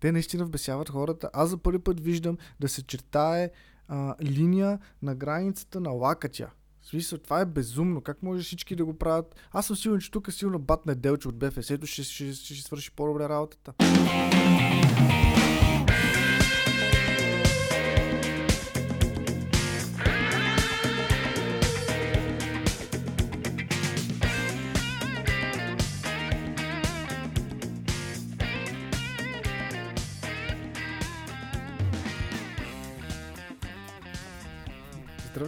Те 0.00 0.12
наистина 0.12 0.44
вбесяват 0.44 0.88
хората. 0.88 1.30
Аз 1.32 1.50
за 1.50 1.56
първи 1.56 1.78
път 1.78 2.00
виждам 2.00 2.38
да 2.60 2.68
се 2.68 2.82
чертае 2.82 3.50
а, 3.88 4.14
линия 4.22 4.78
на 5.02 5.14
границата 5.14 5.80
на 5.80 5.90
лакътя. 5.90 6.50
В 6.82 6.86
смисъл, 6.86 7.18
това 7.18 7.40
е 7.40 7.46
безумно. 7.46 8.00
Как 8.00 8.22
може 8.22 8.42
всички 8.42 8.76
да 8.76 8.84
го 8.84 8.98
правят? 8.98 9.36
Аз 9.52 9.66
съм 9.66 9.76
сигурен, 9.76 10.00
че 10.00 10.10
тук 10.10 10.28
е 10.28 10.32
силно 10.32 10.58
батне 10.58 10.94
делче 10.94 11.28
от 11.28 11.38
БФС-то 11.38 11.86
ще, 11.86 12.02
ще, 12.02 12.32
ще, 12.32 12.54
ще 12.54 12.66
свърши 12.66 12.90
по-добре 12.90 13.28
работата. 13.28 13.74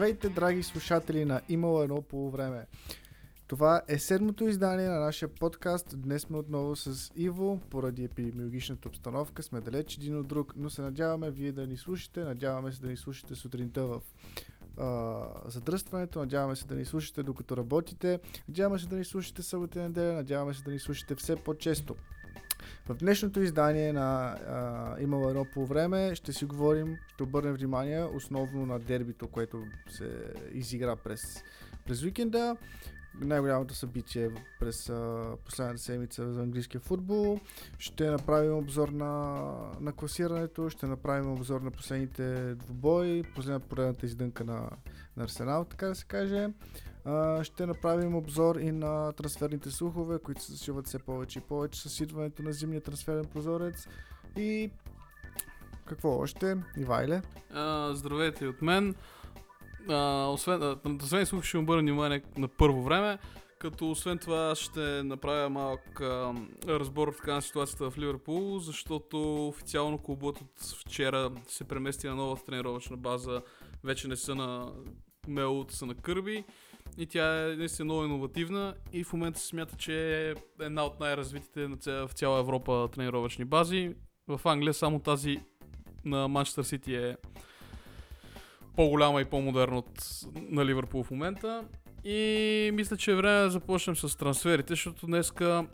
Здравейте, 0.02 0.28
драги 0.28 0.62
слушатели 0.62 1.24
на 1.24 1.40
Имало 1.48 1.82
едно 1.82 2.02
по 2.02 2.30
време. 2.30 2.66
Това 3.46 3.82
е 3.88 3.98
седмото 3.98 4.48
издание 4.48 4.88
на 4.88 5.00
нашия 5.00 5.28
подкаст. 5.28 6.00
Днес 6.00 6.22
сме 6.22 6.36
отново 6.36 6.76
с 6.76 7.10
Иво. 7.16 7.60
Поради 7.70 8.04
епидемиологичната 8.04 8.88
обстановка 8.88 9.42
сме 9.42 9.60
далеч 9.60 9.96
един 9.96 10.18
от 10.18 10.26
друг, 10.28 10.52
но 10.56 10.70
се 10.70 10.82
надяваме 10.82 11.30
вие 11.30 11.52
да 11.52 11.66
ни 11.66 11.76
слушате. 11.76 12.24
Надяваме 12.24 12.72
се 12.72 12.80
да 12.80 12.88
ни 12.88 12.96
слушате 12.96 13.34
сутринта 13.34 13.86
в 13.86 14.00
а, 14.78 15.50
задръстването. 15.50 16.18
Надяваме 16.18 16.56
се 16.56 16.66
да 16.66 16.74
ни 16.74 16.84
слушате 16.84 17.22
докато 17.22 17.56
работите. 17.56 18.20
Надяваме 18.48 18.78
се 18.78 18.86
да 18.86 18.96
ни 18.96 19.04
слушате 19.04 19.42
събота 19.42 19.78
и 19.78 19.82
неделя. 19.82 20.12
Надяваме 20.12 20.54
се 20.54 20.62
да 20.62 20.70
ни 20.70 20.78
слушате 20.78 21.14
все 21.14 21.36
по-често. 21.36 21.96
В 22.86 22.94
днешното 22.94 23.40
издание 23.40 23.92
на 23.92 24.36
а, 24.48 25.02
Имало 25.02 25.28
едно 25.28 25.46
по 25.54 25.66
време 25.66 26.14
ще 26.14 26.32
си 26.32 26.44
говорим, 26.44 26.96
ще 27.14 27.22
обърнем 27.22 27.54
внимание 27.54 28.04
основно 28.04 28.66
на 28.66 28.78
дербито, 28.78 29.28
което 29.28 29.64
се 29.88 30.10
изигра 30.52 30.96
през, 30.96 31.20
през 31.86 32.02
уикенда. 32.02 32.56
Най-голямото 33.20 33.74
събитие 33.74 34.30
през 34.60 34.88
а, 34.88 35.22
последната 35.44 35.82
седмица 35.82 36.32
за 36.32 36.42
английския 36.42 36.80
футбол. 36.80 37.40
Ще 37.78 38.10
направим 38.10 38.58
обзор 38.58 38.88
на, 38.88 39.42
на 39.80 39.92
класирането, 39.92 40.70
ще 40.70 40.86
направим 40.86 41.32
обзор 41.32 41.60
на 41.60 41.70
последните 41.70 42.54
двубои, 42.54 43.22
последната 43.34 43.68
поредната 43.68 44.06
издънка 44.06 44.44
на, 44.44 44.70
на 45.16 45.24
Арсенал, 45.24 45.64
така 45.64 45.86
да 45.86 45.94
се 45.94 46.04
каже. 46.04 46.48
Ще 47.42 47.66
направим 47.66 48.14
обзор 48.14 48.56
и 48.56 48.72
на 48.72 49.12
трансферните 49.12 49.70
слухове, 49.70 50.18
които 50.18 50.42
се 50.42 50.52
засилват 50.52 50.86
все 50.86 50.98
повече 50.98 51.38
и 51.38 51.42
повече 51.42 51.88
с 51.88 52.00
идването 52.00 52.42
на 52.42 52.52
зимния 52.52 52.80
трансферен 52.80 53.24
прозорец. 53.24 53.88
И 54.36 54.70
какво 55.84 56.18
още? 56.18 56.56
Ивайле? 56.76 57.22
А, 57.50 57.94
здравейте 57.94 58.46
от 58.46 58.62
мен. 58.62 58.94
А, 59.88 60.26
освен, 60.26 60.62
а, 60.62 60.76
трансферни 60.76 61.26
слухи 61.26 61.48
ще 61.48 61.58
обърна 61.58 61.82
внимание 61.82 62.22
на 62.36 62.48
първо 62.48 62.82
време, 62.82 63.18
като 63.58 63.90
освен 63.90 64.18
това 64.18 64.54
ще 64.54 65.02
направя 65.02 65.48
малък 65.48 66.00
а, 66.00 66.34
разбор 66.68 67.14
така 67.16 67.34
на 67.34 67.42
ситуацията 67.42 67.90
в 67.90 67.98
Ливърпул, 67.98 68.58
защото 68.58 69.48
официално 69.48 69.98
клубът 69.98 70.40
от 70.40 70.60
вчера 70.60 71.30
се 71.46 71.64
премести 71.64 72.08
на 72.08 72.14
новата 72.14 72.44
тренировъчна 72.44 72.96
база, 72.96 73.42
вече 73.84 74.08
не 74.08 74.16
са 74.16 74.34
на 74.34 74.72
Мелот, 75.28 75.72
са 75.72 75.86
на 75.86 75.94
Кърби 75.94 76.44
и 76.98 77.06
тя 77.06 77.52
е 77.52 77.56
наистина 77.56 77.84
много 77.84 78.04
иновативна 78.04 78.74
и 78.92 79.04
в 79.04 79.12
момента 79.12 79.40
се 79.40 79.46
смята, 79.46 79.76
че 79.76 80.28
е 80.28 80.34
една 80.64 80.84
от 80.84 81.00
най-развитите 81.00 81.66
в 81.86 82.10
цяла 82.14 82.38
Европа 82.38 82.88
тренировъчни 82.92 83.44
бази. 83.44 83.94
В 84.28 84.40
Англия 84.44 84.74
само 84.74 84.98
тази 84.98 85.40
на 86.04 86.28
Манчестър 86.28 86.62
Сити 86.62 86.94
е 86.94 87.16
по-голяма 88.76 89.20
и 89.20 89.24
по-модерна 89.24 89.78
от 89.78 90.20
на 90.34 90.66
Ливърпул 90.66 91.04
в 91.04 91.10
момента. 91.10 91.64
И 92.04 92.70
мисля, 92.74 92.96
че 92.96 93.12
е 93.12 93.14
време 93.14 93.40
да 93.40 93.50
започнем 93.50 93.96
с 93.96 94.18
трансферите, 94.18 94.72
защото 94.72 95.06
днеска, 95.06 95.66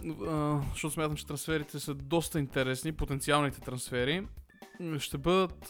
защото 0.70 0.94
смятам, 0.94 1.16
че 1.16 1.26
трансферите 1.26 1.78
са 1.78 1.94
доста 1.94 2.38
интересни, 2.38 2.92
потенциалните 2.92 3.60
трансфери. 3.60 4.26
Ще 4.98 5.18
бъдат, 5.18 5.66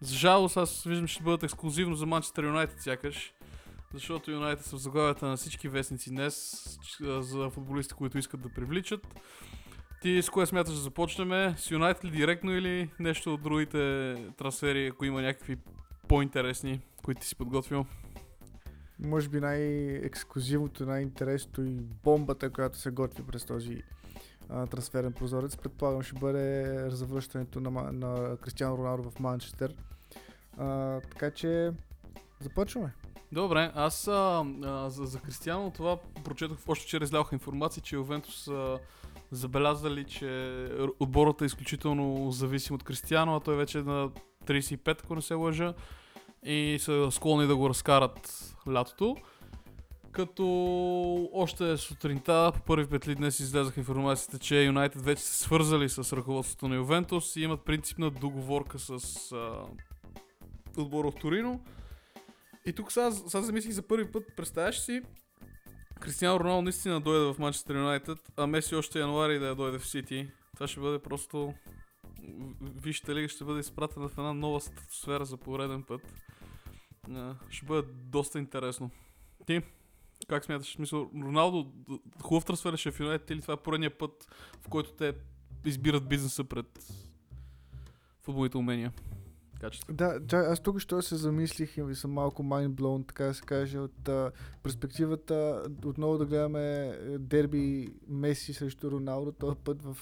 за 0.00 0.14
жалост 0.14 0.56
аз 0.56 0.84
виждам, 0.84 1.06
че 1.06 1.14
ще 1.14 1.22
бъдат 1.22 1.42
ексклюзивно 1.42 1.96
за 1.96 2.06
Манчестър 2.06 2.44
Юнайтед 2.44 2.80
сякаш. 2.80 3.32
Защото 3.94 4.30
Юнайтед 4.30 4.64
са 4.64 4.76
в 4.76 4.80
заглавията 4.80 5.26
на 5.26 5.36
всички 5.36 5.68
вестници 5.68 6.10
днес 6.10 6.64
за 7.00 7.50
футболисти, 7.50 7.94
които 7.94 8.18
искат 8.18 8.40
да 8.40 8.48
привличат. 8.48 9.06
Ти 10.02 10.22
с 10.22 10.30
кое 10.30 10.46
смяташ 10.46 10.74
да 10.74 10.80
започнем? 10.80 11.56
С 11.56 11.70
Юнайтед 11.70 12.04
ли 12.04 12.10
директно 12.10 12.56
или 12.56 12.90
нещо 12.98 13.34
от 13.34 13.42
другите 13.42 14.14
трансфери, 14.36 14.86
ако 14.86 15.04
има 15.04 15.22
някакви 15.22 15.56
по-интересни, 16.08 16.80
които 17.04 17.20
ти 17.20 17.26
си 17.26 17.36
подготвил? 17.36 17.86
Може 18.98 19.28
би 19.28 19.40
най-ексклюзивното, 19.40 20.86
най-интересното 20.86 21.62
и 21.62 21.80
бомбата, 22.04 22.50
която 22.50 22.78
се 22.78 22.90
готви 22.90 23.22
през 23.22 23.44
този 23.44 23.82
а, 24.48 24.66
трансферен 24.66 25.12
прозорец, 25.12 25.56
предполагам 25.56 26.02
ще 26.02 26.18
бъде 26.18 26.76
завръщането 26.90 27.60
на, 27.60 27.92
на 27.92 28.36
Кристиано 28.36 28.78
Роналдо 28.78 29.10
в 29.10 29.20
Манчестър. 29.20 29.74
А, 30.58 31.00
така 31.00 31.30
че 31.30 31.72
започваме. 32.40 32.92
Добре, 33.32 33.72
аз 33.74 34.08
а, 34.08 34.44
а, 34.64 34.90
за, 34.90 35.04
за 35.04 35.20
Кристиано 35.20 35.70
това 35.70 35.96
прочетох 36.24 36.58
още 36.68 36.84
вчера 36.84 37.04
излязоха 37.04 37.34
информация, 37.34 37.82
че 37.82 37.96
Ювентус 37.96 38.44
са 38.44 38.78
забелязали, 39.30 40.04
че 40.04 40.68
отборът 41.00 41.42
е 41.42 41.44
изключително 41.44 42.30
зависим 42.30 42.74
от 42.74 42.82
Кристиано, 42.82 43.36
а 43.36 43.40
той 43.40 43.56
вече 43.56 43.78
е 43.78 43.82
на 43.82 44.10
35, 44.46 45.04
ако 45.04 45.14
не 45.14 45.22
се 45.22 45.34
лъжа, 45.34 45.74
и 46.44 46.78
са 46.80 47.08
склонни 47.10 47.46
да 47.46 47.56
го 47.56 47.68
разкарат 47.68 48.54
лятото. 48.72 49.16
Като 50.10 50.44
още 51.32 51.76
сутринта, 51.76 52.52
по 52.54 52.60
първи 52.60 52.86
петли 52.86 53.14
днес 53.14 53.40
излезаха 53.40 53.80
информацията, 53.80 54.38
че 54.38 54.64
Юнайтед 54.64 55.02
вече 55.02 55.22
са 55.22 55.34
свързали 55.34 55.88
с 55.88 56.16
ръководството 56.16 56.68
на 56.68 56.74
Ювентус 56.74 57.36
и 57.36 57.40
имат 57.40 57.60
принципна 57.60 58.10
договорка 58.10 58.78
с 58.78 58.92
а, 59.32 59.66
отбора 60.76 61.08
от 61.08 61.20
Торино 61.20 61.60
и 62.66 62.72
тук 62.72 62.92
сега, 62.92 63.12
сега 63.12 63.42
замислих 63.42 63.72
за 63.72 63.82
първи 63.82 64.12
път, 64.12 64.24
представяш 64.36 64.80
си, 64.80 65.02
Кристиано 66.02 66.40
Роналдо 66.40 66.62
наистина 66.62 67.00
дойде 67.00 67.32
в 67.32 67.38
Манчестър 67.38 67.74
Юнайтед, 67.74 68.18
а 68.36 68.46
Меси 68.46 68.74
още 68.74 69.00
януари 69.00 69.38
да 69.38 69.46
я 69.46 69.54
дойде 69.54 69.78
в 69.78 69.86
Сити. 69.86 70.28
Това 70.54 70.68
ще 70.68 70.80
бъде 70.80 70.98
просто... 70.98 71.54
Вижте 72.60 73.14
ли, 73.14 73.28
ще 73.28 73.44
бъде 73.44 73.60
изпратена 73.60 74.08
в 74.08 74.18
една 74.18 74.32
нова 74.32 74.60
сфера 74.90 75.24
за 75.24 75.36
пореден 75.36 75.82
път. 75.82 76.00
Ще 77.50 77.66
бъде 77.66 77.88
доста 77.92 78.38
интересно. 78.38 78.90
Ти? 79.46 79.60
Как 80.28 80.44
смяташ? 80.44 80.72
Смисъл, 80.72 81.10
Роналдо 81.14 81.72
хубав 82.22 82.44
трансфер 82.44 82.76
ще 82.76 82.88
е 82.88 82.92
в 82.92 83.00
Юнайтед 83.00 83.30
или 83.30 83.40
това 83.40 83.54
е 83.54 83.62
поредния 83.62 83.98
път, 83.98 84.28
в 84.60 84.68
който 84.68 84.92
те 84.92 85.14
избират 85.64 86.08
бизнеса 86.08 86.44
пред 86.44 86.66
футболните 88.22 88.56
умения? 88.56 88.92
Качество. 89.62 89.92
Да, 89.94 90.20
да, 90.20 90.36
аз 90.36 90.60
тук 90.60 90.78
ще 90.78 91.02
се 91.02 91.16
замислих 91.16 91.76
и 91.76 91.94
съм 91.94 92.12
малко 92.12 92.42
mindblown, 92.42 93.08
така 93.08 93.24
да 93.24 93.34
се 93.34 93.42
каже, 93.42 93.78
от 93.78 94.08
а, 94.08 94.30
перспективата 94.62 95.62
отново 95.84 96.18
да 96.18 96.26
гледаме 96.26 96.86
е, 96.86 97.18
дерби 97.18 97.88
Меси 98.08 98.54
срещу 98.54 98.90
Роналдо, 98.90 99.32
този 99.32 99.56
път 99.64 99.82
в... 99.82 99.96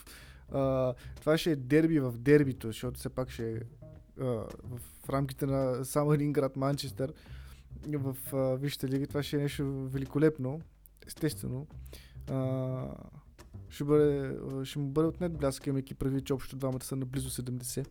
А, 0.53 0.95
това 1.21 1.39
ще 1.39 1.51
е 1.51 1.57
дерби 1.57 2.01
в 2.01 2.13
дербито, 2.19 2.67
защото 2.67 2.99
все 2.99 3.09
пак 3.09 3.31
ще 3.31 3.53
е 3.53 3.61
в 4.21 5.09
рамките 5.09 5.47
на 5.47 5.85
само 5.85 6.13
един 6.13 6.33
град 6.33 6.57
Манчестър 6.57 7.13
в 7.89 8.17
а, 8.33 8.57
Висшата 8.57 8.89
лига. 8.89 9.07
Това 9.07 9.23
ще 9.23 9.37
е 9.37 9.41
нещо 9.41 9.89
великолепно, 9.89 10.61
естествено. 11.07 11.67
А, 12.31 12.87
ще, 13.69 13.85
бъде, 13.85 14.37
ще 14.65 14.79
му 14.79 14.89
бъде 14.89 15.09
отнет 15.09 15.33
блясък, 15.33 15.67
имайки 15.67 15.95
предвид, 15.95 16.25
че 16.25 16.35
общо 16.35 16.57
двамата 16.57 16.85
са 16.85 16.97
на 16.97 17.07
близо 17.07 17.31
70. 17.31 17.87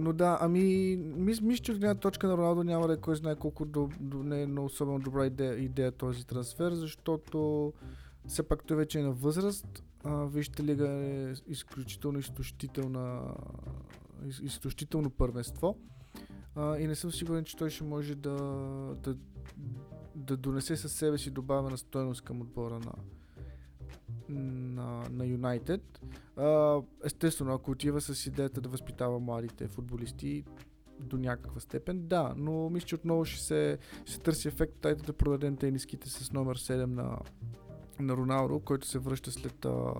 Но 0.00 0.12
да, 0.12 0.38
ами, 0.40 0.96
мисля, 0.96 1.46
мис, 1.46 1.60
че 1.60 1.72
от 1.72 1.78
гледна 1.78 1.94
точка 1.94 2.26
на 2.26 2.36
Роналдо 2.36 2.64
няма 2.64 2.86
да 2.86 2.92
е 2.92 2.96
кой 2.96 3.16
знае 3.16 3.36
колко 3.36 3.64
до, 3.64 3.88
до, 4.00 4.22
не 4.22 4.42
е 4.42 4.60
особено 4.60 4.98
добра 4.98 5.26
идея, 5.26 5.54
идея 5.54 5.92
този 5.92 6.26
трансфер, 6.26 6.72
защото 6.72 7.72
все 8.26 8.42
пак 8.42 8.64
той 8.64 8.76
вече 8.76 8.98
е 8.98 9.02
на 9.02 9.12
възраст. 9.12 9.82
Uh, 10.04 10.26
вижте 10.28 10.64
лига 10.64 10.88
е 10.88 11.34
изключително 11.46 12.18
изтощителна, 12.18 13.34
из, 14.26 14.40
изтощително 14.40 15.10
първенство. 15.10 15.78
Uh, 16.56 16.78
и 16.78 16.86
не 16.86 16.94
съм 16.94 17.12
сигурен, 17.12 17.44
че 17.44 17.56
той 17.56 17.70
ще 17.70 17.84
може 17.84 18.14
да, 18.14 18.36
да, 19.02 19.16
да 20.14 20.36
донесе 20.36 20.76
със 20.76 20.92
себе 20.92 21.18
си 21.18 21.30
добавена 21.30 21.78
стоеност 21.78 22.22
към 22.22 22.40
отбора 22.40 22.78
на, 22.78 22.92
на, 24.28 25.02
на. 25.10 26.82
Естествено, 27.04 27.54
ако 27.54 27.70
отива 27.70 28.00
с 28.00 28.26
идеята 28.26 28.60
да 28.60 28.68
възпитава 28.68 29.20
младите 29.20 29.68
футболисти 29.68 30.44
до 31.00 31.18
някаква 31.18 31.60
степен, 31.60 32.06
да, 32.06 32.34
но 32.36 32.70
мисля, 32.70 32.86
че 32.86 32.94
отново 32.94 33.24
ще 33.24 33.40
се, 33.40 33.78
ще 34.04 34.12
се 34.12 34.20
търси 34.20 34.48
ефект, 34.48 34.74
дайте 34.82 35.02
да 35.02 35.12
продадем 35.12 35.56
тениските 35.56 36.10
с 36.10 36.32
номер 36.32 36.58
7 36.58 36.84
на, 36.84 37.18
на 38.00 38.16
Роналдо, 38.16 38.60
който 38.60 38.86
се 38.86 38.98
връща 38.98 39.32
след 39.32 39.64
а, 39.64 39.94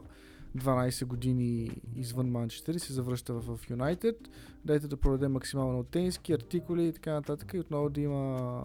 12 0.57 1.05
години 1.05 1.81
извън 1.97 2.31
Манчестър 2.31 2.75
и 2.75 2.79
се 2.79 2.93
завръща 2.93 3.35
в 3.35 3.61
Юнайтед. 3.71 4.17
Дайте 4.65 4.89
да 4.89 4.97
продаде 4.97 5.29
максимално 5.29 5.85
тениски, 5.85 6.33
артикули 6.33 6.87
и 6.87 6.93
така 6.93 7.13
нататък 7.13 7.55
и 7.55 7.59
отново 7.59 7.89
да 7.91 8.01
има 8.01 8.63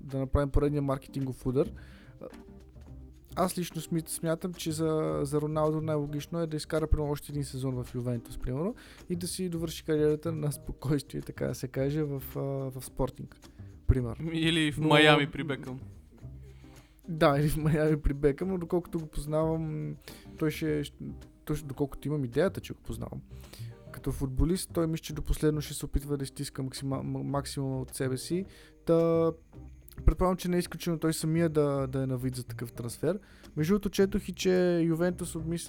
да 0.00 0.18
направим 0.18 0.50
поредния 0.50 0.82
маркетингов 0.82 1.46
удар. 1.46 1.72
Аз 3.36 3.58
лично 3.58 3.80
смятам, 4.06 4.54
че 4.54 4.72
за, 4.72 5.20
за 5.22 5.40
Роналдо 5.40 5.80
най-логично 5.80 6.40
е 6.40 6.46
да 6.46 6.56
изкара 6.56 6.86
примерно 6.86 7.12
още 7.12 7.32
един 7.32 7.44
сезон 7.44 7.84
в 7.84 7.94
Ювентус, 7.94 8.38
примерно, 8.38 8.74
и 9.10 9.16
да 9.16 9.28
си 9.28 9.48
довърши 9.48 9.84
кариерата 9.84 10.32
на 10.32 10.52
спокойствие, 10.52 11.20
така 11.20 11.46
да 11.46 11.54
се 11.54 11.68
каже, 11.68 12.02
в, 12.02 12.22
в 12.70 12.84
спортинг. 12.84 13.36
Пример. 13.86 14.16
Или 14.32 14.72
в 14.72 14.78
Но... 14.78 14.88
Майами 14.88 15.30
при 15.30 15.44
Бекъм. 15.44 15.80
Да, 17.08 17.38
или 17.38 17.48
в 17.48 17.56
Майами 17.56 18.00
при 18.00 18.14
Бекъм, 18.14 18.48
но 18.48 18.58
доколкото 18.58 18.98
го 18.98 19.06
познавам, 19.06 19.94
той 20.38 20.50
ще, 20.50 20.82
той, 21.44 21.56
доколкото 21.64 22.08
имам 22.08 22.24
идеята, 22.24 22.60
че 22.60 22.72
го 22.72 22.80
познавам. 22.80 23.20
Като 23.92 24.12
футболист, 24.12 24.70
той 24.72 24.86
мисля, 24.86 25.02
че 25.02 25.12
до 25.12 25.22
последно 25.22 25.60
ще 25.60 25.74
се 25.74 25.84
опитва 25.84 26.16
да 26.16 26.24
изтиска 26.24 26.62
максимум, 26.62 27.28
максимум 27.30 27.80
от 27.80 27.94
себе 27.94 28.16
си. 28.16 28.44
Та, 28.84 29.32
предполагам, 30.04 30.36
че 30.36 30.48
не 30.48 30.56
е 30.56 30.60
изключено 30.60 30.98
той 30.98 31.14
самия 31.14 31.48
да, 31.48 31.86
да 31.86 32.02
е 32.02 32.06
на 32.06 32.16
вид 32.16 32.36
за 32.36 32.44
такъв 32.44 32.72
трансфер. 32.72 33.18
Между 33.56 33.72
другото, 33.72 33.90
четох 33.90 34.28
и, 34.28 34.32
че 34.32 34.80
Ювентус 34.80 35.34
обмис... 35.34 35.64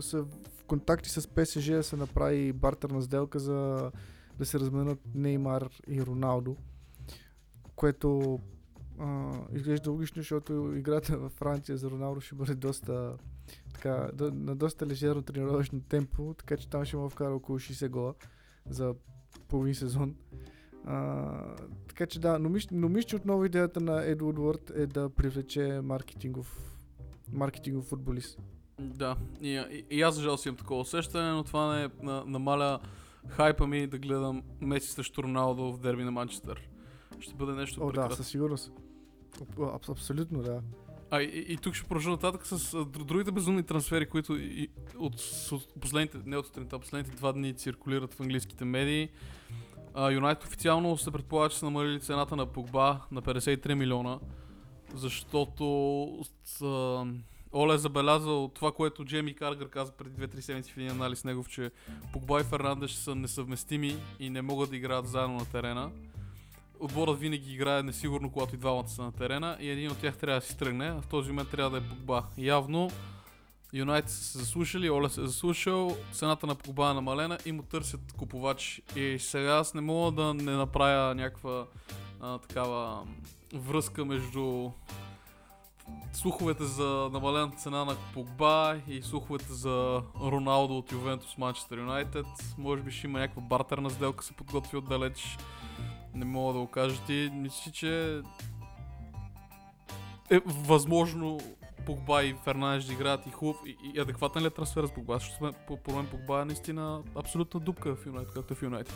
са 0.00 0.22
в 0.22 0.64
контакти 0.66 1.10
с 1.10 1.28
ПСЖ 1.28 1.66
да 1.66 1.82
се 1.82 1.96
направи 1.96 2.52
бартерна 2.52 3.02
сделка 3.02 3.38
за 3.38 3.90
да 4.38 4.46
се 4.46 4.60
разменят 4.60 4.98
Неймар 5.14 5.68
и 5.88 6.02
Роналдо, 6.02 6.56
което 7.76 8.38
а, 8.98 9.32
изглежда 9.52 9.90
логично, 9.90 10.22
защото 10.22 10.72
играта 10.76 11.18
във 11.18 11.32
Франция 11.32 11.78
за 11.78 11.90
Роналдо 11.90 12.20
ще 12.20 12.34
бъде 12.34 12.54
доста 12.54 13.16
така, 13.74 14.10
до, 14.14 14.30
на 14.30 14.56
доста 14.56 14.86
лежерно 14.86 15.22
тренировъчно 15.22 15.80
темпо, 15.80 16.34
така 16.38 16.56
че 16.56 16.68
там 16.68 16.84
ще 16.84 16.96
му 16.96 17.08
вкара 17.08 17.34
около 17.34 17.58
60 17.58 17.88
гола 17.88 18.14
за 18.66 18.94
половин 19.48 19.74
сезон. 19.74 20.14
А, 20.86 21.56
така 21.88 22.06
че 22.06 22.20
да, 22.20 22.38
но 22.38 22.48
мисля, 22.48 22.68
но 22.72 22.88
мисля, 22.88 23.08
че 23.08 23.16
отново 23.16 23.44
идеята 23.44 23.80
на 23.80 24.04
Ед 24.04 24.22
Удвард 24.22 24.70
е 24.76 24.86
да 24.86 25.10
привлече 25.10 25.80
маркетингов, 25.84 26.78
маркетингов 27.32 27.84
футболист. 27.84 28.38
Да, 28.80 29.16
и, 29.40 29.48
и, 29.48 29.84
и 29.90 30.02
аз 30.02 30.14
за 30.14 30.22
жал 30.22 30.36
си 30.36 30.48
имам 30.48 30.56
такова 30.56 30.80
усещане, 30.80 31.32
но 31.32 31.44
това 31.44 31.76
не 31.76 31.88
на, 32.02 32.24
намаля 32.26 32.80
хайпа 33.28 33.66
ми 33.66 33.86
да 33.86 33.98
гледам 33.98 34.42
Меси 34.60 34.90
срещу 34.90 35.22
Роналдо 35.22 35.72
в 35.72 35.78
дерби 35.78 36.04
на 36.04 36.10
Манчестър. 36.10 36.68
Ще 37.20 37.34
бъде 37.34 37.52
нещо 37.52 37.80
О, 37.82 37.88
прекрасно. 37.88 38.08
да, 38.08 38.16
със 38.16 38.28
сигурност. 38.28 38.72
Аб, 39.60 39.88
абсолютно, 39.88 40.42
да. 40.42 40.62
А, 41.10 41.22
и, 41.22 41.44
и 41.48 41.56
тук 41.56 41.74
ще 41.74 41.88
продължа 41.88 42.10
нататък 42.10 42.46
с 42.46 42.84
другите 42.84 43.32
безумни 43.32 43.62
трансфери, 43.62 44.06
които 44.06 44.36
и, 44.36 44.68
от, 44.98 45.14
от 45.52 45.80
последните, 45.80 46.18
не 46.26 46.36
от 46.36 46.46
сутринта, 46.46 46.78
последните 46.78 47.16
два 47.16 47.32
дни 47.32 47.54
циркулират 47.54 48.14
в 48.14 48.20
английските 48.20 48.64
медии. 48.64 49.08
Юнайтед 49.96 50.44
официално 50.44 50.98
се 50.98 51.10
предполага, 51.10 51.48
че 51.48 51.58
са 51.58 51.64
намалили 51.64 52.00
цената 52.00 52.36
на 52.36 52.46
Погба 52.46 53.00
на 53.10 53.22
53 53.22 53.74
милиона, 53.74 54.18
защото 54.94 55.64
с, 56.44 56.64
Оле 57.54 57.74
е 57.74 57.78
забелязал 57.78 58.50
това, 58.54 58.72
което 58.72 59.04
Джейми 59.04 59.34
Каргър 59.34 59.68
каза 59.68 59.92
преди 59.92 60.26
2-3 60.26 60.40
седмици 60.40 60.72
в 60.72 60.76
един 60.76 60.90
анализ 60.90 61.24
негов, 61.24 61.48
че 61.48 61.70
Погба 62.12 62.40
и 62.40 62.44
Фернандеш 62.44 62.90
са 62.90 63.14
несъвместими 63.14 63.96
и 64.20 64.30
не 64.30 64.42
могат 64.42 64.70
да 64.70 64.76
играят 64.76 65.08
заедно 65.08 65.36
на 65.36 65.44
терена. 65.50 65.90
Отборът 66.80 67.18
винаги 67.18 67.52
играе 67.52 67.82
несигурно, 67.82 68.30
когато 68.30 68.54
и 68.54 68.58
двамата 68.58 68.88
са 68.88 69.02
на 69.02 69.12
терена 69.12 69.56
и 69.60 69.70
един 69.70 69.90
от 69.90 69.98
тях 69.98 70.16
трябва 70.16 70.40
да 70.40 70.46
си 70.46 70.58
тръгне, 70.58 70.86
а 70.86 71.00
в 71.00 71.06
този 71.06 71.28
момент 71.30 71.50
трябва 71.50 71.70
да 71.70 71.86
е 71.86 71.88
Погба. 71.88 72.24
Явно 72.38 72.90
Юнайтед 73.74 74.10
са 74.10 74.24
се 74.24 74.38
заслушали, 74.38 74.90
Оля 74.90 75.10
се 75.10 75.20
е 75.20 75.26
заслушал, 75.26 75.96
цената 76.12 76.46
на 76.46 76.54
Погба 76.54 76.90
е 76.90 76.94
намалена 76.94 77.38
и 77.46 77.52
му 77.52 77.62
търсят 77.62 78.12
купувач. 78.18 78.82
И 78.96 79.18
сега 79.18 79.50
аз 79.50 79.74
не 79.74 79.80
мога 79.80 80.10
да 80.12 80.34
не 80.34 80.52
направя 80.52 81.14
някаква 81.14 81.66
такава 82.48 83.06
връзка 83.54 84.04
между 84.04 84.70
слуховете 86.12 86.64
за 86.64 87.10
намалената 87.12 87.56
цена 87.56 87.84
на 87.84 87.96
Погба 88.14 88.80
и 88.88 89.02
слуховете 89.02 89.52
за 89.52 90.02
Роналдо 90.20 90.78
от 90.78 90.92
Ювентус 90.92 91.38
Манчестър 91.38 91.78
Юнайтед. 91.78 92.26
Може 92.58 92.82
би 92.82 92.90
ще 92.90 93.06
има 93.06 93.18
някаква 93.18 93.42
бартерна 93.42 93.90
сделка 93.90 94.24
се 94.24 94.32
подготви 94.32 94.76
отдалеч. 94.76 95.38
Не 96.14 96.24
мога 96.24 96.52
да 96.52 96.58
го 96.58 96.66
кажа 96.66 97.00
ти. 97.06 97.30
Мисля, 97.32 97.72
че 97.72 98.20
е 100.30 100.40
възможно 100.46 101.40
Погба 101.86 102.24
и 102.24 102.34
Фернандеш 102.44 102.90
играят 102.90 103.26
и 103.26 103.30
хубав 103.30 103.56
и, 103.66 103.76
и 103.94 104.00
адекватен 104.00 104.42
ли 104.42 104.46
е 104.46 104.50
трансфер 104.50 104.86
с 104.86 104.94
Погба? 104.94 105.14
Защото 105.14 105.52
по, 105.84 105.92
мен 105.92 106.06
Погба 106.06 106.40
е 106.40 106.44
наистина 106.44 107.02
абсолютна 107.16 107.60
дупка 107.60 107.94
в 107.96 108.06
Юнайтед, 108.06 108.34
както 108.34 108.52
е 108.52 108.56
в 108.56 108.62
Юнайтед. 108.62 108.94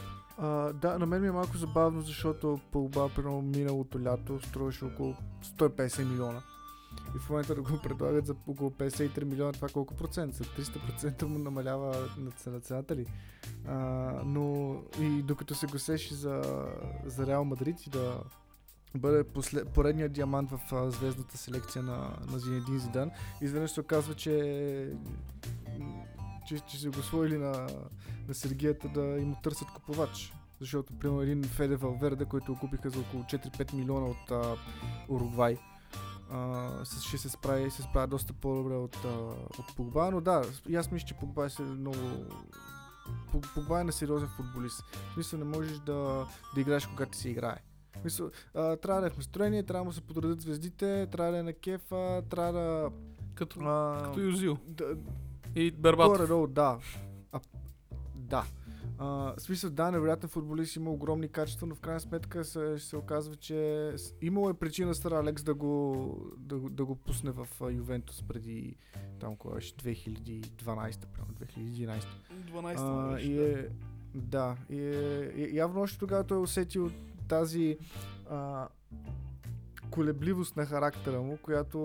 Да, 0.75 0.97
на 0.99 1.07
мен 1.07 1.23
ми 1.23 1.29
е 1.29 1.33
малко 1.33 1.57
забавно, 1.57 2.01
защото 2.01 2.61
Погба 2.73 3.11
примерно 3.17 3.43
миналото 3.43 4.01
лято 4.01 4.41
струваше 4.41 4.85
около 4.85 5.15
150 5.59 6.05
милиона. 6.05 6.43
И 7.17 7.19
в 7.19 7.31
момента 7.31 7.55
да 7.55 7.63
го 7.63 7.79
предлагат 7.83 8.27
за 8.27 8.35
около 8.47 8.71
53 8.71 9.25
милиона, 9.25 9.53
това 9.53 9.69
колко 9.69 9.95
процент? 9.95 10.35
За 10.35 10.45
300% 10.45 11.23
му 11.23 11.39
намалява 11.39 12.09
на 12.45 12.61
цената 12.61 12.97
ли? 12.97 13.07
А, 13.67 13.77
но 14.25 14.77
и 15.01 15.23
докато 15.23 15.55
се 15.55 15.67
гласеше 15.67 16.15
за, 16.15 16.43
за 17.05 17.27
Реал 17.27 17.45
Мадрид 17.45 17.87
и 17.87 17.91
да 17.91 18.21
бъде 18.99 19.25
послед, 19.25 19.69
поредният 19.69 20.13
диамант 20.13 20.51
в 20.51 20.61
а, 20.73 20.91
звездната 20.91 21.39
селекция 21.39 21.83
на, 21.83 22.17
на 22.33 22.39
Зинедин 22.39 22.79
Зидан. 22.79 23.11
Изведнъж 23.41 23.71
се 23.71 23.81
оказва, 23.81 24.15
че, 24.15 24.93
че, 26.47 26.61
че 26.61 26.79
се 26.81 26.89
го 26.89 27.03
своили 27.03 27.39
на, 27.39 27.69
на 28.29 28.35
Сергията 28.35 28.89
да 28.89 29.01
им 29.01 29.35
търсят 29.43 29.69
купувач. 29.69 30.33
Защото, 30.61 30.93
примерно, 30.99 31.23
един 31.23 31.45
Феде 31.45 31.77
Валверде, 31.77 32.25
който 32.25 32.55
го 32.55 32.61
купиха 32.61 32.91
за 32.91 33.01
около 33.01 33.23
4-5 33.23 33.75
милиона 33.75 34.07
от 34.07 34.31
а, 34.31 34.57
Уругвай, 35.09 35.57
а, 36.31 36.71
ще 36.85 37.19
се 37.19 37.29
справи, 37.29 37.71
се 37.71 37.83
справя 37.83 38.07
доста 38.07 38.33
по-добре 38.33 38.75
от, 38.75 38.97
а, 39.05 39.09
от 39.59 39.77
Погба, 39.77 40.11
но 40.11 40.21
да, 40.21 40.43
и 40.69 40.77
аз 40.77 40.91
мисля, 40.91 41.07
че 41.07 41.15
Погба 41.15 41.47
е 41.47 41.63
много 41.63 41.99
Погба 43.55 43.81
е 43.81 43.85
на 43.85 43.93
сериозен 43.93 44.29
футболист. 44.29 44.81
В 44.81 45.15
смисъл 45.15 45.39
не 45.39 45.45
можеш 45.45 45.79
да, 45.79 46.27
да 46.55 46.61
играеш 46.61 46.87
когато 46.87 47.17
си 47.17 47.29
играе. 47.29 47.57
Мисъл, 48.05 48.31
а, 48.55 48.77
трябва 48.77 49.01
да 49.01 49.07
е 49.07 49.11
в 49.11 49.17
настроение, 49.17 49.63
трябва 49.63 49.91
да 49.91 49.95
се 49.95 50.01
подредят 50.01 50.41
звездите, 50.41 51.07
трябва 51.13 51.33
да 51.33 51.39
е 51.39 51.43
на 51.43 51.53
кефа, 51.53 52.23
трябва 52.31 52.53
да... 52.53 52.91
Като, 53.35 53.61
а, 53.61 54.03
като 54.05 54.21
Юзил. 54.21 54.59
Да, 54.67 54.85
и 55.55 55.71
Бербатов. 55.71 56.29
Горе, 56.29 56.53
да. 56.53 56.79
А, 57.33 57.41
да. 58.15 58.45
А, 58.99 59.07
в 59.07 59.41
смисъл, 59.41 59.71
да, 59.71 59.91
невероятен 59.91 60.29
футболист 60.29 60.77
има 60.77 60.91
огромни 60.91 61.29
качества, 61.29 61.67
но 61.67 61.75
в 61.75 61.81
крайна 61.81 62.01
сметка 62.01 62.45
се, 62.45 62.79
се 62.79 62.97
оказва, 62.97 63.37
че 63.37 63.93
имало 64.23 64.51
е 64.51 64.55
причина 64.55 64.95
Стар 64.95 65.13
Алекс 65.13 65.43
да 65.43 65.55
го, 65.55 66.15
да, 66.39 66.57
да 66.57 66.85
го 66.85 66.97
пусне 66.97 67.31
в 67.31 67.49
Ювентус 67.71 68.23
преди 68.29 68.77
там 69.21 69.37
кога 69.37 69.55
беше 69.55 69.75
2012, 69.75 71.07
примерно 71.07 71.35
2011. 71.35 72.05
12 72.53 73.19
и 73.21 73.43
е, 73.43 73.69
да, 74.15 74.57
и 74.71 74.81
е, 74.81 75.51
явно 75.53 75.81
още 75.81 75.99
тогава 75.99 76.25
той 76.25 76.39
е 76.39 76.41
усетил 76.41 76.91
тази 77.29 77.79
а, 78.31 78.69
колебливост 79.91 80.57
на 80.57 80.67
характера 80.67 81.21
му, 81.21 81.39
която 81.43 81.79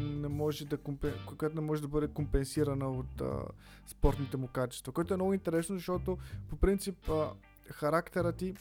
не 0.00 0.28
може 0.28 0.64
да, 0.64 0.76
компен... 0.76 1.12
която 1.38 1.54
не 1.54 1.60
може 1.60 1.82
да 1.82 1.88
бъде 1.88 2.08
компенсирана 2.08 2.90
от 2.90 3.20
а, 3.20 3.42
спортните 3.86 4.36
му 4.36 4.48
качества. 4.48 4.92
Което 4.92 5.14
е 5.14 5.16
много 5.16 5.34
интересно, 5.34 5.76
защото 5.76 6.18
по 6.48 6.56
принцип 6.56 7.10
а, 7.10 7.30
характера 7.70 8.32
ти 8.32 8.54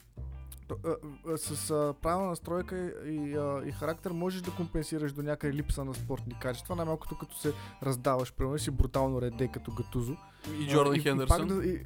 с 1.35 1.71
а, 1.71 1.93
правилна 2.01 2.29
настройка 2.29 2.93
и, 3.05 3.35
а, 3.35 3.63
и 3.65 3.71
характер 3.71 4.11
можеш 4.11 4.41
да 4.41 4.51
компенсираш 4.51 5.13
до 5.13 5.21
някъде 5.21 5.53
липса 5.53 5.85
на 5.85 5.93
спортни 5.93 6.35
качества, 6.39 6.75
най-малкото 6.75 7.17
като 7.17 7.39
се 7.39 7.53
раздаваш, 7.83 8.33
примерно 8.33 8.59
си 8.59 8.71
брутално 8.71 9.21
реде 9.21 9.47
като 9.47 9.71
Гатузо. 9.71 10.17
И 10.59 10.67
Джордан 10.67 10.99
Хендерсън. 10.99 11.61
И, 11.63 11.69
и, 11.69 11.85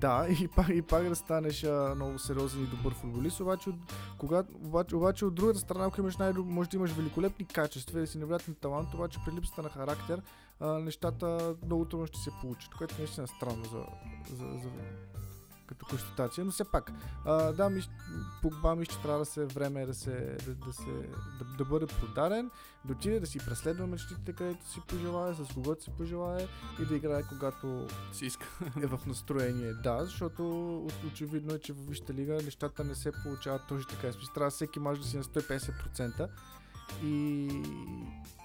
да, 0.00 0.26
и 0.40 0.48
пак, 0.48 0.68
и 0.68 0.82
пак 0.82 1.08
да 1.08 1.16
станеш 1.16 1.64
а, 1.64 1.92
много 1.94 2.18
сериозен 2.18 2.64
и 2.64 2.66
добър 2.66 2.94
футболист, 2.94 3.40
обаче 3.40 3.68
от, 3.70 3.76
когато, 4.18 4.54
обаче, 4.54 4.96
обаче 4.96 5.24
от 5.24 5.34
другата 5.34 5.58
страна, 5.58 5.84
ако 5.84 6.00
имаш 6.00 6.16
най 6.16 6.32
може 6.32 6.70
да 6.70 6.76
имаш 6.76 6.92
великолепни 6.92 7.46
качества 7.46 8.02
и 8.02 8.06
си 8.06 8.18
невероятен 8.18 8.54
талант, 8.54 8.94
обаче 8.94 9.18
при 9.26 9.32
липсата 9.32 9.62
на 9.62 9.68
характер, 9.68 10.22
а, 10.60 10.78
нещата 10.78 11.54
много 11.66 11.84
трудно 11.84 12.06
ще 12.06 12.18
се 12.18 12.30
получат, 12.40 12.74
което 12.74 12.94
наистина 12.98 13.24
е 13.24 13.36
странно 13.36 13.64
за, 13.64 13.86
за, 14.36 14.46
за, 14.46 14.68
като 15.66 15.86
констатация, 15.86 16.44
но 16.44 16.50
все 16.50 16.64
пак. 16.64 16.92
А, 17.24 17.52
да, 17.52 17.70
ми, 17.70 17.82
Погба 18.42 18.76
ми 18.76 18.84
ще 18.84 19.02
трябва 19.02 19.18
да 19.18 19.24
се 19.24 19.46
време 19.46 19.86
да, 19.86 19.94
се, 19.94 20.36
да, 20.46 20.54
да, 20.54 20.72
се, 20.72 20.90
да, 21.38 21.44
да 21.58 21.64
бъде 21.64 21.86
продаден, 21.86 22.50
да 22.84 22.92
отиде 22.92 23.20
да 23.20 23.26
си 23.26 23.38
преследва 23.38 23.86
мечтите, 23.86 24.32
където 24.32 24.68
си 24.68 24.80
пожелая, 24.88 25.34
с 25.34 25.54
когото 25.54 25.82
си 25.82 25.90
пожелая 25.98 26.48
и 26.82 26.84
да 26.84 26.96
играе 26.96 27.22
когато 27.22 27.86
си 28.12 28.26
иска. 28.26 28.46
е 28.82 28.86
в 28.86 29.06
настроение. 29.06 29.72
Да, 29.74 30.04
защото 30.04 30.76
очевидно 31.06 31.54
е, 31.54 31.58
че 31.58 31.72
в 31.72 31.86
Висшата 31.88 32.14
лига 32.14 32.34
нещата 32.34 32.84
не 32.84 32.94
се 32.94 33.12
получават 33.22 33.62
точно 33.68 33.90
така. 33.90 34.12
Смисъл, 34.12 34.34
трябва 34.34 34.50
всеки 34.50 34.78
мач 34.78 34.98
да 34.98 35.04
си 35.04 35.16
на 35.16 35.24
150%. 35.24 36.28
И, 37.04 37.46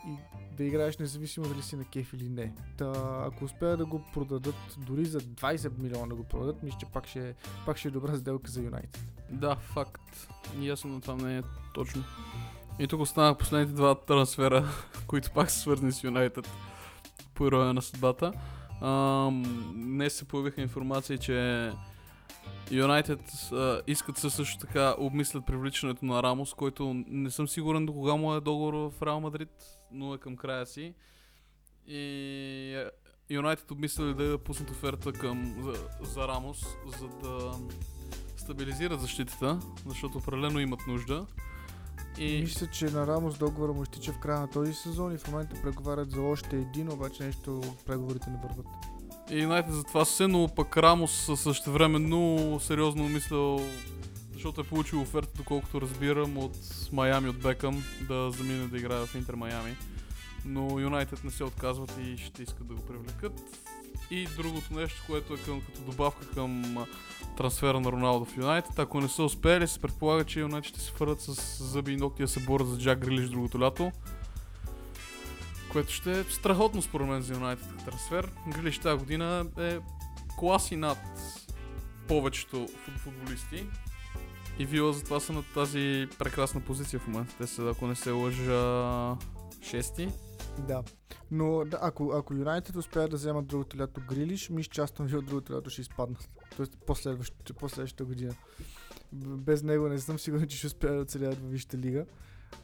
и 0.07 0.17
да 0.57 0.63
играеш 0.63 0.97
независимо 0.97 1.47
дали 1.47 1.61
си 1.61 1.75
на 1.75 1.83
кеф 1.83 2.13
или 2.13 2.29
не. 2.29 2.53
Та, 2.77 2.91
ако 3.25 3.45
успеят 3.45 3.79
да 3.79 3.85
го 3.85 4.01
продадат 4.13 4.77
дори 4.77 5.05
за 5.05 5.19
20 5.21 5.81
милиона 5.81 6.07
да 6.07 6.15
го 6.15 6.23
продадат, 6.23 6.63
мисля, 6.63 6.77
че 6.79 6.85
пак 6.85 7.07
ще, 7.07 7.35
пак 7.65 7.77
ще 7.77 7.87
е 7.87 7.91
добра 7.91 8.15
сделка 8.15 8.51
за 8.51 8.61
Юнайтед. 8.61 9.03
Да, 9.31 9.55
факт. 9.55 10.27
Съм 10.75 10.93
на 10.93 11.01
това 11.01 11.15
мнение 11.15 11.43
точно. 11.73 12.03
И 12.79 12.87
тук 12.87 13.01
останах 13.01 13.37
последните 13.37 13.73
два 13.73 13.95
трансфера, 13.95 14.67
които 15.07 15.31
пак 15.31 15.51
са 15.51 15.59
свързани 15.59 15.91
с 15.91 16.03
Юнайтед 16.03 16.49
по 17.33 17.47
ирония 17.47 17.73
на 17.73 17.81
съдбата. 17.81 18.33
Днес 19.73 20.13
се 20.13 20.25
появиха 20.25 20.61
информации, 20.61 21.17
че 21.17 21.71
Юнайтед 22.71 23.19
искат 23.87 24.17
се 24.17 24.29
също 24.29 24.57
така 24.57 24.95
обмислят 24.97 25.45
привличането 25.45 26.05
на 26.05 26.23
Рамос, 26.23 26.53
който 26.53 26.93
не 27.07 27.31
съм 27.31 27.47
сигурен 27.47 27.85
до 27.85 27.93
кога 27.93 28.15
му 28.15 28.33
е 28.33 28.41
договор 28.41 28.73
в 28.73 29.01
Реал 29.01 29.19
Мадрид, 29.19 29.49
но 29.91 30.13
е 30.13 30.17
към 30.17 30.35
края 30.35 30.65
си. 30.65 30.93
И 31.87 32.85
Юнайтед 33.29 33.71
обмисляли 33.71 34.13
да 34.13 34.37
пуснат 34.37 34.69
оферта 34.69 35.13
към, 35.13 35.55
за, 35.63 35.73
за 36.13 36.27
Рамос, 36.27 36.65
за 36.99 37.07
да 37.07 37.51
стабилизират 38.37 39.01
защитата, 39.01 39.59
защото 39.85 40.17
определено 40.17 40.59
имат 40.59 40.87
нужда. 40.87 41.25
И... 42.17 42.41
Мисля, 42.41 42.67
че 42.67 42.85
на 42.85 43.07
Рамос 43.07 43.37
договора 43.37 43.73
му 43.73 43.83
изтича 43.83 44.13
в 44.13 44.19
края 44.19 44.39
на 44.39 44.49
този 44.49 44.73
сезон 44.73 45.13
и 45.13 45.17
в 45.17 45.27
момента 45.27 45.61
преговарят 45.61 46.11
за 46.11 46.21
още 46.21 46.55
един, 46.55 46.91
обаче 46.91 47.23
нещо 47.23 47.61
преговорите 47.85 48.29
не 48.29 48.37
върват. 48.37 48.98
И 49.31 49.41
Юнайтед 49.41 49.73
за 49.73 49.83
това 49.83 50.05
се, 50.05 50.27
но 50.27 50.47
пък 50.55 50.77
Рамос 50.77 51.31
същевременно 51.35 52.59
сериозно 52.59 53.05
умислял, 53.05 53.61
защото 54.33 54.61
е 54.61 54.63
получил 54.63 55.01
оферта, 55.01 55.29
доколкото 55.37 55.81
разбирам, 55.81 56.37
от 56.37 56.57
Майами, 56.91 57.29
от 57.29 57.39
Бекъм, 57.39 57.83
да 58.07 58.31
замине 58.31 58.67
да 58.67 58.77
играе 58.77 59.05
в 59.05 59.15
Интер 59.15 59.33
Майами. 59.33 59.75
Но 60.45 60.79
Юнайтед 60.79 61.23
не 61.23 61.31
се 61.31 61.43
отказват 61.43 61.97
и 62.01 62.17
ще 62.17 62.43
искат 62.43 62.67
да 62.67 62.73
го 62.73 62.81
привлекат. 62.81 63.41
И 64.11 64.27
другото 64.37 64.73
нещо, 64.73 65.03
което 65.07 65.33
е 65.33 65.37
към, 65.37 65.61
като 65.61 65.81
добавка 65.81 66.27
към 66.27 66.77
трансфера 67.37 67.79
на 67.79 67.91
Роналдо 67.91 68.25
в 68.25 68.37
Юнайтед. 68.37 68.79
Ако 68.79 69.01
не 69.01 69.07
са 69.07 69.23
успели, 69.23 69.67
се 69.67 69.79
предполага, 69.79 70.23
че 70.23 70.39
Юнайтед 70.39 70.69
ще 70.69 70.79
се 70.79 70.91
фърят 70.91 71.21
с 71.21 71.63
зъби 71.63 71.93
и 71.93 71.97
ногти 71.97 72.21
да 72.21 72.27
се 72.27 72.39
борят 72.39 72.67
за 72.67 72.77
Джак 72.77 72.99
Грилиш 72.99 73.29
другото 73.29 73.59
лято. 73.59 73.91
Което 75.71 75.93
ще 75.93 76.19
е 76.19 76.23
страхотно 76.23 76.81
според 76.81 77.07
мен 77.07 77.21
за 77.21 77.33
Юнайтед 77.33 77.85
трансфер. 77.85 78.31
Грилиш 78.47 78.79
тази 78.79 78.99
година 78.99 79.45
е 79.59 79.79
класи 80.37 80.75
над 80.75 80.97
повечето 82.07 82.67
футболисти. 82.97 83.67
И 84.59 84.65
Вила 84.65 84.93
затова 84.93 85.19
са 85.19 85.33
на 85.33 85.43
тази 85.53 86.07
прекрасна 86.19 86.61
позиция 86.61 86.99
в 86.99 87.07
момента. 87.07 87.35
Те 87.37 87.47
са, 87.47 87.69
ако 87.69 87.87
не 87.87 87.95
се 87.95 88.11
лъжа, 88.11 89.15
шести. 89.61 90.09
Да. 90.67 90.83
Но 91.31 91.65
да, 91.65 91.79
ако, 91.81 92.11
ако 92.11 92.33
Юнайтед 92.33 92.75
успеят 92.75 93.11
да 93.11 93.17
вземат 93.17 93.47
другото 93.47 93.77
лято 93.77 94.01
Грилиш, 94.09 94.49
ми 94.49 94.63
ще 94.63 94.73
частам 94.73 95.05
ви 95.05 95.15
от 95.15 95.25
другото 95.25 95.53
лято 95.53 95.69
ще 95.69 95.81
изпаднат. 95.81 96.29
Тоест 96.57 96.77
последващата, 96.87 97.53
последващата 97.53 98.05
година. 98.05 98.33
Без 99.13 99.63
него 99.63 99.87
не 99.87 99.99
съм 99.99 100.19
сигурен, 100.19 100.47
че 100.47 100.57
ще 100.57 100.67
успеят 100.67 100.95
да 100.95 101.01
оцелят 101.01 101.37
в 101.37 101.49
Висшата 101.49 101.77
лига. 101.77 102.05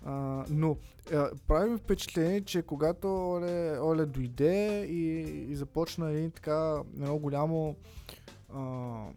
А, 0.06 0.46
но 0.50 0.78
а, 1.14 1.30
прави 1.48 1.70
ми 1.70 1.78
впечатление, 1.78 2.42
че 2.42 2.62
когато 2.62 3.32
Оле, 3.32 3.80
Оле 3.80 4.06
дойде 4.06 4.86
и, 4.90 5.20
и 5.52 5.56
започна 5.56 6.12
един 6.12 6.32
така 6.32 6.82
едно 6.96 7.18
голямо 7.18 7.76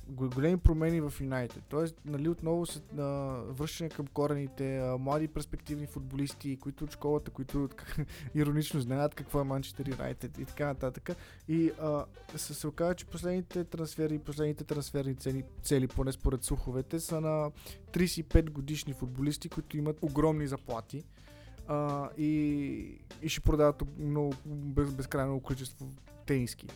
големи 0.09 0.57
промени 0.57 1.01
в 1.01 1.13
Юнайтед. 1.21 1.63
Тоест, 1.69 1.97
нали, 2.05 2.29
отново 2.29 2.67
се 2.67 2.81
а, 2.99 3.03
връщане 3.49 3.91
към 3.91 4.07
корените, 4.07 4.79
а, 4.79 4.99
млади 4.99 5.29
перспективни 5.29 5.87
футболисти, 5.87 6.57
които 6.57 6.85
от 6.85 6.93
школата, 6.93 7.31
които 7.31 7.69
иронично 8.35 8.81
знаят 8.81 9.15
какво 9.15 9.41
е 9.41 9.45
Манчестър 9.45 9.89
Юнайтед 9.89 10.39
и 10.39 10.45
така 10.45 10.67
нататък. 10.67 11.11
И 11.49 11.71
а, 11.81 12.05
се, 12.37 12.55
се 12.55 12.67
оказа, 12.67 12.95
че 12.95 13.07
последните 13.07 13.65
трансфери, 13.65 14.19
последните 14.19 14.65
трансферни 14.65 15.15
цели, 15.15 15.45
цели, 15.63 15.89
поне 15.89 16.13
според 16.13 16.45
слуховете, 16.45 17.01
са 17.01 17.21
на 17.21 17.51
35 17.93 18.51
годишни 18.51 18.93
футболисти, 18.93 19.49
които 19.49 19.77
имат 19.77 19.99
огромни 20.03 20.47
заплати. 20.47 21.05
Uh, 21.69 22.17
и, 22.17 23.01
и 23.23 23.29
ще 23.29 23.41
продават 23.41 23.83
много 23.99 24.35
без, 24.47 24.95
безкрайно 24.95 25.41
количество 25.41 25.87
тениски 26.27 26.67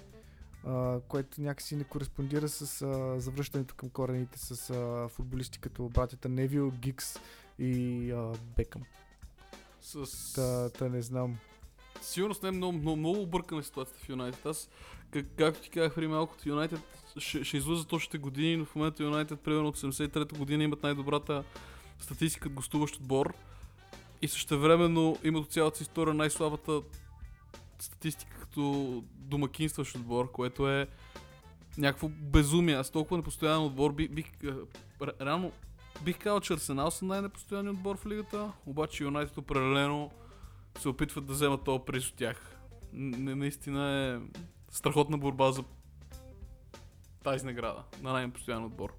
а, 0.66 1.00
което 1.08 1.40
някакси 1.40 1.76
не 1.76 1.84
кореспондира 1.84 2.48
с 2.48 2.82
а, 2.82 3.20
завръщането 3.20 3.74
към 3.74 3.90
корените 3.90 4.38
с 4.38 4.70
а, 4.70 5.08
футболисти 5.08 5.58
като 5.58 5.88
братята 5.88 6.28
Невил, 6.28 6.70
Гикс 6.70 7.18
и 7.58 8.10
а, 8.10 8.32
Бекъм. 8.56 8.82
С... 9.80 10.32
Та, 10.34 10.70
та 10.70 10.88
не 10.88 11.02
знам. 11.02 11.38
Сигурно 12.02 12.34
не 12.42 12.48
е 12.48 12.52
много, 12.52 12.72
много, 12.72 12.96
много 12.96 13.20
объркана 13.20 13.62
ситуацията 13.62 14.04
в 14.04 14.08
Юнайтед. 14.08 14.46
Аз, 14.46 14.68
как, 15.10 15.26
както 15.38 15.62
ти 15.62 15.70
казах 15.70 15.94
преди 15.94 16.06
малко, 16.06 16.34
Юнайтед 16.46 16.80
ще, 17.16 17.44
ще 17.44 17.56
излиза 17.56 17.86
точните 17.86 18.18
години, 18.18 18.56
но 18.56 18.64
в 18.64 18.74
момента 18.74 19.02
Юнайтед, 19.02 19.40
примерно 19.40 19.68
от 19.68 19.78
73-та 19.78 20.38
година, 20.38 20.64
имат 20.64 20.82
най-добрата 20.82 21.44
статистика 21.98 22.48
гостуващ 22.48 22.96
отбор. 22.96 23.34
И 24.22 24.28
също 24.28 24.60
времено 24.60 25.16
имат 25.24 25.44
от 25.44 25.52
цялата 25.52 25.76
си 25.76 25.82
история 25.82 26.14
най-слабата 26.14 26.82
статистика 27.78 28.41
като 28.52 29.04
домакинстващ 29.14 29.94
отбор, 29.94 30.32
което 30.32 30.70
е 30.70 30.88
някакво 31.78 32.08
безумие. 32.08 32.74
Аз 32.74 32.90
толкова 32.90 33.16
непостоянен 33.16 33.64
отбор 33.64 33.92
бих, 33.92 34.10
бих 34.10 34.26
реално 35.20 35.52
бих 36.04 36.18
казал, 36.18 36.40
че 36.40 36.52
Арсенал 36.52 36.90
са 36.90 37.04
най-непостоянен 37.04 37.74
отбор 37.74 37.96
в 37.96 38.06
лигата, 38.06 38.52
обаче 38.66 39.04
Юнайтед 39.04 39.38
определено 39.38 40.10
се 40.78 40.88
опитват 40.88 41.26
да 41.26 41.32
вземат 41.32 41.64
този 41.64 41.84
приз 41.86 42.08
от 42.08 42.14
тях. 42.14 42.56
Н- 42.92 43.36
наистина 43.36 43.90
е 43.90 44.38
страхотна 44.70 45.18
борба 45.18 45.52
за 45.52 45.64
тази 47.24 47.46
награда 47.46 47.82
на 48.02 48.12
най-непостоянен 48.12 48.64
отбор. 48.64 48.94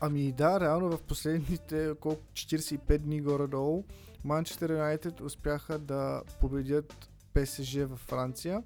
Ами 0.00 0.32
да, 0.32 0.60
реално 0.60 0.90
в 0.90 1.02
последните 1.02 1.94
колко 2.00 2.22
45 2.32 2.98
дни 2.98 3.20
горе-долу 3.20 3.84
Манчестър 4.24 4.70
Юнайтед 4.70 5.20
успяха 5.20 5.78
да 5.78 6.22
победят 6.40 7.08
ПСЖ 7.34 7.74
във 7.74 7.98
Франция, 7.98 8.62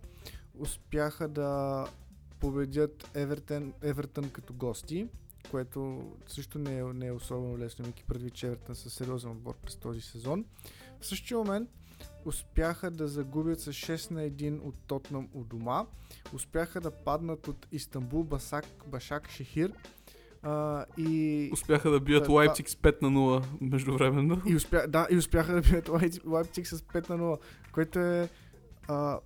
успяха 0.59 1.29
да 1.29 1.87
победят 2.41 3.11
Евертън, 3.15 3.73
Евертън 3.83 4.31
като 4.31 4.53
гости, 4.53 5.09
което 5.51 6.11
също 6.27 6.59
не 6.59 6.79
е, 6.79 6.83
не 6.83 7.07
е 7.07 7.13
особено 7.13 7.59
лесно, 7.59 7.83
имайки 7.83 8.05
предвид, 8.05 8.35
че 8.35 8.47
Евертън 8.47 8.77
са 8.77 8.91
сериозен 8.91 9.31
отбор 9.31 9.55
през 9.55 9.77
този 9.77 10.01
сезон. 10.01 10.45
В 11.01 11.07
същия 11.07 11.39
момент 11.39 11.71
успяха 12.25 12.91
да 12.91 13.09
загубят 13.09 13.61
с 13.61 13.73
6 13.73 14.11
на 14.11 14.21
1 14.21 14.61
от 14.63 14.75
Тотнам 14.87 15.29
у 15.35 15.45
дома, 15.45 15.87
успяха 16.33 16.81
да 16.81 16.91
паднат 16.91 17.49
от 17.49 17.67
Истанбул, 17.73 18.25
Басак, 18.25 18.67
Башак, 18.87 19.31
Шехир, 19.31 19.73
Uh, 20.43 20.87
и... 20.99 21.51
Успяха 21.53 21.91
да 21.91 22.01
бият 22.01 22.25
да, 22.25 22.33
Лайпциг 22.33 22.69
с 22.69 22.75
5 22.75 23.03
на 23.03 23.09
0 23.09 23.45
междувременно. 23.61 24.43
И 24.47 24.57
успя... 24.57 24.85
Да, 24.89 25.07
и 25.11 25.17
успяха 25.17 25.55
да 25.55 25.61
бият 25.61 25.89
Лайпциг 26.27 26.67
с 26.67 26.81
5 26.81 27.11
на 27.11 27.19
0, 27.19 27.39
което 27.73 27.99
е 27.99 28.29
а, 28.89 29.19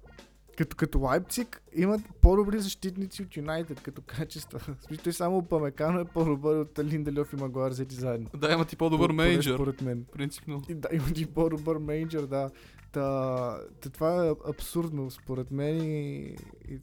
като, 0.56 0.76
като 0.76 1.00
Лайпциг 1.00 1.62
имат 1.74 2.00
по-добри 2.20 2.58
защитници 2.58 3.22
от 3.22 3.36
Юнайтед 3.36 3.80
като 3.80 4.02
качество. 4.06 4.58
Смисъл, 4.86 5.12
само 5.12 5.42
Памекано 5.42 6.00
е 6.00 6.04
по-добър 6.04 6.56
от 6.56 6.78
Линделев 6.78 7.32
и 7.32 7.36
Магуар 7.36 7.70
взети 7.70 7.94
заедно. 7.94 8.30
Да, 8.36 8.52
имат 8.52 8.72
и 8.72 8.76
по-добър 8.76 9.12
менеджер. 9.12 9.54
Според 9.54 9.82
мен. 9.82 10.04
Принципно. 10.12 10.62
И, 10.68 10.74
да, 10.74 10.88
имат 10.92 11.18
и 11.18 11.26
по-добър 11.26 11.76
менеджер, 11.76 12.22
да. 12.22 12.50
Та, 12.92 13.58
та, 13.80 13.90
това 13.90 14.26
е 14.26 14.32
абсурдно 14.48 15.10
според 15.10 15.50
мен 15.50 15.82
и, 15.82 16.36
и, 16.68 16.80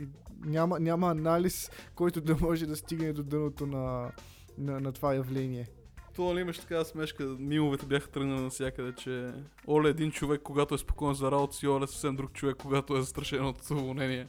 и 0.00 0.08
няма, 0.44 0.80
няма 0.80 1.10
анализ, 1.10 1.70
който 1.94 2.20
да 2.20 2.36
може 2.40 2.66
да 2.66 2.76
стигне 2.76 3.12
до 3.12 3.22
дъното 3.22 3.66
на, 3.66 4.10
на, 4.58 4.80
на 4.80 4.92
това 4.92 5.14
явление 5.14 5.68
то 6.16 6.36
ли 6.36 6.40
имаш 6.40 6.58
такава 6.58 6.84
смешка, 6.84 7.24
мимовете 7.24 7.86
бяха 7.86 8.08
тръгнали 8.08 8.40
навсякъде, 8.40 8.92
че 8.92 9.32
Оле 9.68 9.88
е 9.88 9.90
един 9.90 10.10
човек, 10.10 10.42
когато 10.42 10.74
е 10.74 10.78
спокоен 10.78 11.14
за 11.14 11.30
работа 11.30 11.56
си, 11.56 11.68
Оле 11.68 11.84
е 11.84 11.86
съвсем 11.86 12.16
друг 12.16 12.32
човек, 12.32 12.56
когато 12.56 12.96
е 12.96 13.00
застрашен 13.00 13.46
от 13.46 13.70
уволнение. 13.70 14.28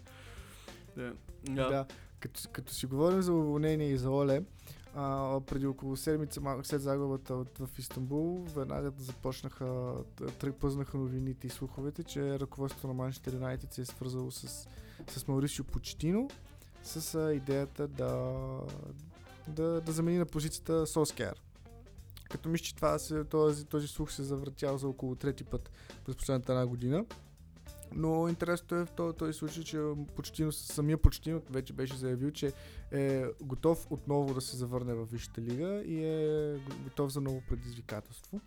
Yeah. 0.98 1.14
Yeah. 1.46 1.70
Да, 1.70 1.86
като, 2.20 2.42
като 2.52 2.74
си 2.74 2.86
говорим 2.86 3.22
за 3.22 3.34
уволнение 3.34 3.90
и 3.90 3.98
за 3.98 4.10
Оле, 4.12 4.44
а, 4.96 5.40
преди 5.42 5.68
около 5.68 5.98
седмица, 5.98 6.42
малко 6.42 6.64
след 6.64 6.82
загубата 6.82 7.34
от, 7.34 7.58
в 7.58 7.80
Истанбул, 7.80 8.46
веднага 8.56 8.92
започнаха, 8.98 9.94
тръпъзнаха 10.40 10.98
новините 10.98 11.48
и 11.48 11.50
слуховете, 11.50 12.04
че 12.04 12.40
ръководството 12.40 12.88
на 12.88 12.94
Манчестър 12.94 13.34
Юнайтед 13.34 13.74
се 13.74 13.82
е 13.82 13.86
свързало 13.86 14.32
с, 14.32 14.68
с 15.08 15.28
Маурисио 15.28 15.66
Почтино 15.66 16.30
с 16.84 17.16
а, 17.16 17.34
идеята 17.34 17.88
да, 17.88 18.34
да, 19.48 19.82
да 19.82 19.92
замени 19.92 20.18
на 20.18 20.26
позицията 20.26 20.88
Соскер. 20.88 21.47
Като 22.30 22.50
мисля, 22.50 22.64
че 22.64 22.76
това 22.76 23.00
се, 23.00 23.24
този, 23.24 23.66
този 23.66 23.88
слух 23.88 24.12
се 24.12 24.24
завъртял 24.24 24.78
за 24.78 24.88
около 24.88 25.16
трети 25.16 25.44
път 25.44 25.72
през 26.06 26.16
последната 26.16 26.52
една 26.52 26.68
година. 26.68 27.06
Но 27.96 28.28
интересното 28.28 28.76
е 28.76 28.86
в 28.86 28.92
този, 28.92 29.18
този 29.18 29.34
случай, 29.34 29.64
че 29.64 29.82
почти, 30.16 30.48
самия 30.52 30.98
почти 30.98 31.34
вече 31.50 31.74
беше 31.74 31.96
заявил, 31.96 32.32
че 32.32 32.54
е 32.92 33.24
готов 33.42 33.88
отново 33.90 34.34
да 34.34 34.42
се 34.42 34.58
завърне 34.58 34.94
в 34.94 35.06
Висшата 35.06 35.42
лига 35.42 35.84
и 35.86 36.06
е 36.06 36.60
готов 36.84 37.12
за 37.12 37.22
ново 37.22 37.42
предизвикателство. 37.50 38.42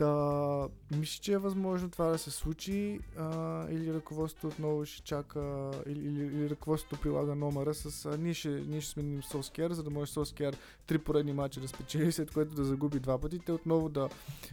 Та, 0.00 0.68
мисля, 0.96 1.20
че 1.22 1.32
е 1.32 1.38
възможно 1.38 1.90
това 1.90 2.06
да 2.06 2.18
се 2.18 2.30
случи 2.30 3.00
а, 3.18 3.66
или 3.70 3.94
ръководството 3.94 4.46
отново 4.46 4.86
ще 4.86 5.02
чака, 5.02 5.70
или, 5.86 5.98
или, 5.98 6.24
или 6.24 6.50
ръководството 6.50 7.02
прилага 7.02 7.34
номера 7.34 7.74
с 7.74 8.06
а, 8.06 8.18
ние, 8.18 8.34
ще, 8.34 8.48
ние 8.48 8.80
ще 8.80 8.92
сменим 8.92 9.22
Солскер, 9.22 9.72
за 9.72 9.82
да 9.82 9.90
може 9.90 10.12
Солскер 10.12 10.56
три 10.86 10.98
поредни 10.98 11.32
мача 11.32 11.60
да 11.60 11.68
спечели, 11.68 12.12
след 12.12 12.30
което 12.30 12.54
да 12.54 12.64
загуби 12.64 13.00
два 13.00 13.18
пъти, 13.18 13.38
те 13.38 13.52
отново 13.52 13.88
да 13.88 14.08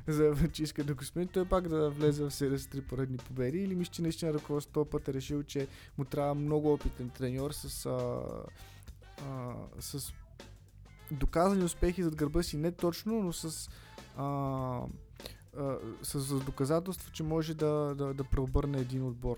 заявят, 0.07 0.53
че 0.53 0.63
искат 0.63 0.87
да 0.87 0.93
го 0.93 1.03
смени, 1.03 1.27
той 1.27 1.45
пак 1.45 1.67
да 1.67 1.89
влезе 1.89 2.23
в 2.23 2.31
серия 2.31 2.59
с 2.59 2.67
три 2.67 2.81
поредни 2.81 3.17
победи 3.17 3.57
или 3.57 3.75
мисля, 3.75 3.93
че 3.93 4.01
наистина 4.01 4.33
ръководството 4.33 4.89
път 4.89 5.07
е 5.07 5.13
решил, 5.13 5.43
че 5.43 5.67
му 5.97 6.05
трябва 6.05 6.35
много 6.35 6.73
опитен 6.73 7.09
треньор 7.09 7.51
с, 7.51 7.85
а, 7.85 8.21
а, 9.27 9.53
с 9.79 10.13
доказани 11.11 11.63
успехи 11.63 12.03
зад 12.03 12.15
гърба 12.15 12.43
си, 12.43 12.57
не 12.57 12.71
точно, 12.71 13.23
но 13.23 13.33
с 13.33 13.69
а, 14.17 14.81
а, 15.57 15.77
с, 16.03 16.21
с 16.21 16.39
доказателство, 16.39 17.11
че 17.11 17.23
може 17.23 17.53
да, 17.53 17.95
да, 17.97 18.13
да 18.13 18.23
преобърне 18.23 18.79
един 18.79 19.03
отбор. 19.03 19.37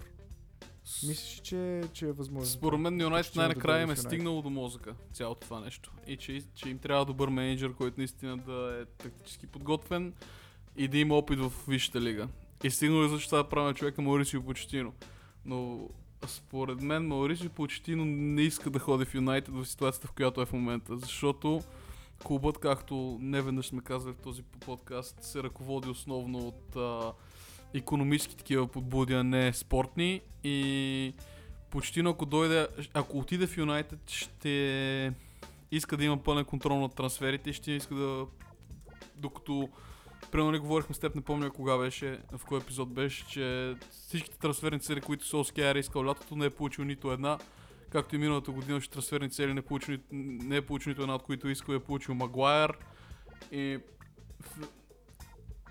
Мислиш, 1.08 1.42
че, 1.44 1.84
че 1.94 2.06
е 2.06 2.12
възможно? 2.12 2.50
Според 2.50 2.80
мен 2.80 3.02
Юнайтед 3.02 3.36
на 3.36 3.42
най-накрая 3.42 3.84
им 3.84 3.90
е 3.92 3.96
стигнало 3.96 4.42
до 4.42 4.50
мозъка 4.50 4.94
цялото 5.14 5.42
това 5.42 5.60
нещо. 5.60 5.92
И 6.08 6.18
че, 6.18 6.42
че 6.56 6.70
им 6.70 6.78
трябва 6.78 7.06
добър 7.06 7.30
менеджер, 7.30 7.74
който 7.74 8.00
наистина 8.00 8.38
да 8.38 8.80
е 8.82 8.86
тактически 8.86 9.48
подготвен 9.48 10.14
и 10.78 10.88
да 10.88 10.98
има 10.98 11.16
опит 11.16 11.40
в 11.40 11.54
Висшата 11.68 12.02
лига. 12.02 12.28
И 12.64 12.72
стигнало 12.72 13.04
е 13.04 13.08
за 13.08 13.20
това 13.20 13.38
да 13.38 13.50
правим 13.50 13.76
човека 13.76 14.02
Маурисио 14.02 14.44
Почетино. 14.44 14.94
Но 15.46 15.90
според 16.28 16.82
мен 16.82 17.08
Маурисио 17.08 17.50
Почетино 17.50 18.06
не 18.06 18.42
иска 18.42 18.70
да 18.70 18.80
ходи 18.80 19.06
в 19.06 19.16
Юнайтед 19.16 19.54
в 19.54 19.66
ситуацията, 19.66 20.08
в 20.08 20.12
която 20.12 20.42
е 20.42 20.46
в 20.46 20.54
момента. 20.54 20.98
Защото 20.98 21.62
клубът, 22.24 22.58
както 22.58 23.18
не 23.22 23.42
веднъж 23.42 23.68
сме 23.68 23.82
казали 23.82 24.14
в 24.14 24.22
този 24.22 24.44
подкаст, 24.44 25.24
се 25.24 25.44
ръководи 25.44 25.90
основно 25.90 26.48
от 26.48 26.76
а, 26.76 27.14
економически 27.74 28.38
такива 28.38 28.68
подбуди, 28.68 29.14
а 29.14 29.24
не 29.24 29.54
спортни. 29.54 30.22
И 30.44 31.14
почти 31.70 32.00
ако 32.00 32.26
дойде, 32.26 32.68
ако 32.94 33.18
отиде 33.18 33.48
в 33.48 33.58
Юнайтед, 33.58 34.10
ще 34.10 35.14
иска 35.72 35.98
да 35.98 36.04
има 36.04 36.24
пълен 36.24 36.46
контрол 36.46 36.80
над 36.80 36.96
трансферите 36.96 37.54
ще 37.54 37.72
иска 37.72 37.96
да... 37.96 38.26
Докато 39.16 39.70
Примерно 40.32 40.52
не 40.52 40.60
говорихме 40.60 40.96
с 40.96 41.00
теб, 41.00 41.16
не 41.16 41.22
помня 41.22 41.50
кога 41.50 41.78
беше, 41.78 42.20
в 42.38 42.46
кой 42.46 42.60
епизод 42.60 42.94
беше, 42.94 43.28
че 43.28 43.76
всичките 43.92 44.38
трансферни 44.38 44.80
цели, 44.80 45.02
които 45.02 45.28
Солскияр 45.28 45.76
е 45.76 45.80
искал 45.80 46.06
лятото, 46.06 46.36
не 46.36 46.46
е 46.46 46.50
получил 46.50 46.86
нито 46.86 47.12
една. 47.12 47.38
Както 47.90 48.16
и 48.16 48.20
миналата 48.20 48.52
година, 48.52 48.82
че 48.82 48.90
трансферни 48.90 49.30
цели 49.30 49.54
не, 49.54 49.62
получил, 49.62 49.98
ни- 50.12 50.40
не 50.44 50.56
е 50.56 50.62
получил 50.62 50.90
нито 50.90 51.02
една, 51.02 51.16
от 51.16 51.24
които 51.24 51.50
искал, 51.50 51.74
е 51.74 51.80
получил 51.80 52.16
Магуайер. 52.16 52.78
И, 53.52 53.80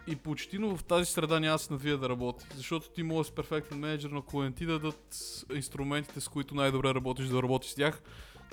и 0.07 0.17
почти 0.17 0.59
в 0.59 0.81
тази 0.89 1.13
среда 1.13 1.41
няма 1.41 1.55
да 1.55 1.59
се 1.59 1.73
навие 1.73 1.97
да 1.97 2.09
работи. 2.09 2.47
Защото 2.55 2.91
ти 2.91 3.03
можеш 3.03 3.33
с 3.33 3.35
перфектен 3.35 3.79
менеджер, 3.79 4.11
но 4.11 4.19
ако 4.19 4.43
не 4.43 4.53
ти 4.53 4.67
дадат 4.67 5.19
инструментите, 5.55 6.21
с 6.21 6.29
които 6.29 6.55
най-добре 6.55 6.95
работиш, 6.95 7.27
да 7.27 7.43
работиш 7.43 7.71
с 7.71 7.75
тях, 7.75 8.03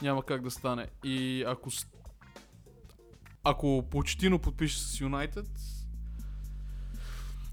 няма 0.01 0.23
как 0.23 0.41
да 0.41 0.51
стане. 0.51 0.87
И 1.03 1.43
ако 1.47 1.69
ако 3.47 3.85
Почтино 3.91 4.39
подпише 4.39 4.79
с 4.79 5.01
Юнайтед, 5.01 5.47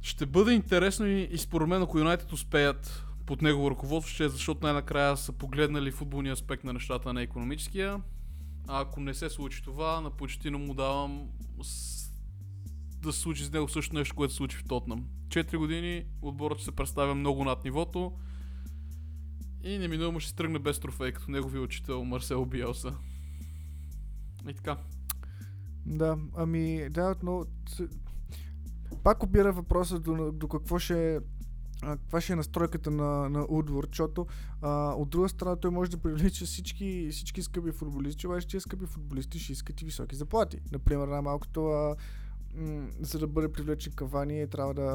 ще 0.02 0.26
бъде 0.26 0.52
интересно 0.52 1.06
и, 1.06 1.22
и 1.22 1.38
според 1.38 1.68
мен, 1.68 1.82
ако 1.82 1.98
Юнайтед 1.98 2.32
успеят 2.32 3.04
под 3.26 3.42
негово 3.42 3.70
ръководство, 3.70 4.14
ще 4.14 4.24
е 4.24 4.28
защото 4.28 4.60
най-накрая 4.62 5.16
са 5.16 5.32
погледнали 5.32 5.90
футболния 5.90 6.32
аспект 6.32 6.64
на 6.64 6.72
нещата, 6.72 7.10
а 7.10 7.12
не 7.12 7.22
економическия. 7.22 8.02
А 8.68 8.80
ако 8.80 9.00
не 9.00 9.14
се 9.14 9.30
случи 9.30 9.62
това, 9.62 10.00
на 10.00 10.10
Почтино 10.10 10.58
му 10.58 10.74
давам 10.74 11.28
с... 11.62 12.02
да 12.98 13.12
се 13.12 13.20
случи 13.20 13.44
с 13.44 13.52
него 13.52 13.68
също 13.68 13.94
нещо, 13.94 14.14
което 14.14 14.32
се 14.32 14.36
случи 14.36 14.56
в 14.56 14.64
Тотнам. 14.64 15.06
Четири 15.28 15.56
години 15.56 16.04
отборът 16.22 16.58
ще 16.58 16.64
се 16.64 16.72
представя 16.76 17.14
много 17.14 17.44
над 17.44 17.64
нивото 17.64 18.12
и 19.64 19.78
неминуемо 19.78 20.20
ще 20.20 20.30
се 20.30 20.36
тръгне 20.36 20.58
без 20.58 20.80
трофей, 20.80 21.12
като 21.12 21.30
неговия 21.30 21.62
учител 21.62 22.04
Марсел 22.04 22.44
Биелса. 22.44 22.94
И 24.48 24.54
така. 24.54 24.76
Да, 25.86 26.18
ами 26.36 26.88
да, 26.90 27.16
с- 27.68 27.88
Пак 29.02 29.22
опира 29.22 29.52
въпроса 29.52 30.00
до, 30.00 30.32
до 30.32 30.48
какво 30.48 30.78
ще 30.78 31.20
каква 31.82 32.20
ще 32.20 32.32
е 32.32 32.36
настройката 32.36 32.90
на, 32.90 33.28
на 33.28 33.46
Удвор, 33.48 33.86
защото 33.86 34.26
а, 34.62 34.94
от 34.96 35.08
друга 35.10 35.28
страна 35.28 35.56
той 35.56 35.70
може 35.70 35.90
да 35.90 35.98
привлича 35.98 36.44
всички, 36.44 37.08
всички 37.12 37.42
скъпи 37.42 37.72
футболисти, 37.72 38.26
обаче 38.26 38.48
тези 38.48 38.60
скъпи 38.60 38.86
футболисти 38.86 39.38
ще 39.38 39.52
искат 39.52 39.82
и 39.82 39.84
високи 39.84 40.16
заплати. 40.16 40.60
Например, 40.72 41.08
най-малкото 41.08 41.66
а, 41.66 41.96
м- 42.54 42.88
за 43.00 43.18
да 43.18 43.26
бъде 43.26 43.52
привлечен 43.52 43.92
Кавани, 43.92 44.48
трябва 44.48 44.74
да 44.74 44.94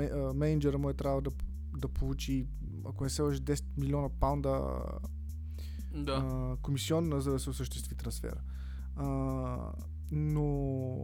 а, 0.00 0.34
менеджера 0.34 0.78
му 0.78 0.90
е 0.90 0.94
трябва 0.94 1.22
да, 1.22 1.30
да 1.76 1.88
получи, 1.88 2.46
ако 2.86 3.04
не 3.04 3.10
се 3.10 3.22
лъжи, 3.22 3.40
10 3.40 3.64
милиона 3.76 4.08
паунда 4.20 4.78
Да. 5.94 6.12
а, 6.12 6.56
комисионна, 6.62 7.20
за 7.20 7.30
да 7.30 7.38
се 7.38 7.50
осъществи 7.50 7.94
трансфера. 7.94 8.40
А, 8.96 9.06
но 10.12 10.96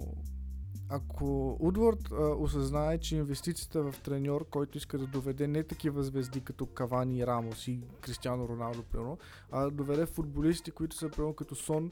ако 0.88 1.57
Удвард 1.61 2.12
а, 2.12 2.14
осъзнае, 2.25 2.99
че 2.99 3.16
инвестицията 3.16 3.83
в 3.83 4.01
треньор, 4.01 4.49
който 4.51 4.79
иска 4.79 4.99
да 4.99 5.07
доведе 5.07 5.46
не 5.46 5.62
такива 5.62 6.03
звезди 6.03 6.40
като 6.40 6.66
Кавани, 6.66 7.27
Рамос 7.27 7.68
и 7.68 7.81
Кристиано 8.01 8.49
Роналдо, 8.49 8.83
примерно, 8.83 9.18
а 9.53 9.61
да 9.61 9.70
доведе 9.70 10.07
футболисти, 10.07 10.70
които 10.70 10.96
са 10.96 11.09
примерно 11.09 11.35
като 11.35 11.55
Сон, 11.55 11.90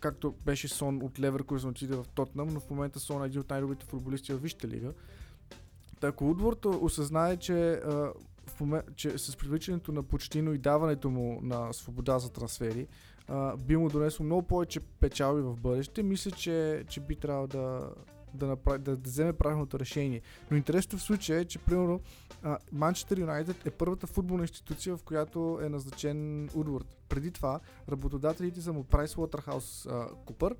както 0.00 0.32
беше 0.32 0.68
Сон 0.68 1.02
от 1.02 1.20
Леверкузен 1.20 1.70
отиде 1.70 1.96
в 1.96 2.04
Тотнам, 2.14 2.48
но 2.48 2.60
в 2.60 2.70
момента 2.70 3.00
Сон 3.00 3.22
е 3.22 3.26
един 3.26 3.40
от 3.40 3.50
най-добрите 3.50 3.86
футболисти 3.86 4.32
в 4.32 4.38
Висшата 4.38 4.68
лига. 4.68 4.92
Та 6.00 6.06
ако 6.06 6.30
Удвард 6.30 6.64
осъзнае, 6.64 7.36
че, 7.36 7.72
а, 7.72 8.12
в 8.46 8.60
момент, 8.60 8.84
че 8.96 9.18
с 9.18 9.36
привличането 9.36 9.92
на 9.92 10.02
Почтино 10.02 10.54
и 10.54 10.58
даването 10.58 11.10
му 11.10 11.40
на 11.42 11.72
свобода 11.72 12.18
за 12.18 12.32
трансфери, 12.32 12.86
а, 13.28 13.56
би 13.56 13.76
му 13.76 13.88
донесло 13.88 14.24
много 14.24 14.42
повече 14.42 14.80
печалби 14.80 15.42
в 15.42 15.56
бъдеще, 15.56 16.02
мисля, 16.02 16.30
че, 16.30 16.84
че 16.88 17.00
би 17.00 17.16
трябвало 17.16 17.46
да, 17.46 17.90
да, 18.34 18.46
направи, 18.46 18.78
да, 18.78 18.96
да 18.96 19.08
вземе 19.08 19.32
правилното 19.32 19.78
решение. 19.78 20.20
Но 20.50 20.56
интересното 20.56 20.98
в 20.98 21.02
случая 21.02 21.40
е, 21.40 21.44
че 21.44 21.58
примерно 21.58 22.00
Манчестър 22.72 23.18
Юнайтед 23.18 23.66
е 23.66 23.70
първата 23.70 24.06
футболна 24.06 24.44
институция, 24.44 24.96
в 24.96 25.02
която 25.02 25.58
е 25.62 25.68
назначен 25.68 26.48
Удвард. 26.54 26.86
Преди 27.08 27.30
това 27.30 27.60
работодателите 27.88 28.60
са 28.60 28.72
му 28.72 28.84
PricewaterhouseCoopers, 28.84 30.56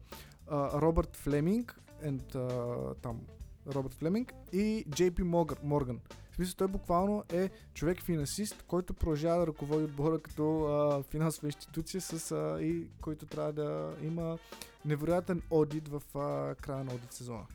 а, 0.47 0.81
Робърт 0.81 1.17
Флеминг 1.17 1.81
and, 2.05 2.35
а, 2.35 2.95
там, 2.95 3.21
Робърт 3.67 3.95
Флеминг 3.95 4.35
и 4.53 4.85
JP 4.89 5.47
Morgan. 5.65 5.99
В 6.35 6.37
смисъл, 6.37 6.55
той 6.57 6.69
буквално 6.69 7.25
е 7.33 7.51
човек 7.75 8.03
финансист, 8.03 8.65
който 8.69 8.95
продължава 8.95 9.41
да 9.41 9.47
ръководи 9.47 9.85
отбора 9.85 10.19
като 10.19 10.65
а, 10.65 11.03
финансова 11.03 11.49
институция, 11.49 12.01
с, 12.01 12.33
а, 12.33 12.63
и 12.63 12.87
който 13.01 13.27
трябва 13.27 13.53
да 13.53 13.95
има 14.03 14.39
невероятен 14.85 15.43
одит 15.51 15.89
в 15.89 16.03
а, 16.15 16.55
края 16.55 16.85
на 16.85 16.95
одит 16.95 17.13
сезона. 17.13 17.47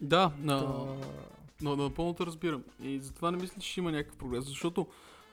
Да, 0.00 0.32
на, 0.38 0.60
Та, 0.60 1.06
но 1.62 1.76
напълно 1.76 2.14
те 2.14 2.26
разбирам. 2.26 2.64
И 2.82 3.00
затова 3.00 3.30
не 3.30 3.36
мисля, 3.36 3.60
че 3.60 3.80
има 3.80 3.92
някакъв 3.92 4.16
прогрес, 4.18 4.44
защото 4.44 4.86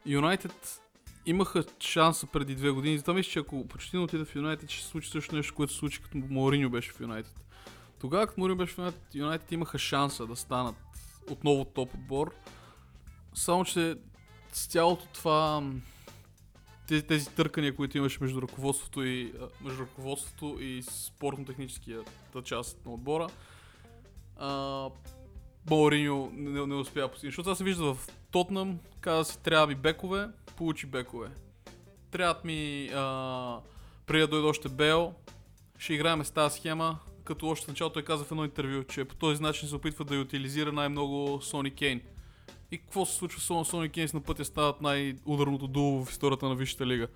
Юнайтед 0.05 0.81
имаха 1.25 1.63
шанса 1.79 2.27
преди 2.27 2.55
две 2.55 2.69
години. 2.69 2.97
Затова 2.97 3.13
мисля, 3.13 3.31
че 3.31 3.39
ако 3.39 3.67
почти 3.67 3.97
не 3.97 4.03
отида 4.03 4.25
в 4.25 4.35
Юнайтед, 4.35 4.69
ще 4.69 4.83
се 4.83 4.89
случи 4.89 5.09
също 5.09 5.35
нещо, 5.35 5.55
което 5.55 5.73
се 5.73 5.79
случи 5.79 6.01
като 6.01 6.17
Мауриньо 6.17 6.69
беше 6.69 6.91
в 6.91 6.99
Юнайтед. 6.99 7.41
Тогава, 7.99 8.27
като 8.27 8.39
Мауриньо 8.39 8.57
беше 8.57 8.73
в 8.73 8.77
Юнайтед, 8.77 9.15
Юнайтед 9.15 9.51
имаха 9.51 9.79
шанса 9.79 10.27
да 10.27 10.35
станат 10.35 10.75
отново 11.29 11.65
топ 11.65 11.93
отбор. 11.93 12.33
Само, 13.33 13.65
че 13.65 13.95
с 14.51 14.65
цялото 14.65 15.05
това 15.13 15.63
тези, 16.87 17.03
тези 17.03 17.29
търкания, 17.29 17.75
които 17.75 17.97
имаше 17.97 18.17
между 18.21 18.41
ръководството 18.41 19.03
и, 19.03 19.33
между 19.61 19.81
ръководството 19.81 20.57
и 20.59 20.83
спортно-техническата 20.83 22.43
част 22.43 22.85
на 22.85 22.93
отбора, 22.93 23.27
а, 24.37 24.89
Мауриньо 25.69 26.31
не, 26.33 26.65
не 26.65 26.75
успя 26.75 27.01
да 27.01 27.11
постигне. 27.11 27.31
Защото 27.31 27.43
това 27.43 27.55
се 27.55 27.63
вижда 27.63 27.93
в 27.93 28.07
Тотнам, 28.31 28.79
каза 29.01 29.31
си, 29.31 29.39
трябва 29.39 29.67
ми 29.67 29.75
бекове, 29.75 30.27
получи 30.57 30.85
бекове. 30.85 31.27
Трябват 32.11 32.45
ми, 32.45 32.89
а, 32.93 33.59
преди 34.05 34.21
да 34.21 34.27
дойде 34.27 34.47
още 34.47 34.69
Бел, 34.69 35.13
ще 35.77 35.93
играем 35.93 36.25
с 36.25 36.31
тази 36.31 36.59
схема, 36.59 36.97
като 37.23 37.47
още 37.47 37.65
в 37.65 37.67
началото 37.67 37.93
той 37.93 38.03
каза 38.03 38.23
в 38.23 38.31
едно 38.31 38.45
интервю, 38.45 38.83
че 38.83 39.05
по 39.05 39.15
този 39.15 39.41
начин 39.41 39.69
се 39.69 39.75
опитва 39.75 40.05
да 40.05 40.15
й 40.15 40.19
утилизира 40.19 40.71
най-много 40.71 41.39
Сони 41.41 41.75
Кейн. 41.75 42.01
И 42.71 42.77
какво 42.77 43.05
се 43.05 43.15
случва 43.15 43.41
с 43.41 43.69
Сони 43.69 43.89
Кейн 43.89 44.07
на 44.13 44.21
пътя 44.21 44.45
стават 44.45 44.81
най-ударното 44.81 45.67
дуло 45.67 46.05
в 46.05 46.11
историята 46.11 46.49
на 46.49 46.55
Висшата 46.55 46.85
лига. 46.85 47.07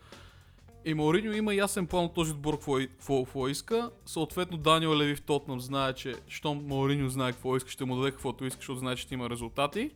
И 0.86 0.94
Мауриньо 0.94 1.34
има 1.34 1.56
ясен 1.56 1.88
план 1.88 2.06
от 2.06 2.14
този 2.14 2.32
отбор 2.32 2.54
какво, 2.54 3.24
какво 3.24 3.48
иска. 3.48 3.92
Съответно 4.06 4.58
Даниел 4.58 4.98
Леви 4.98 5.16
в 5.16 5.22
Тотнам 5.22 5.62
знае, 5.62 5.94
че 5.94 6.16
щом 6.28 6.68
Мауриньо 6.68 7.10
знае 7.10 7.32
какво 7.32 7.58
иска, 7.58 7.70
ще 7.70 7.86
му 7.86 7.96
даде 7.96 8.12
каквото 8.12 8.46
иска, 8.46 8.60
защото 8.60 8.80
знае, 8.80 8.96
че 8.96 9.08
има 9.12 9.30
резултати. 9.30 9.92